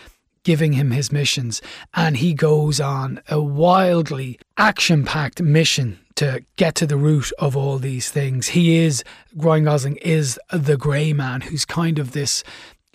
giving 0.44 0.74
him 0.74 0.92
his 0.92 1.12
missions. 1.12 1.60
And 1.96 2.18
he 2.18 2.36
goes 2.36 2.80
on 2.80 3.20
a 3.30 3.42
wildly 3.42 4.40
action 4.58 5.04
packed 5.06 5.42
mission 5.42 5.98
to 6.18 6.46
get 6.56 6.76
to 6.76 6.86
the 6.86 6.98
root 6.98 7.32
of 7.40 7.58
all 7.58 7.80
these 7.80 8.12
things. 8.12 8.50
He 8.50 8.78
is, 8.78 9.04
Ryan 9.36 9.64
Gosling 9.64 9.96
is 9.98 10.40
the 10.54 10.78
grey 10.78 11.14
man 11.14 11.42
who's 11.42 11.66
kind 11.66 11.98
of 11.98 12.12
this 12.12 12.44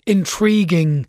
intriguing 0.05 1.05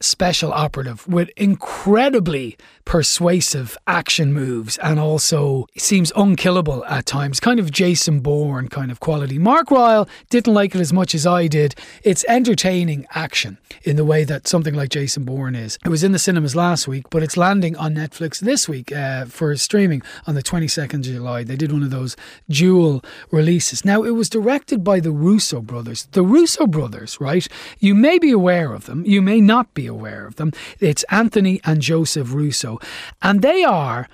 special 0.00 0.52
operative 0.52 1.06
with 1.08 1.30
incredibly 1.36 2.56
persuasive 2.84 3.76
action 3.86 4.32
moves 4.32 4.78
and 4.78 5.00
also 5.00 5.66
seems 5.76 6.12
unkillable 6.16 6.84
at 6.84 7.06
times, 7.06 7.40
kind 7.40 7.58
of 7.58 7.70
Jason 7.70 8.20
Bourne 8.20 8.68
kind 8.68 8.90
of 8.90 9.00
quality. 9.00 9.38
Mark 9.38 9.70
Ryle 9.70 10.08
didn't 10.30 10.52
like 10.52 10.74
it 10.74 10.80
as 10.80 10.92
much 10.92 11.14
as 11.14 11.26
I 11.26 11.46
did. 11.46 11.74
It's 12.02 12.24
entertaining 12.28 13.06
action 13.10 13.58
in 13.82 13.96
the 13.96 14.04
way 14.04 14.24
that 14.24 14.46
something 14.46 14.74
like 14.74 14.90
Jason 14.90 15.24
Bourne 15.24 15.54
is. 15.54 15.78
It 15.84 15.88
was 15.88 16.04
in 16.04 16.12
the 16.12 16.18
cinemas 16.18 16.54
last 16.54 16.86
week, 16.86 17.04
but 17.10 17.22
it's 17.22 17.36
landing 17.36 17.76
on 17.76 17.94
Netflix 17.94 18.38
this 18.38 18.68
week 18.68 18.92
uh, 18.92 19.24
for 19.26 19.56
streaming 19.56 20.02
on 20.26 20.34
the 20.34 20.42
22nd 20.42 20.94
of 20.94 21.02
July. 21.02 21.44
They 21.44 21.56
did 21.56 21.72
one 21.72 21.82
of 21.82 21.90
those 21.90 22.16
dual 22.48 23.02
releases. 23.30 23.84
Now, 23.84 24.02
it 24.02 24.10
was 24.10 24.28
directed 24.28 24.84
by 24.84 25.00
the 25.00 25.10
Russo 25.10 25.60
brothers. 25.60 26.06
The 26.12 26.22
Russo 26.22 26.66
brothers, 26.66 27.20
right? 27.20 27.46
You 27.78 27.94
may 27.94 28.18
be 28.18 28.30
aware 28.30 28.72
of 28.72 28.86
them, 28.86 29.04
you 29.06 29.22
may 29.22 29.40
not 29.40 29.72
be 29.74 29.86
aware 29.86 30.26
of 30.26 30.36
them. 30.36 30.52
It's 30.80 31.04
Anthony 31.04 31.60
and 31.64 31.80
Joseph 31.80 32.32
Russo 32.32 32.73
and 33.22 33.42
they 33.42 33.64
are 33.64 34.08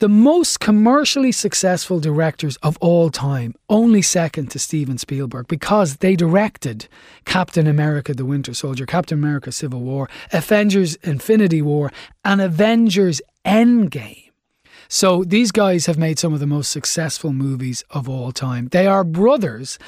the 0.00 0.08
most 0.08 0.60
commercially 0.60 1.32
successful 1.32 2.00
directors 2.00 2.56
of 2.56 2.76
all 2.80 3.10
time, 3.10 3.54
only 3.68 4.02
second 4.02 4.50
to 4.50 4.58
Steven 4.58 4.98
Spielberg, 4.98 5.46
because 5.48 5.96
they 5.98 6.16
directed 6.16 6.88
Captain 7.24 7.66
America 7.66 8.12
the 8.12 8.24
Winter 8.24 8.54
Soldier, 8.54 8.86
Captain 8.86 9.18
America 9.18 9.52
Civil 9.52 9.80
War, 9.80 10.10
Avengers 10.32 10.96
Infinity 10.96 11.62
War, 11.62 11.92
and 12.24 12.40
Avengers 12.40 13.22
Endgame. 13.44 14.23
So 14.88 15.24
these 15.24 15.52
guys 15.52 15.86
have 15.86 15.98
made 15.98 16.18
some 16.18 16.32
of 16.32 16.40
the 16.40 16.46
most 16.46 16.70
successful 16.70 17.32
movies 17.32 17.84
of 17.90 18.08
all 18.08 18.32
time. 18.32 18.68
They 18.68 18.86
are 18.86 19.04
brothers. 19.04 19.78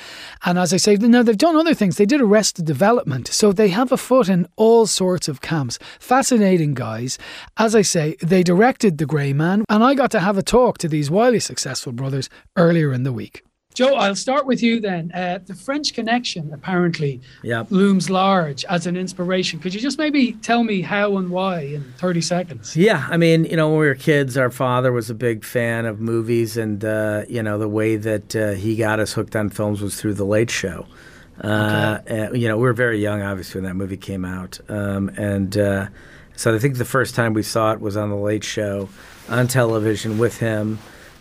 And 0.45 0.59
as 0.59 0.73
I 0.73 0.77
say, 0.77 0.97
now 0.97 1.23
they've 1.23 1.37
done 1.37 1.57
other 1.57 1.75
things. 1.75 1.97
They 1.97 2.07
did 2.07 2.21
Arrested 2.21 2.65
Development. 2.65 3.29
So 3.29 3.53
they 3.53 3.69
have 3.69 3.93
a 3.93 3.97
foot 3.97 4.29
in 4.29 4.47
all 4.57 4.87
sorts 4.87 5.29
of 5.29 5.41
camps. 5.41 5.79
Fascinating 5.99 6.75
guys. 6.75 7.19
As 7.57 7.75
I 7.75 7.83
say, 7.83 8.17
they 8.21 8.43
directed 8.43 8.99
The 8.99 9.07
Grey 9.07 9.33
Man. 9.33 9.65
And 9.69 9.83
I 9.85 9.95
got 9.95 10.11
to 10.13 10.21
have 10.21 10.37
a 10.37 10.43
talk 10.43 10.79
to 10.79 10.89
these 10.89 11.11
wildly 11.11 11.41
successful 11.41 11.93
brothers 11.93 12.29
earlier 12.57 12.93
in 12.93 13.05
the 13.05 13.13
week. 13.13 13.46
Joe, 13.77 13.95
I'll 13.95 14.17
start 14.17 14.47
with 14.47 14.63
you 14.63 14.81
then. 14.81 15.13
Uh, 15.13 15.39
the 15.45 15.55
French 15.55 15.93
Connection 15.93 16.51
apparently 16.55 17.21
yep. 17.43 17.71
looms 17.71 18.09
large 18.09 18.65
as 18.65 18.87
an 18.87 18.97
inspiration. 18.97 19.61
Could 19.61 19.75
you 19.75 19.81
just 19.81 19.99
maybe 19.99 20.33
tell 20.33 20.65
me 20.65 20.81
how 20.81 21.19
and 21.19 21.29
why 21.29 21.61
in 21.61 21.93
30 21.99 22.23
seconds? 22.23 22.75
Yeah, 22.75 23.07
I 23.11 23.19
mean, 23.19 23.45
you 23.45 23.55
know, 23.55 23.69
when 23.69 23.81
we 23.81 23.87
were 23.87 23.95
kids, 23.95 24.39
our 24.39 24.51
father 24.51 24.93
was 24.93 25.11
a 25.11 25.15
big 25.15 25.45
fan 25.45 25.85
of 25.85 26.01
movies, 26.01 26.57
and, 26.57 26.83
uh, 26.83 27.25
you 27.29 27.43
know, 27.43 27.59
the 27.59 27.69
way 27.69 27.97
that 27.97 28.35
uh, 28.35 28.53
he 28.53 28.77
got 28.77 28.99
us 28.99 29.13
hooked 29.13 29.37
on 29.37 29.51
films 29.51 29.83
was 29.83 30.01
through 30.01 30.15
The 30.15 30.25
Late 30.25 30.51
Show. 30.51 30.87
Uh, 31.45 31.99
okay. 32.11 32.31
you 32.39 32.49
know, 32.49 32.57
we 32.57 32.63
were 32.63 32.73
very 32.73 32.99
young, 32.99 33.21
obviously, 33.21 33.61
when 33.61 33.69
that 33.69 33.75
movie 33.75 33.99
came 33.99 34.25
out. 34.25 34.59
Um, 34.71 35.11
and 35.19 35.55
uh, 35.55 35.89
so 36.35 36.55
I 36.55 36.59
think 36.59 36.79
the 36.79 36.87
first 36.87 37.15
time 37.15 37.35
we 37.35 37.43
saw 37.43 37.73
it 37.73 37.83
was 37.83 37.95
on 37.95 38.09
The 38.09 38.17
Late 38.17 38.43
Show 38.43 38.89
on 39.29 39.49
television 39.49 40.17
with 40.17 40.39
him. 40.39 40.79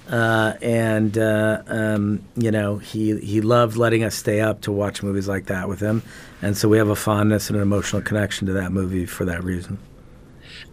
Uh, 0.10 0.54
and 0.62 1.18
uh, 1.18 1.64
um, 1.66 2.24
you 2.36 2.52
know 2.52 2.78
he 2.78 3.18
he 3.20 3.42
loved 3.42 3.76
letting 3.76 4.04
us 4.04 4.14
stay 4.14 4.40
up 4.40 4.62
to 4.62 4.72
watch 4.72 5.02
movies 5.02 5.28
like 5.28 5.48
that 5.48 5.68
with 5.68 5.80
him, 5.80 6.04
and 6.44 6.56
so 6.56 6.70
we 6.70 6.78
have 6.78 6.90
a 6.90 6.96
fondness 6.96 7.50
and 7.50 7.58
an 7.58 7.64
emotional 7.64 8.02
connection 8.04 8.46
to 8.46 8.54
that 8.54 8.72
movie 8.72 9.08
for 9.08 9.26
that 9.26 9.44
reason. 9.44 9.80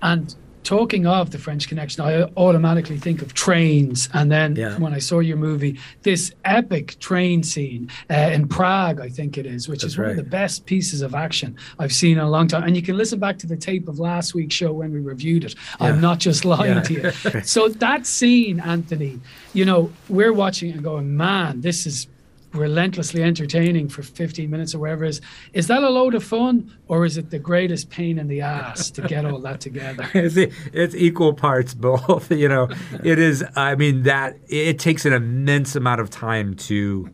And 0.02 0.34
talking 0.64 1.06
of 1.06 1.30
the 1.30 1.38
French 1.38 1.68
Connection, 1.68 2.04
I 2.04 2.22
automatically 2.36 2.96
think 2.98 3.22
of 3.22 3.34
trains. 3.34 4.08
And 4.14 4.30
then 4.30 4.56
yeah. 4.56 4.78
when 4.78 4.94
I 4.94 4.98
saw 4.98 5.20
your 5.20 5.36
movie, 5.36 5.78
this 6.02 6.32
epic 6.44 6.98
train 6.98 7.42
scene 7.42 7.90
uh, 8.10 8.14
in 8.14 8.48
Prague, 8.48 9.00
I 9.00 9.08
think 9.08 9.38
it 9.38 9.46
is, 9.46 9.68
which 9.68 9.82
That's 9.82 9.94
is 9.94 9.98
one 9.98 10.06
right. 10.08 10.10
of 10.10 10.16
the 10.16 10.30
best 10.30 10.66
pieces 10.66 11.02
of 11.02 11.14
action 11.14 11.56
I've 11.78 11.92
seen 11.92 12.18
in 12.18 12.24
a 12.24 12.30
long 12.30 12.48
time. 12.48 12.64
And 12.64 12.76
you 12.76 12.82
can 12.82 12.96
listen 12.96 13.18
back 13.18 13.38
to 13.38 13.46
the 13.46 13.56
tape 13.56 13.88
of 13.88 13.98
last 13.98 14.34
week's 14.34 14.54
show 14.54 14.72
when 14.72 14.92
we 14.92 15.00
reviewed 15.00 15.44
it. 15.44 15.54
Yeah. 15.80 15.88
I'm 15.88 16.00
not 16.00 16.18
just 16.18 16.44
lying 16.44 16.76
yeah. 16.76 16.82
to 16.82 16.94
you. 16.94 17.42
so 17.42 17.68
that 17.68 18.06
scene, 18.06 18.60
Anthony, 18.60 19.20
you 19.52 19.64
know, 19.64 19.92
we're 20.08 20.32
watching 20.32 20.72
and 20.72 20.82
going, 20.82 21.16
man, 21.16 21.60
this 21.60 21.86
is 21.86 22.06
relentlessly 22.52 23.22
entertaining 23.22 23.88
for 23.88 24.02
15 24.02 24.50
minutes 24.50 24.74
or 24.74 24.80
whatever 24.80 25.04
is. 25.04 25.20
Is 25.52 25.66
that 25.68 25.82
a 25.82 25.88
load 25.88 26.14
of 26.14 26.22
fun 26.22 26.76
or 26.88 27.04
is 27.04 27.16
it 27.16 27.30
the 27.30 27.38
greatest 27.38 27.90
pain 27.90 28.18
in 28.18 28.28
the 28.28 28.40
ass 28.40 28.90
to 28.90 29.02
get 29.02 29.24
all 29.24 29.38
that 29.40 29.60
together? 29.60 30.08
It's, 30.14 30.36
it's 30.72 30.94
equal 30.94 31.32
parts 31.34 31.74
both 31.74 32.30
you 32.42 32.48
know. 32.48 32.68
It 33.02 33.18
is 33.18 33.44
i 33.56 33.74
mean 33.74 34.02
that 34.04 34.36
it 34.48 34.78
takes 34.78 35.04
an 35.04 35.12
immense 35.12 35.74
amount 35.74 36.00
of 36.00 36.10
time 36.10 36.54
to 36.68 37.10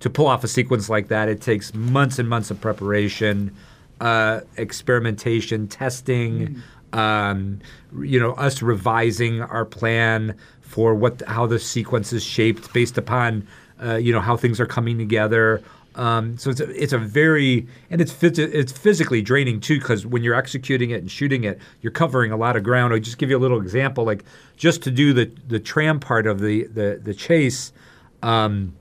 to 0.00 0.10
pull 0.10 0.26
off 0.26 0.44
a 0.44 0.48
sequence 0.48 0.88
like 0.88 1.08
that. 1.08 1.28
It 1.28 1.40
takes 1.40 1.74
months 1.74 2.18
and 2.18 2.28
months 2.28 2.50
of 2.50 2.60
preparation 2.60 3.54
uh, 4.00 4.40
experimentation 4.56 5.66
testing 5.66 6.62
mm. 6.92 6.98
um, 6.98 7.58
you 8.00 8.18
know 8.18 8.32
us 8.34 8.62
revising 8.62 9.42
our 9.42 9.64
plan 9.64 10.36
for 10.60 10.94
what 10.94 11.22
how 11.26 11.46
the 11.46 11.58
sequence 11.58 12.12
is 12.12 12.22
shaped 12.22 12.72
based 12.72 12.96
upon 12.96 13.46
uh, 13.82 13.96
you 13.96 14.12
know 14.12 14.20
how 14.20 14.36
things 14.36 14.60
are 14.60 14.66
coming 14.66 14.98
together. 14.98 15.62
Um, 15.94 16.38
so 16.38 16.50
it's 16.50 16.60
a, 16.60 16.82
it's 16.82 16.92
a 16.92 16.98
very 16.98 17.66
and 17.90 18.00
it's 18.00 18.22
it's 18.22 18.72
physically 18.72 19.20
draining 19.20 19.60
too 19.60 19.78
because 19.78 20.06
when 20.06 20.22
you're 20.22 20.34
executing 20.34 20.90
it 20.90 21.00
and 21.00 21.10
shooting 21.10 21.44
it, 21.44 21.58
you're 21.80 21.92
covering 21.92 22.30
a 22.30 22.36
lot 22.36 22.56
of 22.56 22.62
ground. 22.62 22.92
I'll 22.92 23.00
just 23.00 23.18
give 23.18 23.30
you 23.30 23.36
a 23.36 23.40
little 23.40 23.60
example, 23.60 24.04
like 24.04 24.24
just 24.56 24.82
to 24.82 24.90
do 24.90 25.12
the 25.12 25.30
the 25.48 25.58
tram 25.58 25.98
part 25.98 26.26
of 26.26 26.40
the 26.40 26.64
the 26.68 27.00
the 27.02 27.14
chase, 27.14 27.72
um, 28.22 28.74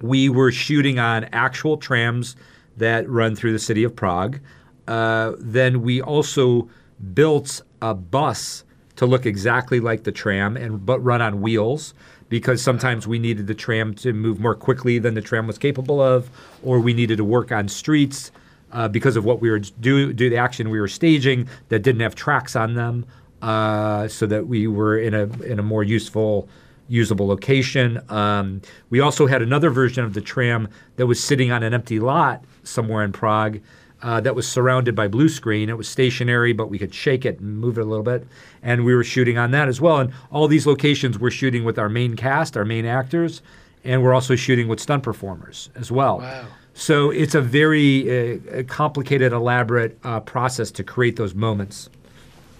we 0.00 0.28
were 0.28 0.52
shooting 0.52 0.98
on 0.98 1.24
actual 1.32 1.76
trams 1.76 2.36
that 2.76 3.08
run 3.08 3.34
through 3.34 3.52
the 3.52 3.58
city 3.58 3.82
of 3.82 3.96
Prague. 3.96 4.38
Uh, 4.86 5.32
then 5.38 5.82
we 5.82 6.00
also 6.00 6.68
built 7.14 7.62
a 7.82 7.94
bus 7.94 8.64
to 8.96 9.06
look 9.06 9.26
exactly 9.26 9.80
like 9.80 10.04
the 10.04 10.12
tram 10.12 10.56
and 10.56 10.84
but 10.84 10.98
run 11.00 11.22
on 11.22 11.40
wheels 11.40 11.94
because 12.28 12.62
sometimes 12.62 13.06
we 13.06 13.18
needed 13.18 13.46
the 13.46 13.54
tram 13.54 13.94
to 13.94 14.12
move 14.12 14.40
more 14.40 14.54
quickly 14.54 14.98
than 14.98 15.14
the 15.14 15.22
tram 15.22 15.46
was 15.46 15.58
capable 15.58 16.00
of, 16.00 16.30
or 16.62 16.80
we 16.80 16.92
needed 16.92 17.16
to 17.16 17.24
work 17.24 17.52
on 17.52 17.68
streets 17.68 18.30
uh, 18.72 18.88
because 18.88 19.16
of 19.16 19.24
what 19.24 19.40
we 19.40 19.50
were 19.50 19.58
do 19.58 20.12
do 20.12 20.28
the 20.28 20.36
action 20.36 20.70
we 20.70 20.80
were 20.80 20.88
staging 20.88 21.48
that 21.68 21.80
didn't 21.80 22.00
have 22.00 22.14
tracks 22.14 22.54
on 22.54 22.74
them, 22.74 23.06
uh, 23.42 24.08
so 24.08 24.26
that 24.26 24.46
we 24.46 24.66
were 24.66 24.98
in 24.98 25.14
a 25.14 25.24
in 25.42 25.58
a 25.58 25.62
more 25.62 25.82
useful 25.82 26.48
usable 26.88 27.26
location. 27.26 28.00
Um, 28.08 28.62
we 28.90 29.00
also 29.00 29.26
had 29.26 29.42
another 29.42 29.70
version 29.70 30.04
of 30.04 30.14
the 30.14 30.20
tram 30.20 30.68
that 30.96 31.06
was 31.06 31.22
sitting 31.22 31.52
on 31.52 31.62
an 31.62 31.74
empty 31.74 32.00
lot 32.00 32.44
somewhere 32.62 33.04
in 33.04 33.12
Prague. 33.12 33.60
Uh, 34.00 34.20
that 34.20 34.36
was 34.36 34.46
surrounded 34.46 34.94
by 34.94 35.08
blue 35.08 35.28
screen. 35.28 35.68
It 35.68 35.76
was 35.76 35.88
stationary, 35.88 36.52
but 36.52 36.70
we 36.70 36.78
could 36.78 36.94
shake 36.94 37.24
it 37.26 37.40
and 37.40 37.58
move 37.58 37.78
it 37.78 37.80
a 37.80 37.84
little 37.84 38.04
bit. 38.04 38.26
And 38.62 38.84
we 38.84 38.94
were 38.94 39.02
shooting 39.02 39.38
on 39.38 39.50
that 39.50 39.66
as 39.66 39.80
well. 39.80 39.98
And 39.98 40.12
all 40.30 40.46
these 40.46 40.68
locations 40.68 41.18
we're 41.18 41.32
shooting 41.32 41.64
with 41.64 41.80
our 41.80 41.88
main 41.88 42.14
cast, 42.14 42.56
our 42.56 42.64
main 42.64 42.86
actors, 42.86 43.42
and 43.82 44.02
we're 44.02 44.14
also 44.14 44.36
shooting 44.36 44.68
with 44.68 44.78
stunt 44.78 45.02
performers 45.02 45.70
as 45.74 45.90
well. 45.90 46.18
Wow. 46.18 46.46
So 46.74 47.10
it's 47.10 47.34
a 47.34 47.40
very 47.40 48.38
uh, 48.38 48.62
complicated, 48.68 49.32
elaborate 49.32 49.98
uh, 50.04 50.20
process 50.20 50.70
to 50.72 50.84
create 50.84 51.16
those 51.16 51.34
moments. 51.34 51.90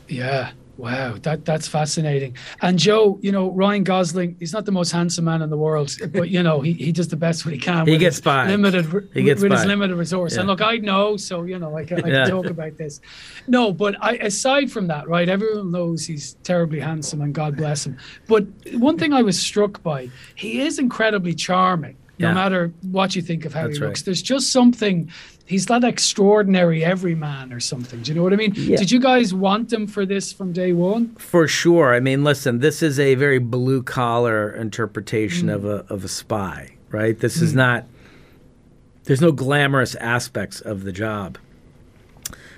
Yeah. 0.09 0.51
Wow, 0.79 1.15
that 1.23 1.45
that's 1.45 1.67
fascinating. 1.67 2.37
And 2.63 2.79
Joe, 2.79 3.19
you 3.21 3.33
know, 3.33 3.51
Ryan 3.51 3.83
Gosling, 3.83 4.37
he's 4.39 4.53
not 4.53 4.65
the 4.65 4.71
most 4.71 4.93
handsome 4.93 5.25
man 5.25 5.43
in 5.43 5.51
the 5.51 5.57
world, 5.57 5.91
but 6.13 6.31
you 6.31 6.41
know, 6.41 6.61
he, 6.61 6.73
he 6.73 6.93
does 6.93 7.09
the 7.09 7.17
best 7.17 7.45
what 7.45 7.53
he 7.53 7.59
can. 7.59 7.85
He 7.85 7.93
with 7.93 8.01
gets 8.01 8.21
by. 8.21 8.47
Limited, 8.47 8.87
He 9.13 9.25
gets 9.25 9.43
with 9.43 9.51
his 9.51 9.65
limited 9.65 9.97
resource. 9.97 10.35
Yeah. 10.35 10.41
And 10.41 10.49
look, 10.49 10.63
I 10.63 10.77
know, 10.77 11.17
so 11.17 11.43
you 11.43 11.59
know, 11.59 11.77
I 11.77 11.85
can, 11.85 12.05
I 12.05 12.09
Yeah. 12.09 12.25
can 12.27 12.31
talk 12.31 12.47
about 12.47 12.77
this. 12.79 13.01
No, 13.49 13.73
but 13.73 13.97
I, 14.01 14.13
aside 14.19 14.71
from 14.71 14.87
that, 14.87 15.09
right? 15.09 15.29
Everyone 15.29 15.73
knows 15.73 16.07
he's 16.07 16.35
terribly 16.45 16.79
handsome, 16.79 17.23
and 17.23 17.35
God 17.35 17.57
bless 17.57 17.85
him. 17.85 17.99
But 18.29 18.47
one 18.75 18.97
thing 18.97 19.13
I 19.13 19.23
was 19.23 19.37
struck 19.37 19.83
by, 19.83 20.09
he 20.37 20.61
is 20.61 20.79
incredibly 20.79 21.35
charming. 21.35 21.97
No 22.21 22.29
Yeah. 22.29 22.35
matter 22.35 22.73
what 22.83 23.17
you 23.17 23.23
think 23.23 23.45
of 23.45 23.53
how 23.53 23.65
That's 23.65 23.79
he 23.79 23.85
looks, 23.85 24.01
right. 24.01 24.05
there's 24.07 24.23
just 24.23 24.53
something. 24.53 25.11
He's 25.49 25.65
that 25.67 25.83
extraordinary 25.83 26.85
everyman 26.85 27.55
or 27.55 27.61
something. 27.61 28.03
Do 28.03 28.11
you 28.11 28.15
know 28.17 28.23
what 28.23 28.35
I 28.35 28.37
mean? 28.37 28.53
Yeah. 28.55 28.77
Did 28.77 28.91
you 28.91 29.01
guys 29.01 29.33
want 29.33 29.73
him 29.73 29.87
for 29.87 30.05
this 30.05 30.31
from 30.31 30.53
day 30.53 30.73
one? 30.73 31.15
For 31.15 31.49
sure. 31.49 31.95
I 31.95 32.01
mean, 32.01 32.23
listen, 32.23 32.59
this 32.59 32.83
is 32.83 33.01
a 33.01 33.15
very 33.15 33.39
blue 33.39 33.83
collar 33.83 34.51
interpretation 34.51 35.49
of 35.49 35.65
a 35.65 35.87
of 35.89 36.05
a 36.05 36.09
spy, 36.09 36.75
right? 36.91 37.19
This 37.19 37.41
is 37.41 37.53
Mm. 37.55 37.57
not. 37.57 37.87
There's 39.05 39.23
no 39.23 39.33
glamorous 39.33 39.95
aspects 39.95 40.61
of 40.61 40.85
the 40.85 40.93
job. 40.93 41.39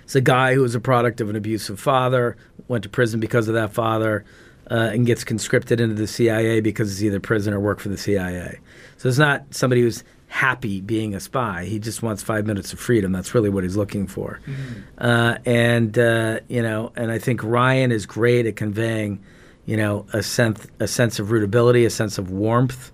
It's 0.03 0.17
a 0.17 0.21
guy 0.21 0.55
who 0.55 0.63
was 0.63 0.75
a 0.75 0.81
product 0.81 1.21
of 1.21 1.31
an 1.31 1.37
abusive 1.37 1.79
father, 1.79 2.37
went 2.67 2.83
to 2.83 2.89
prison 2.89 3.21
because 3.21 3.47
of 3.47 3.55
that 3.55 3.73
father, 3.73 4.25
uh, 4.69 4.91
and 4.93 5.07
gets 5.07 5.23
conscripted 5.23 5.81
into 5.81 5.95
the 5.95 6.09
CIA 6.09 6.61
because 6.61 6.89
he's 6.91 7.05
either 7.05 7.21
prison 7.21 7.55
or 7.55 7.61
work 7.61 7.79
for 7.79 7.89
the 7.89 7.97
CIA. 7.97 8.59
So 8.97 9.09
it's 9.09 9.19
not 9.19 9.45
somebody 9.53 9.83
who's 9.83 10.03
happy 10.31 10.81
being 10.81 11.13
a 11.15 11.19
spy. 11.21 11.65
He 11.65 11.79
just 11.81 12.03
wants 12.05 12.23
five 12.23 12.47
minutes 12.47 12.73
of 12.73 12.79
freedom. 12.79 13.11
That's 13.11 13.35
really 13.35 13.51
what 13.51 13.65
he's 13.65 13.77
looking 13.77 14.07
for. 14.07 14.39
Uh, 14.97 15.37
and 15.45 15.99
uh, 15.99 16.41
you 16.49 16.63
know, 16.63 16.93
and 16.97 17.11
I 17.11 17.19
think 17.19 17.43
Ryan 17.43 17.91
is 17.93 18.07
great 18.07 18.47
at 18.47 18.55
conveying, 18.57 19.21
you 19.67 19.77
know, 19.77 20.07
a 20.13 20.23
sense 20.23 20.67
a 20.79 20.87
sense 20.87 21.19
of 21.19 21.29
rootability, 21.29 21.85
a 21.85 21.91
sense 21.91 22.17
of 22.17 22.31
warmth. 22.31 22.93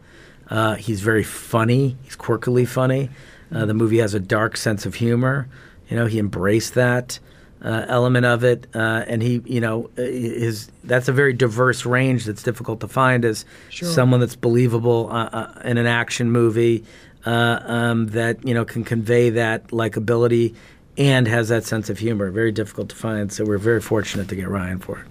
Uh, 0.48 0.74
he's 0.76 1.00
very 1.02 1.22
funny. 1.24 1.96
He's 2.02 2.16
quirkily 2.16 2.66
funny. 2.66 3.10
Uh, 3.52 3.66
the 3.66 3.74
movie 3.74 3.98
has 3.98 4.14
a 4.14 4.20
dark 4.20 4.56
sense 4.56 4.86
of 4.86 4.94
humor. 4.94 5.46
You 5.88 5.96
know, 5.96 6.06
he 6.06 6.18
embraced 6.18 6.74
that 6.74 7.18
uh, 7.62 7.84
element 7.88 8.26
of 8.26 8.44
it, 8.44 8.66
uh, 8.74 9.04
and 9.06 9.22
he, 9.22 9.42
you 9.44 9.60
know, 9.60 9.90
is 9.96 10.70
that's 10.84 11.08
a 11.08 11.12
very 11.12 11.32
diverse 11.32 11.84
range 11.84 12.24
that's 12.24 12.42
difficult 12.42 12.80
to 12.80 12.88
find 12.88 13.24
as 13.24 13.44
Sure. 13.68 13.88
someone 13.88 14.20
that's 14.20 14.36
believable 14.36 15.08
uh, 15.12 15.28
uh, 15.32 15.60
in 15.64 15.76
an 15.78 15.86
action 15.86 16.30
movie 16.32 16.84
uh, 17.26 17.60
um, 17.64 18.06
that 18.08 18.46
you 18.46 18.54
know 18.54 18.64
can 18.64 18.84
convey 18.84 19.30
that 19.30 19.68
likability 19.68 20.54
and 20.96 21.28
has 21.28 21.48
that 21.48 21.64
sense 21.64 21.90
of 21.90 21.98
humor. 21.98 22.30
Very 22.30 22.52
difficult 22.52 22.88
to 22.90 22.96
find. 22.96 23.32
So 23.32 23.44
we're 23.44 23.58
very 23.58 23.80
fortunate 23.80 24.28
to 24.28 24.36
get 24.36 24.48
Ryan 24.48 24.78
for. 24.78 25.04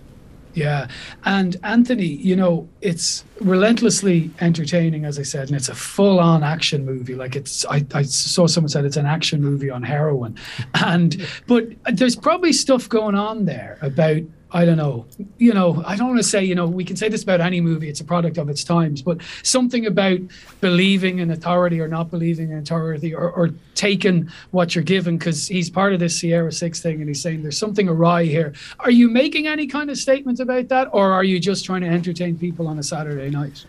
Yeah. 0.56 0.88
And 1.26 1.58
Anthony, 1.64 2.06
you 2.06 2.36
know, 2.36 2.68
it's 2.82 3.26
relentlessly 3.42 4.32
entertaining, 4.40 5.04
as 5.04 5.20
I 5.20 5.24
said, 5.24 5.50
and 5.50 5.56
it's 5.56 5.68
a 5.68 5.76
full 5.76 6.18
on 6.20 6.44
action 6.44 6.86
movie. 6.86 7.14
Like 7.14 7.36
it's, 7.36 7.66
I, 7.66 7.86
I 7.94 8.04
saw 8.04 8.48
someone 8.48 8.70
said 8.70 8.86
it's 8.86 8.96
an 8.96 9.06
action 9.06 9.42
movie 9.42 9.70
on 9.70 9.84
heroin. 9.84 10.38
And, 10.86 11.28
but 11.48 11.68
there's 11.92 12.16
probably 12.16 12.54
stuff 12.54 12.88
going 12.88 13.16
on 13.16 13.46
there 13.46 13.78
about, 13.82 14.22
I 14.56 14.64
don't 14.64 14.78
know, 14.78 15.06
you 15.38 15.54
know, 15.54 15.84
I 15.86 15.98
don't 15.98 16.08
want 16.08 16.20
to 16.20 16.24
say, 16.24 16.42
you 16.42 16.56
know, 16.56 16.66
we 16.66 16.86
can 16.86 16.96
say 16.96 17.10
this 17.10 17.24
about 17.24 17.42
any 17.42 17.60
movie, 17.60 17.90
it's 17.90 18.00
a 18.00 18.06
product 18.06 18.38
of 18.38 18.48
its 18.48 18.64
times, 18.64 19.02
but 19.02 19.18
something 19.44 19.86
about 19.86 20.20
believing 20.62 21.20
in 21.20 21.30
authority 21.30 21.82
or 21.82 21.90
not 21.90 22.10
believing 22.10 22.52
in 22.52 22.60
authority 22.60 23.14
or, 23.14 23.30
or 23.32 23.50
taking 23.74 24.30
what 24.52 24.74
you're 24.74 24.86
given 24.86 25.18
because 25.18 25.46
he's 25.46 25.70
part 25.70 25.92
of 25.92 26.00
this 26.00 26.18
Sierra 26.18 26.54
Six 26.54 26.80
thing 26.80 27.02
and 27.02 27.10
he's 27.10 27.22
saying 27.22 27.44
there's 27.44 27.58
something 27.58 27.90
awry 27.90 28.24
here. 28.24 28.54
Are 28.80 28.92
you 28.92 29.10
making 29.10 29.46
any 29.46 29.68
kind 29.68 29.90
of 29.90 29.98
statement 29.98 30.40
about 30.40 30.70
that 30.70 30.88
or 30.94 31.12
are 31.12 31.26
you 31.26 31.38
just 31.38 31.66
trying 31.66 31.82
to 31.82 31.90
entertain 31.90 32.38
people 32.38 32.70
on 32.70 32.80
a 32.80 32.84
Saturday 32.84 33.30
night? 33.30 33.66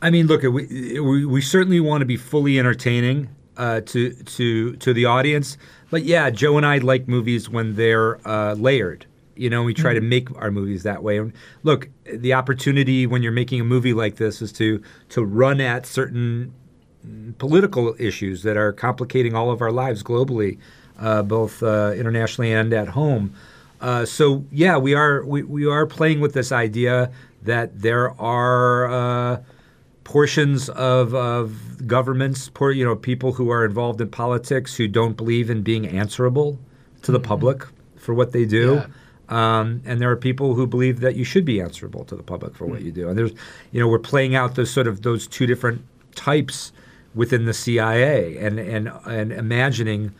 I 0.00 0.08
mean, 0.08 0.26
look, 0.26 0.42
we 0.42 0.98
we, 0.98 1.26
we 1.26 1.40
certainly 1.42 1.80
want 1.80 2.00
to 2.00 2.06
be 2.06 2.16
fully 2.16 2.58
entertaining 2.58 3.28
uh, 3.58 3.82
to 3.82 4.14
to 4.14 4.76
to 4.76 4.94
the 4.94 5.04
audience, 5.04 5.58
but 5.90 6.04
yeah, 6.04 6.30
Joe 6.30 6.56
and 6.56 6.64
I 6.64 6.78
like 6.78 7.08
movies 7.08 7.50
when 7.50 7.74
they're 7.76 8.26
uh, 8.26 8.54
layered. 8.54 9.04
You 9.36 9.48
know, 9.48 9.62
we 9.62 9.74
try 9.74 9.94
to 9.94 10.00
make 10.00 10.28
our 10.36 10.50
movies 10.50 10.82
that 10.82 11.02
way. 11.02 11.18
And 11.18 11.32
look, 11.62 11.88
the 12.04 12.34
opportunity 12.34 13.06
when 13.06 13.22
you're 13.22 13.32
making 13.32 13.60
a 13.60 13.64
movie 13.64 13.94
like 13.94 14.16
this 14.16 14.42
is 14.42 14.52
to 14.52 14.82
to 15.10 15.24
run 15.24 15.60
at 15.60 15.86
certain 15.86 16.52
political 17.38 17.94
issues 17.98 18.42
that 18.42 18.56
are 18.56 18.72
complicating 18.72 19.34
all 19.34 19.50
of 19.50 19.62
our 19.62 19.72
lives 19.72 20.02
globally, 20.02 20.58
uh, 20.98 21.22
both 21.22 21.62
uh, 21.62 21.92
internationally 21.96 22.52
and 22.52 22.72
at 22.72 22.88
home. 22.88 23.34
Uh, 23.80 24.04
so 24.04 24.44
yeah, 24.50 24.76
we 24.76 24.94
are 24.94 25.24
we, 25.24 25.42
we 25.42 25.66
are 25.66 25.86
playing 25.86 26.20
with 26.20 26.34
this 26.34 26.52
idea 26.52 27.10
that 27.42 27.80
there 27.80 28.10
are 28.20 28.90
uh, 28.90 29.42
portions 30.04 30.68
of, 30.70 31.14
of 31.14 31.86
governments, 31.86 32.50
poor, 32.52 32.72
you 32.72 32.84
know, 32.84 32.96
people 32.96 33.32
who 33.32 33.50
are 33.50 33.64
involved 33.64 34.00
in 34.00 34.10
politics 34.10 34.74
who 34.74 34.88
don't 34.88 35.16
believe 35.16 35.48
in 35.48 35.62
being 35.62 35.86
answerable 35.86 36.58
to 37.02 37.12
the 37.12 37.20
public 37.20 37.64
for 37.96 38.12
what 38.12 38.32
they 38.32 38.44
do. 38.44 38.82
Um, 39.30 39.80
and 39.84 40.00
there 40.00 40.10
are 40.10 40.16
people 40.16 40.54
who 40.54 40.66
believe 40.66 41.00
that 41.00 41.14
you 41.14 41.24
should 41.24 41.44
be 41.44 41.60
answerable 41.60 42.04
to 42.04 42.16
the 42.16 42.22
public 42.22 42.56
for 42.56 42.66
what 42.66 42.82
you 42.82 42.90
do. 42.90 43.08
And 43.08 43.16
there's, 43.16 43.32
you 43.70 43.80
know, 43.80 43.86
we're 43.86 44.00
playing 44.00 44.34
out 44.34 44.56
those 44.56 44.70
sort 44.70 44.88
of 44.88 45.02
those 45.02 45.26
two 45.28 45.46
different 45.46 45.82
types 46.16 46.72
within 47.14 47.44
the 47.44 47.54
CIA 47.54 48.36
and 48.38 48.58
and 48.58 48.90
and 49.06 49.32
imagining 49.32 50.12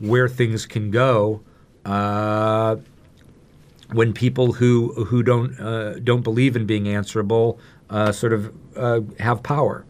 where 0.00 0.28
things 0.28 0.66
can 0.66 0.90
go 0.90 1.40
uh, 1.84 2.76
when 3.92 4.12
people 4.12 4.52
who 4.52 4.92
who 5.04 5.22
don't 5.22 5.58
uh, 5.58 5.98
don't 6.00 6.22
believe 6.22 6.54
in 6.54 6.66
being 6.66 6.88
answerable 6.88 7.58
uh, 7.90 8.12
sort 8.12 8.32
of 8.32 8.52
uh, 8.76 9.00
have 9.18 9.42
power. 9.42 9.84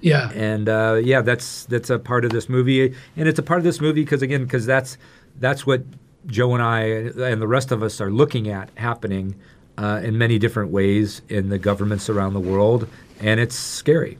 Yeah. 0.00 0.30
And 0.30 0.68
uh, 0.68 1.00
yeah, 1.02 1.22
that's 1.22 1.64
that's 1.64 1.90
a 1.90 1.98
part 1.98 2.24
of 2.24 2.30
this 2.30 2.48
movie, 2.48 2.94
and 3.16 3.28
it's 3.28 3.38
a 3.38 3.42
part 3.42 3.58
of 3.58 3.64
this 3.64 3.80
movie 3.80 4.02
because 4.04 4.22
again, 4.22 4.44
because 4.44 4.66
that's 4.66 4.96
that's 5.40 5.66
what 5.66 5.82
Joe 6.28 6.54
and 6.54 6.62
I 6.62 6.82
and 6.82 7.42
the 7.42 7.48
rest 7.48 7.72
of 7.72 7.82
us 7.82 8.00
are 8.00 8.10
looking 8.10 8.48
at 8.48 8.70
happening 8.76 9.34
uh, 9.76 10.00
in 10.02 10.18
many 10.18 10.38
different 10.38 10.70
ways 10.70 11.22
in 11.28 11.48
the 11.48 11.58
governments 11.58 12.08
around 12.08 12.34
the 12.34 12.40
world, 12.40 12.88
and 13.20 13.40
it's 13.40 13.54
scary. 13.54 14.18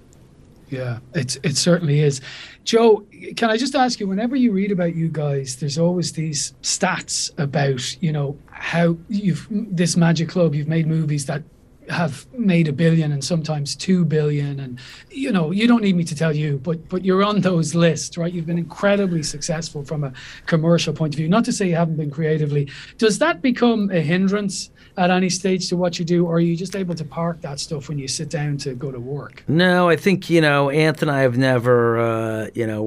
Yeah, 0.71 0.99
it's 1.15 1.39
it 1.43 1.57
certainly 1.57 2.01
is. 2.01 2.21
Joe, 2.65 3.07
can 3.37 3.51
I 3.51 3.57
just 3.57 3.75
ask 3.75 4.01
you? 4.01 4.07
Whenever 4.07 4.37
you 4.37 4.53
read 4.53 4.71
about 4.71 4.95
you 4.95 5.09
guys, 5.09 5.57
there's 5.57 5.79
always 5.79 6.13
these 6.13 6.53
stats 6.63 7.31
about 7.39 8.03
you 8.03 8.13
know 8.13 8.37
how 8.47 8.97
you've 9.09 9.47
this 9.51 9.97
Magic 9.97 10.29
Club. 10.29 10.55
You've 10.55 10.69
made 10.69 10.87
movies 10.87 11.27
that 11.27 11.43
have 11.91 12.27
made 12.33 12.69
a 12.69 12.73
billion 12.73 13.13
and 13.13 13.25
sometimes 13.25 13.75
two 13.75 14.05
billion, 14.05 14.61
and 14.61 14.79
you 15.11 15.33
know 15.33 15.51
you 15.51 15.67
don't 15.67 15.83
need 15.83 15.97
me 15.97 16.05
to 16.05 16.15
tell 16.15 16.35
you, 16.35 16.59
but 16.63 16.89
but 16.89 17.05
you're 17.05 17.23
on 17.25 17.41
those 17.41 17.75
lists, 17.75 18.17
right? 18.19 18.33
You've 18.33 18.47
been 18.47 18.59
incredibly 18.59 19.23
successful 19.23 19.85
from 19.85 20.05
a 20.05 20.13
commercial 20.47 20.93
point 20.93 21.15
of 21.15 21.19
view. 21.19 21.29
Not 21.29 21.45
to 21.47 21.53
say 21.53 21.69
you 21.69 21.77
haven't 21.77 21.97
been 21.97 22.11
creatively. 22.11 22.71
Does 22.99 23.19
that 23.19 23.43
become 23.43 23.91
a 23.91 24.01
hindrance 24.01 24.71
at 24.97 25.11
any 25.11 25.31
stage 25.31 25.69
to 25.69 25.77
what 25.77 25.99
you 25.99 26.05
do, 26.05 26.27
or 26.27 26.37
are 26.37 26.41
you 26.41 26.57
just 26.57 26.75
able 26.77 26.95
to 26.95 27.05
park 27.05 27.41
that 27.43 27.61
stuff 27.61 27.89
when 27.89 27.99
you 27.99 28.09
sit 28.09 28.29
down 28.29 28.57
to 28.59 28.75
go 28.75 28.91
to 28.93 29.01
work? 29.01 29.45
No, 29.49 29.89
I 29.89 29.97
think 29.97 30.29
you 30.31 30.41
know, 30.41 30.71
anthony 30.71 31.11
and 31.11 31.17
I 31.19 31.23
have 31.23 31.39
never, 31.39 31.99
uh, 31.99 32.49
you 32.55 32.67
know, 32.67 32.83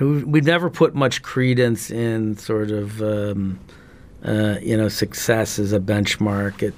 we- 0.00 0.24
we've 0.24 0.44
never 0.46 0.70
put 0.70 0.94
much 0.94 1.22
credence 1.22 1.90
in 1.90 2.36
sort 2.36 2.70
of, 2.70 3.00
um, 3.02 3.60
uh, 4.24 4.56
you 4.62 4.76
know, 4.76 4.88
success 4.88 5.58
as 5.58 5.72
a 5.72 5.78
benchmark. 5.78 6.62
It, 6.62 6.74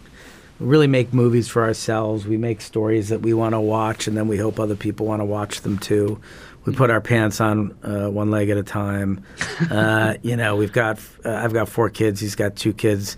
really 0.60 0.86
make 0.86 1.12
movies 1.12 1.48
for 1.48 1.62
ourselves. 1.62 2.26
We 2.26 2.36
make 2.36 2.60
stories 2.60 3.08
that 3.10 3.20
we 3.22 3.34
want 3.34 3.54
to 3.54 3.60
watch, 3.60 4.06
and 4.08 4.16
then 4.16 4.28
we 4.28 4.36
hope 4.38 4.58
other 4.60 4.76
people 4.76 5.06
want 5.06 5.20
to 5.20 5.24
watch 5.26 5.60
them 5.62 5.78
too. 5.78 6.20
We 6.64 6.74
put 6.74 6.90
our 6.90 7.00
pants 7.00 7.40
on 7.40 7.76
uh, 7.84 8.08
one 8.10 8.30
leg 8.30 8.48
at 8.50 8.56
a 8.56 8.62
time. 8.62 9.22
Uh, 9.70 10.14
you 10.22 10.36
know, 10.36 10.54
we've 10.56 10.72
got 10.72 10.98
uh, 11.24 11.30
I've 11.32 11.52
got 11.54 11.68
four 11.68 11.88
kids. 11.88 12.20
He's 12.20 12.34
got 12.34 12.56
two 12.56 12.74
kids. 12.74 13.16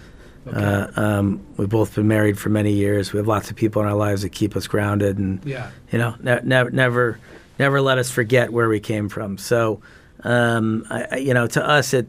Uh, 0.51 0.87
um, 0.95 1.45
we've 1.57 1.69
both 1.69 1.97
been 1.97 2.07
married 2.09 2.39
for 2.39 2.49
many 2.49 2.73
years. 2.73 3.13
We 3.13 3.17
have 3.19 3.27
lots 3.27 3.51
of 3.51 3.57
people 3.57 3.83
in 3.83 3.89
our 3.89 3.95
lives 3.97 4.23
that 4.23 4.31
keep 4.31 4.55
us 4.57 4.67
grounded, 4.69 5.19
and 5.19 5.45
Yeah. 5.45 5.71
you 5.91 5.99
know, 5.99 6.15
ne- 6.23 6.41
never, 6.45 6.71
never, 6.71 7.19
never 7.59 7.81
let 7.81 7.99
us 7.99 8.09
forget 8.11 8.53
where 8.53 8.69
we 8.69 8.79
came 8.81 9.09
from. 9.09 9.37
So, 9.37 9.81
um, 10.23 10.87
I, 10.91 11.07
I- 11.13 11.17
you 11.17 11.35
know, 11.35 11.47
to 11.49 11.69
us, 11.69 11.93
it, 11.93 12.07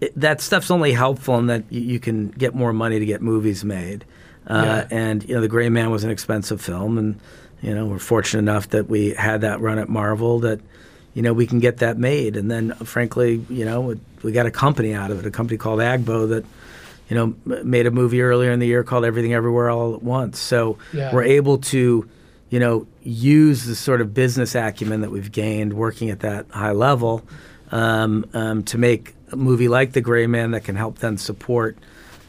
it 0.00 0.12
that 0.18 0.40
stuff's 0.40 0.70
only 0.70 0.92
helpful 0.92 1.36
in 1.38 1.46
that 1.48 1.64
you, 1.70 1.80
you 1.80 2.00
can 2.00 2.28
get 2.28 2.54
more 2.54 2.72
money 2.72 2.98
to 3.00 3.04
get 3.06 3.20
movies 3.20 3.64
made. 3.64 4.04
Uh, 4.46 4.84
And 4.90 5.22
you 5.28 5.34
know, 5.34 5.40
The 5.40 5.48
Gray 5.48 5.68
Man 5.68 5.90
was 5.90 6.04
an 6.04 6.10
expensive 6.10 6.60
film, 6.60 6.98
and 6.98 7.18
you 7.62 7.74
know, 7.74 7.86
we're 7.86 7.98
fortunate 8.00 8.40
enough 8.40 8.68
that 8.70 8.88
we 8.88 9.10
had 9.10 9.42
that 9.42 9.60
run 9.60 9.78
at 9.78 9.88
Marvel 9.88 10.40
that. 10.40 10.60
You 11.14 11.20
know, 11.20 11.34
we 11.34 11.46
can 11.46 11.60
get 11.60 11.76
that 11.76 11.98
made, 11.98 12.38
and 12.38 12.50
then, 12.50 12.72
frankly, 12.84 13.44
you 13.50 13.66
know, 13.66 13.96
we 14.22 14.32
got 14.32 14.46
a 14.46 14.50
company 14.50 14.94
out 14.94 15.10
of 15.10 15.18
it, 15.18 15.26
a 15.26 15.30
company 15.30 15.58
called 15.58 15.78
Agbo 15.78 16.26
that, 16.30 16.42
you 17.10 17.14
know, 17.14 17.34
m- 17.46 17.70
made 17.70 17.86
a 17.86 17.90
movie 17.90 18.22
earlier 18.22 18.50
in 18.50 18.60
the 18.60 18.66
year 18.66 18.82
called 18.82 19.04
Everything 19.04 19.34
Everywhere 19.34 19.68
All 19.68 19.94
at 19.94 20.02
Once. 20.02 20.38
So 20.38 20.78
Yeah. 20.94 21.12
we're 21.14 21.24
able 21.24 21.58
to, 21.58 22.08
you 22.48 22.58
know, 22.58 22.86
use 23.02 23.66
the 23.66 23.74
sort 23.74 24.00
of 24.00 24.14
business 24.14 24.54
acumen 24.54 25.02
that 25.02 25.10
we've 25.10 25.30
gained 25.30 25.74
working 25.74 26.08
at 26.08 26.20
that 26.20 26.46
high 26.48 26.72
level 26.72 27.20
um, 27.72 28.24
um, 28.32 28.62
to 28.62 28.78
make 28.78 29.14
a 29.32 29.36
movie 29.36 29.68
like 29.68 29.92
The 29.92 30.00
Gray 30.00 30.26
Man 30.26 30.52
that 30.52 30.64
can 30.64 30.76
help 30.76 31.00
then 31.00 31.18
support 31.18 31.76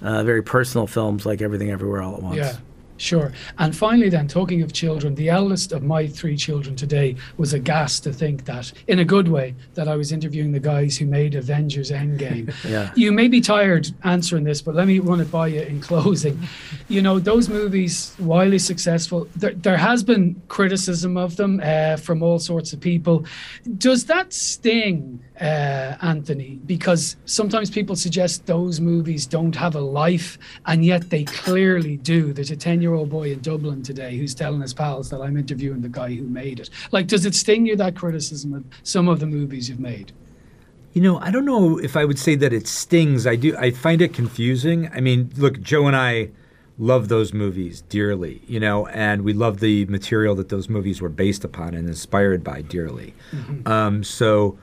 uh, 0.03 0.23
very 0.23 0.43
personal 0.43 0.85
films 0.85 1.25
like 1.25 1.41
Everything 1.41 1.71
Everywhere 1.71 2.01
All 2.01 2.15
at 2.15 2.21
Once. 2.21 2.35
Yeah, 2.35 2.57
sure. 2.97 3.31
And 3.57 3.75
finally, 3.75 4.09
then, 4.09 4.27
talking 4.27 4.61
of 4.61 4.73
children, 4.73 5.15
the 5.15 5.29
eldest 5.29 5.71
of 5.71 5.81
my 5.81 6.07
three 6.07 6.35
children 6.35 6.75
today 6.75 7.15
was 7.37 7.53
aghast 7.53 8.03
to 8.03 8.13
think 8.13 8.43
that, 8.45 8.71
in 8.87 8.99
a 8.99 9.05
good 9.05 9.29
way, 9.29 9.55
that 9.75 9.87
I 9.87 9.95
was 9.95 10.11
interviewing 10.11 10.51
the 10.51 10.59
guys 10.59 10.97
who 10.97 11.05
made 11.05 11.35
Avengers 11.35 11.89
Endgame. 11.91 12.53
Yeah. 12.63 12.91
You 12.95 13.11
may 13.11 13.27
be 13.27 13.41
tired 13.41 13.87
answering 14.03 14.43
this, 14.45 14.61
but 14.61 14.73
let 14.75 14.87
me 14.87 14.99
run 14.99 15.19
it 15.19 15.29
by 15.29 15.47
you 15.47 15.61
in 15.61 15.81
closing. 15.81 16.41
You 16.87 17.01
know, 17.01 17.19
those 17.19 17.49
movies, 17.49 18.15
wildly 18.19 18.59
successful, 18.59 19.27
there, 19.35 19.53
there 19.53 19.77
has 19.77 20.03
been 20.03 20.41
criticism 20.47 21.17
of 21.17 21.35
them 21.35 21.61
uh, 21.63 21.97
from 21.97 22.23
all 22.23 22.39
sorts 22.39 22.73
of 22.73 22.79
people. 22.79 23.25
Does 23.77 24.05
that 24.05 24.33
sting, 24.33 25.23
uh, 25.39 25.95
Anthony? 26.01 26.59
Because 26.65 27.15
sometimes 27.25 27.69
people 27.69 27.95
suggest 27.95 28.45
those 28.45 28.79
movies 28.79 29.25
don't 29.25 29.55
have 29.55 29.75
a 29.75 29.81
life, 29.81 30.37
and 30.65 30.85
yet 30.85 31.09
they 31.09 31.23
clearly 31.23 31.97
do. 31.97 32.33
There's 32.33 32.51
a 32.51 32.55
10 32.55 32.81
year 32.81 32.93
old 32.93 33.09
boy 33.09 33.31
in 33.31 33.39
Dublin 33.41 33.83
today 33.83 34.17
who's 34.17 34.35
telling 34.35 34.61
his 34.61 34.73
pals 34.73 35.09
that 35.09 35.21
I'm 35.21 35.37
interviewing 35.37 35.81
the 35.81 35.89
guy 35.89 36.13
who 36.13 36.23
made 36.23 36.59
it. 36.59 36.69
Like, 36.91 37.07
does 37.07 37.25
it 37.25 37.35
sting 37.35 37.65
you, 37.65 37.75
that 37.77 37.95
criticism 37.95 38.53
of 38.53 38.65
some 38.83 39.07
of 39.07 39.19
the 39.19 39.25
movies 39.25 39.69
you've 39.69 39.79
made? 39.79 40.11
You 40.93 41.01
know, 41.01 41.17
I 41.19 41.31
don't 41.31 41.45
know 41.45 41.79
if 41.79 41.97
I 41.97 42.05
would 42.05 42.19
say 42.19 42.35
that 42.35 42.53
it 42.53 42.67
stings. 42.67 43.25
I 43.25 43.35
do. 43.35 43.57
I 43.57 43.71
find 43.71 44.01
it 44.01 44.13
confusing. 44.13 44.89
I 44.93 45.01
mean, 45.01 45.31
look, 45.37 45.59
Joe 45.59 45.87
and 45.87 45.95
I 45.95 46.29
love 46.77 47.07
those 47.07 47.33
movies 47.33 47.81
dearly, 47.81 48.41
you 48.47 48.59
know, 48.59 48.87
and 48.87 49.23
we 49.23 49.33
love 49.33 49.59
the 49.59 49.85
material 49.85 50.35
that 50.35 50.49
those 50.49 50.69
movies 50.69 51.01
were 51.01 51.09
based 51.09 51.43
upon 51.43 51.73
and 51.73 51.87
inspired 51.87 52.43
by 52.43 52.61
dearly. 52.61 53.13
Um, 53.65 54.03
so, 54.03 54.57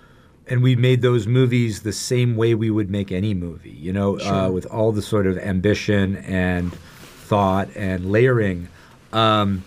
and 0.51 0.63
we 0.63 0.75
made 0.75 1.01
those 1.01 1.27
movies 1.29 1.83
the 1.83 1.93
same 1.93 2.37
way 2.37 2.55
we 2.55 2.71
would 2.71 2.91
make 2.91 3.13
any 3.13 3.33
movie, 3.35 3.71
you 3.71 3.93
know, 3.93 4.19
uh, 4.21 4.51
with 4.51 4.67
all 4.67 4.91
the 4.91 5.01
sort 5.01 5.27
of 5.27 5.39
ambition 5.39 6.17
and 6.17 6.75
thought 6.75 7.69
and 7.77 8.11
layering. 8.11 8.69
Um, 9.13 9.65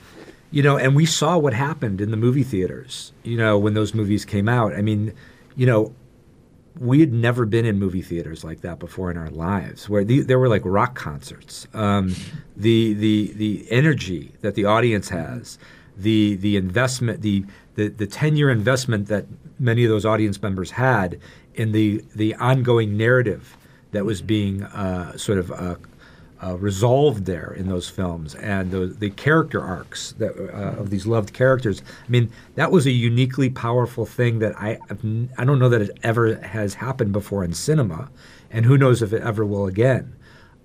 you 0.51 0.61
know, 0.61 0.77
and 0.77 0.95
we 0.95 1.05
saw 1.05 1.38
what 1.38 1.53
happened 1.53 2.01
in 2.01 2.11
the 2.11 2.17
movie 2.17 2.43
theaters, 2.43 3.13
you 3.23 3.38
know, 3.38 3.57
when 3.57 3.73
those 3.73 3.93
movies 3.93 4.25
came 4.25 4.47
out. 4.49 4.75
I 4.75 4.81
mean, 4.81 5.13
you 5.55 5.65
know, 5.65 5.95
we 6.79 6.99
had 6.99 7.13
never 7.13 7.45
been 7.45 7.65
in 7.65 7.79
movie 7.79 8.01
theaters 8.01 8.43
like 8.43 8.61
that 8.61 8.79
before 8.79 9.09
in 9.09 9.17
our 9.17 9.29
lives, 9.29 9.89
where 9.89 10.03
the, 10.03 10.21
there 10.21 10.38
were 10.38 10.49
like 10.49 10.63
rock 10.65 10.95
concerts. 10.95 11.67
Um, 11.73 12.15
the 12.57 12.93
the 12.93 13.34
the 13.36 13.65
energy 13.71 14.34
that 14.41 14.55
the 14.55 14.65
audience 14.65 15.09
has, 15.09 15.57
the 15.95 16.36
the 16.36 16.57
investment, 16.57 17.21
the 17.21 17.45
the 17.76 17.88
the 17.89 18.07
ten 18.07 18.36
year 18.36 18.49
investment 18.49 19.07
that 19.07 19.26
many 19.59 19.84
of 19.84 19.89
those 19.89 20.05
audience 20.05 20.41
members 20.41 20.71
had 20.71 21.19
in 21.55 21.71
the 21.71 22.03
the 22.15 22.36
ongoing 22.36 22.97
narrative 22.97 23.57
that 23.91 24.05
was 24.05 24.21
being 24.21 24.63
uh, 24.63 25.15
sort 25.17 25.38
of 25.38 25.51
uh, 25.51 25.76
uh, 26.43 26.57
resolved 26.57 27.26
there 27.26 27.53
in 27.53 27.67
those 27.69 27.88
films 27.89 28.36
and 28.36 28.71
the, 28.71 28.88
the 28.88 29.09
character 29.11 29.61
arcs 29.61 30.13
that, 30.13 30.36
uh, 30.36 30.82
of 30.82 30.89
these 30.89 31.05
loved 31.05 31.32
characters. 31.34 31.82
I 32.05 32.11
mean, 32.11 32.32
that 32.55 32.71
was 32.71 32.86
a 32.86 32.91
uniquely 32.91 33.49
powerful 33.49 34.05
thing 34.05 34.39
that 34.39 34.55
I 34.57 34.80
I 35.38 35.45
don't 35.45 35.59
know 35.59 35.69
that 35.69 35.82
it 35.82 35.97
ever 36.03 36.36
has 36.36 36.74
happened 36.74 37.13
before 37.13 37.43
in 37.43 37.53
cinema, 37.53 38.09
and 38.51 38.65
who 38.65 38.78
knows 38.78 39.01
if 39.01 39.13
it 39.13 39.21
ever 39.21 39.45
will 39.45 39.67
again. 39.67 40.15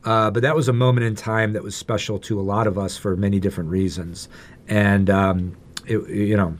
Uh, 0.04 0.30
but 0.30 0.42
that 0.42 0.56
was 0.56 0.68
a 0.68 0.72
moment 0.72 1.06
in 1.06 1.14
time 1.14 1.52
that 1.52 1.62
was 1.62 1.76
special 1.76 2.18
to 2.20 2.40
a 2.40 2.42
lot 2.42 2.66
of 2.66 2.78
us 2.78 2.96
for 2.96 3.16
many 3.16 3.38
different 3.38 3.70
reasons, 3.70 4.28
and 4.68 5.10
um, 5.10 5.56
it, 5.86 6.08
you 6.08 6.36
know, 6.36 6.56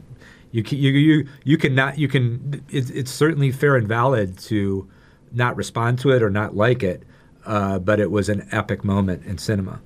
you 0.51 0.63
can, 0.63 0.79
you 0.79 0.91
you 0.91 1.29
you 1.45 1.59
can 1.59 1.75
not 1.75 1.99
you 1.99 2.09
can 2.09 2.65
it's, 2.71 2.91
it's 2.91 3.11
certainly 3.11 3.53
fair 3.53 3.77
and 3.77 3.87
valid 3.87 4.39
to 4.39 4.89
not 5.33 5.57
respond 5.57 5.99
to 6.01 6.11
it 6.11 6.23
or 6.23 6.31
not 6.31 6.57
like 6.57 6.83
it, 6.83 7.03
uh, 7.45 7.79
but 7.79 8.01
it 8.01 8.11
was 8.11 8.29
an 8.29 8.49
epic 8.53 8.85
moment 8.85 9.25
in 9.25 9.39
cinema. 9.39 9.81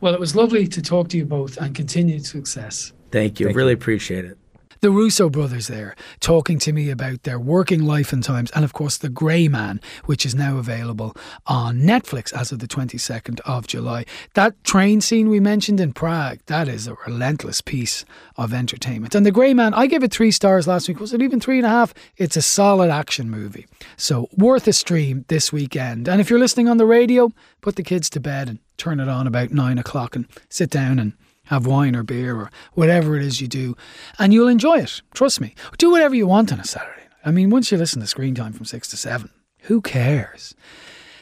Well, 0.00 0.14
it 0.14 0.20
was 0.20 0.34
lovely 0.34 0.66
to 0.68 0.82
talk 0.82 1.08
to 1.08 1.16
you 1.16 1.24
both 1.24 1.56
and 1.56 1.74
continued 1.74 2.26
success. 2.26 2.92
Thank 3.10 3.40
you. 3.40 3.46
Thank 3.46 3.56
really 3.56 3.70
you. 3.70 3.76
appreciate 3.76 4.24
it. 4.24 4.38
The 4.82 4.90
Russo 4.90 5.30
brothers 5.30 5.68
there 5.68 5.94
talking 6.18 6.58
to 6.58 6.72
me 6.72 6.90
about 6.90 7.22
their 7.22 7.38
working 7.38 7.84
life 7.84 8.12
and 8.12 8.20
times, 8.20 8.50
and 8.50 8.64
of 8.64 8.72
course, 8.72 8.96
The 8.96 9.08
Grey 9.08 9.46
Man, 9.46 9.80
which 10.06 10.26
is 10.26 10.34
now 10.34 10.58
available 10.58 11.14
on 11.46 11.82
Netflix 11.82 12.32
as 12.32 12.50
of 12.50 12.58
the 12.58 12.66
22nd 12.66 13.38
of 13.42 13.68
July. 13.68 14.04
That 14.34 14.64
train 14.64 15.00
scene 15.00 15.28
we 15.28 15.38
mentioned 15.38 15.78
in 15.78 15.92
Prague, 15.92 16.40
that 16.46 16.66
is 16.66 16.88
a 16.88 16.96
relentless 17.06 17.60
piece 17.60 18.04
of 18.34 18.52
entertainment. 18.52 19.14
And 19.14 19.24
The 19.24 19.30
Grey 19.30 19.54
Man, 19.54 19.72
I 19.72 19.86
gave 19.86 20.02
it 20.02 20.10
three 20.10 20.32
stars 20.32 20.66
last 20.66 20.88
week. 20.88 20.98
Was 20.98 21.12
it 21.12 21.22
even 21.22 21.38
three 21.38 21.58
and 21.58 21.66
a 21.66 21.70
half? 21.70 21.94
It's 22.16 22.36
a 22.36 22.42
solid 22.42 22.90
action 22.90 23.30
movie. 23.30 23.68
So, 23.96 24.28
worth 24.36 24.66
a 24.66 24.72
stream 24.72 25.24
this 25.28 25.52
weekend. 25.52 26.08
And 26.08 26.20
if 26.20 26.28
you're 26.28 26.40
listening 26.40 26.68
on 26.68 26.78
the 26.78 26.86
radio, 26.86 27.30
put 27.60 27.76
the 27.76 27.84
kids 27.84 28.10
to 28.10 28.20
bed 28.20 28.48
and 28.48 28.58
turn 28.78 28.98
it 28.98 29.08
on 29.08 29.28
about 29.28 29.52
nine 29.52 29.78
o'clock 29.78 30.16
and 30.16 30.26
sit 30.48 30.70
down 30.70 30.98
and 30.98 31.12
have 31.44 31.66
wine 31.66 31.96
or 31.96 32.02
beer 32.02 32.36
or 32.36 32.50
whatever 32.74 33.16
it 33.16 33.22
is 33.22 33.40
you 33.40 33.48
do, 33.48 33.76
and 34.18 34.32
you'll 34.32 34.48
enjoy 34.48 34.78
it. 34.78 35.02
Trust 35.14 35.40
me. 35.40 35.54
Do 35.78 35.90
whatever 35.90 36.14
you 36.14 36.26
want 36.26 36.52
on 36.52 36.60
a 36.60 36.64
Saturday. 36.64 37.02
I 37.24 37.30
mean, 37.30 37.50
once 37.50 37.70
you 37.70 37.78
listen 37.78 38.00
to 38.00 38.06
screen 38.06 38.34
time 38.34 38.52
from 38.52 38.64
six 38.64 38.88
to 38.88 38.96
seven, 38.96 39.30
who 39.62 39.80
cares? 39.80 40.54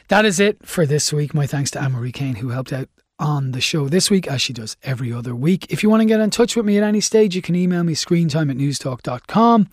That 0.07 0.25
is 0.25 0.39
it 0.39 0.65
for 0.65 0.85
this 0.85 1.13
week. 1.13 1.33
My 1.33 1.47
thanks 1.47 1.71
to 1.71 1.81
Anne 1.81 1.93
Marie 1.93 2.11
Kane, 2.11 2.35
who 2.35 2.49
helped 2.49 2.73
out 2.73 2.89
on 3.19 3.51
the 3.51 3.61
show 3.61 3.87
this 3.87 4.09
week, 4.09 4.27
as 4.27 4.41
she 4.41 4.51
does 4.51 4.75
every 4.83 5.13
other 5.13 5.35
week. 5.35 5.67
If 5.69 5.83
you 5.83 5.89
want 5.89 6.01
to 6.01 6.07
get 6.07 6.19
in 6.19 6.31
touch 6.31 6.55
with 6.55 6.65
me 6.65 6.77
at 6.77 6.83
any 6.83 7.01
stage, 7.01 7.35
you 7.35 7.41
can 7.41 7.55
email 7.55 7.83
me 7.83 7.93
screentime 7.93 8.49
at 8.49 8.57
newstalk.com 8.57 9.69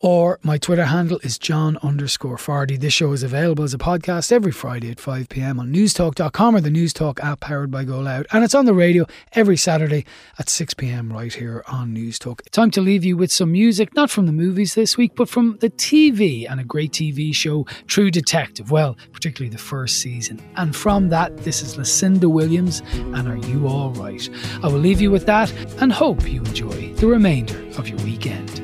or 0.00 0.38
my 0.42 0.58
Twitter 0.58 0.84
handle 0.84 1.18
is 1.22 1.38
John 1.38 1.78
underscore 1.82 2.36
Fardy. 2.36 2.78
This 2.78 2.92
show 2.92 3.12
is 3.12 3.22
available 3.22 3.64
as 3.64 3.74
a 3.74 3.78
podcast 3.78 4.30
every 4.30 4.52
Friday 4.52 4.90
at 4.90 5.00
5 5.00 5.28
p.m. 5.28 5.58
on 5.58 5.72
newstalk.com 5.72 6.54
or 6.56 6.60
the 6.60 6.70
Newstalk 6.70 7.18
app 7.20 7.40
powered 7.40 7.70
by 7.70 7.84
GoLoud. 7.84 8.26
And 8.32 8.44
it's 8.44 8.54
on 8.54 8.66
the 8.66 8.74
radio 8.74 9.06
every 9.32 9.56
Saturday 9.56 10.04
at 10.38 10.48
6 10.48 10.74
p.m. 10.74 11.12
right 11.12 11.32
here 11.32 11.64
on 11.66 11.94
Newstalk. 11.94 12.42
Time 12.50 12.70
to 12.72 12.80
leave 12.80 13.04
you 13.04 13.16
with 13.16 13.32
some 13.32 13.52
music, 13.52 13.94
not 13.94 14.10
from 14.10 14.26
the 14.26 14.32
movies 14.32 14.74
this 14.74 14.96
week, 14.96 15.12
but 15.16 15.28
from 15.28 15.56
the 15.60 15.70
TV 15.70 16.50
and 16.50 16.60
a 16.60 16.64
great 16.64 16.92
TV 16.92 17.34
show, 17.34 17.64
True 17.86 18.10
Detective. 18.10 18.70
Well, 18.70 18.96
particularly 19.12 19.50
the 19.50 19.62
first 19.62 20.00
season. 20.00 20.40
And 20.56 20.76
from 20.76 21.08
that, 21.08 21.36
this 21.38 21.62
is 21.62 21.76
Lucinda 21.76 22.28
Williams 22.28 22.82
and 22.94 23.28
Are 23.28 23.48
You 23.48 23.66
All 23.66 23.92
Right? 23.92 24.28
I 24.62 24.68
will 24.68 24.78
leave 24.78 25.00
you 25.00 25.10
with 25.10 25.26
that 25.26 25.52
and 25.80 25.92
hope 25.92 26.28
you 26.28 26.40
enjoy 26.40 26.92
the 26.94 27.06
remainder 27.06 27.58
of 27.78 27.88
your 27.88 27.98
weekend. 27.98 28.62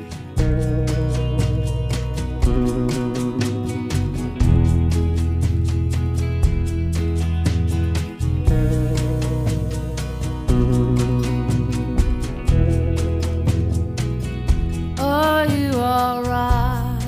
You 15.73 15.79
all 15.79 16.21
right? 16.23 16.99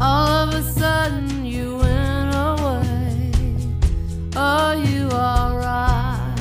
All 0.00 0.28
of 0.28 0.54
a 0.54 0.62
sudden 0.62 1.44
you 1.44 1.76
went 1.76 2.34
away. 2.34 3.32
Are 4.36 4.76
you 4.76 5.08
all 5.10 5.56
right? 5.56 6.34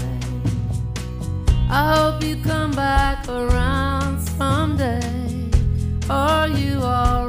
I 1.69 1.95
hope 1.95 2.23
you 2.23 2.35
come 2.43 2.71
back 2.71 3.27
around 3.29 4.21
someday. 4.21 5.49
Are 6.09 6.47
you 6.47 6.79
alright? 6.79 7.26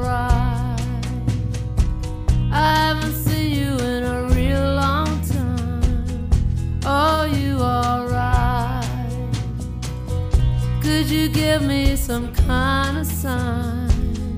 give 11.59 11.67
me 11.67 11.95
some 11.95 12.33
kind 12.33 12.99
of 12.99 13.05
sign. 13.05 14.37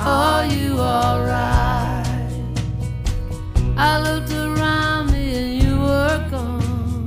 Are 0.00 0.46
you 0.46 0.78
alright? 0.78 2.04
I 3.76 4.00
looked 4.02 4.32
around 4.32 5.12
me 5.12 5.34
and 5.36 5.62
you 5.62 5.78
were 5.78 6.28
gone. 6.30 7.06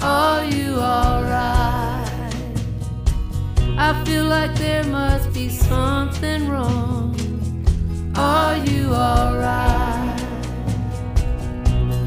Are 0.00 0.44
you 0.44 0.74
alright? 0.76 2.08
I 3.76 4.04
feel 4.04 4.24
like 4.24 4.54
there 4.56 4.84
must 4.84 5.32
be 5.32 5.48
something 5.48 6.48
wrong. 6.48 7.16
Are 8.16 8.56
you 8.58 8.94
alright? 8.94 10.20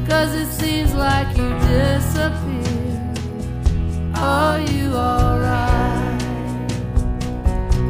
Cause 0.08 0.34
it 0.34 0.50
seems 0.50 0.94
like 0.94 1.36
you 1.36 1.48
disappeared. 1.68 3.18
Are 4.14 4.60
you 4.60 4.94
alright? 4.94 5.97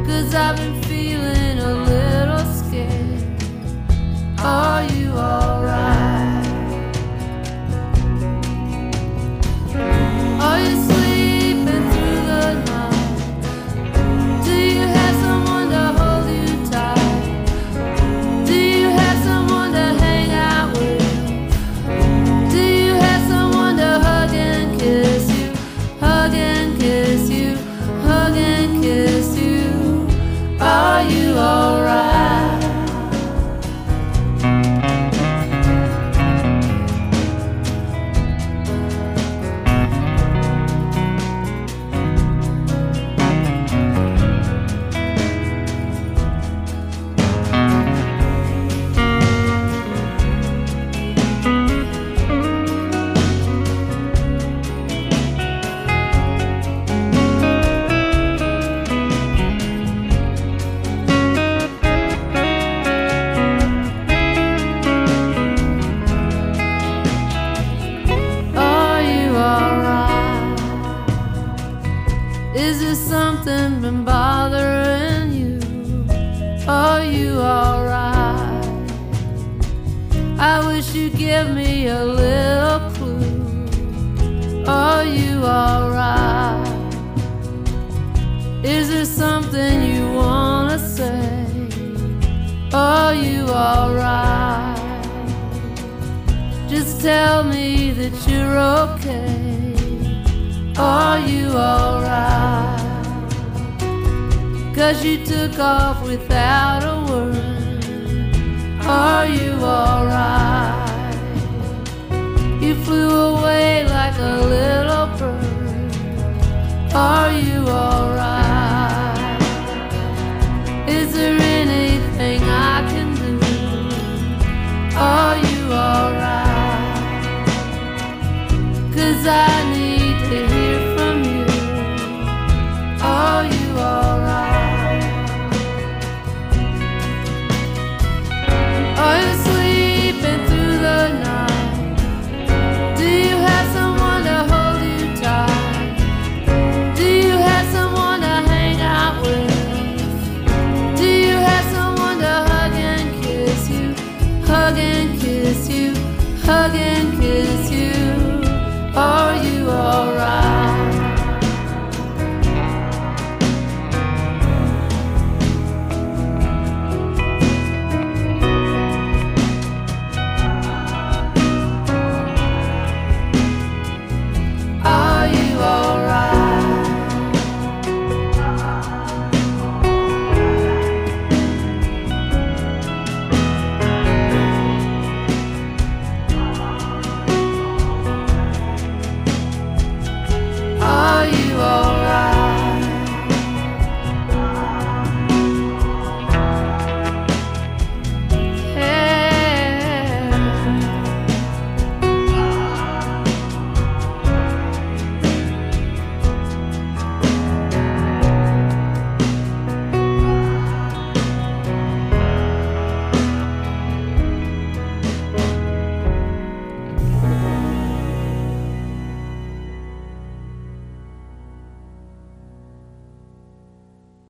Cause 0.09 0.33
I've 0.33 0.57
been 0.57 0.81
feeling 0.85 1.59
a 1.59 1.83
little 1.83 2.43
scared. 2.51 3.43
Are 4.39 4.83
you 4.85 5.11
alright? 5.11 5.98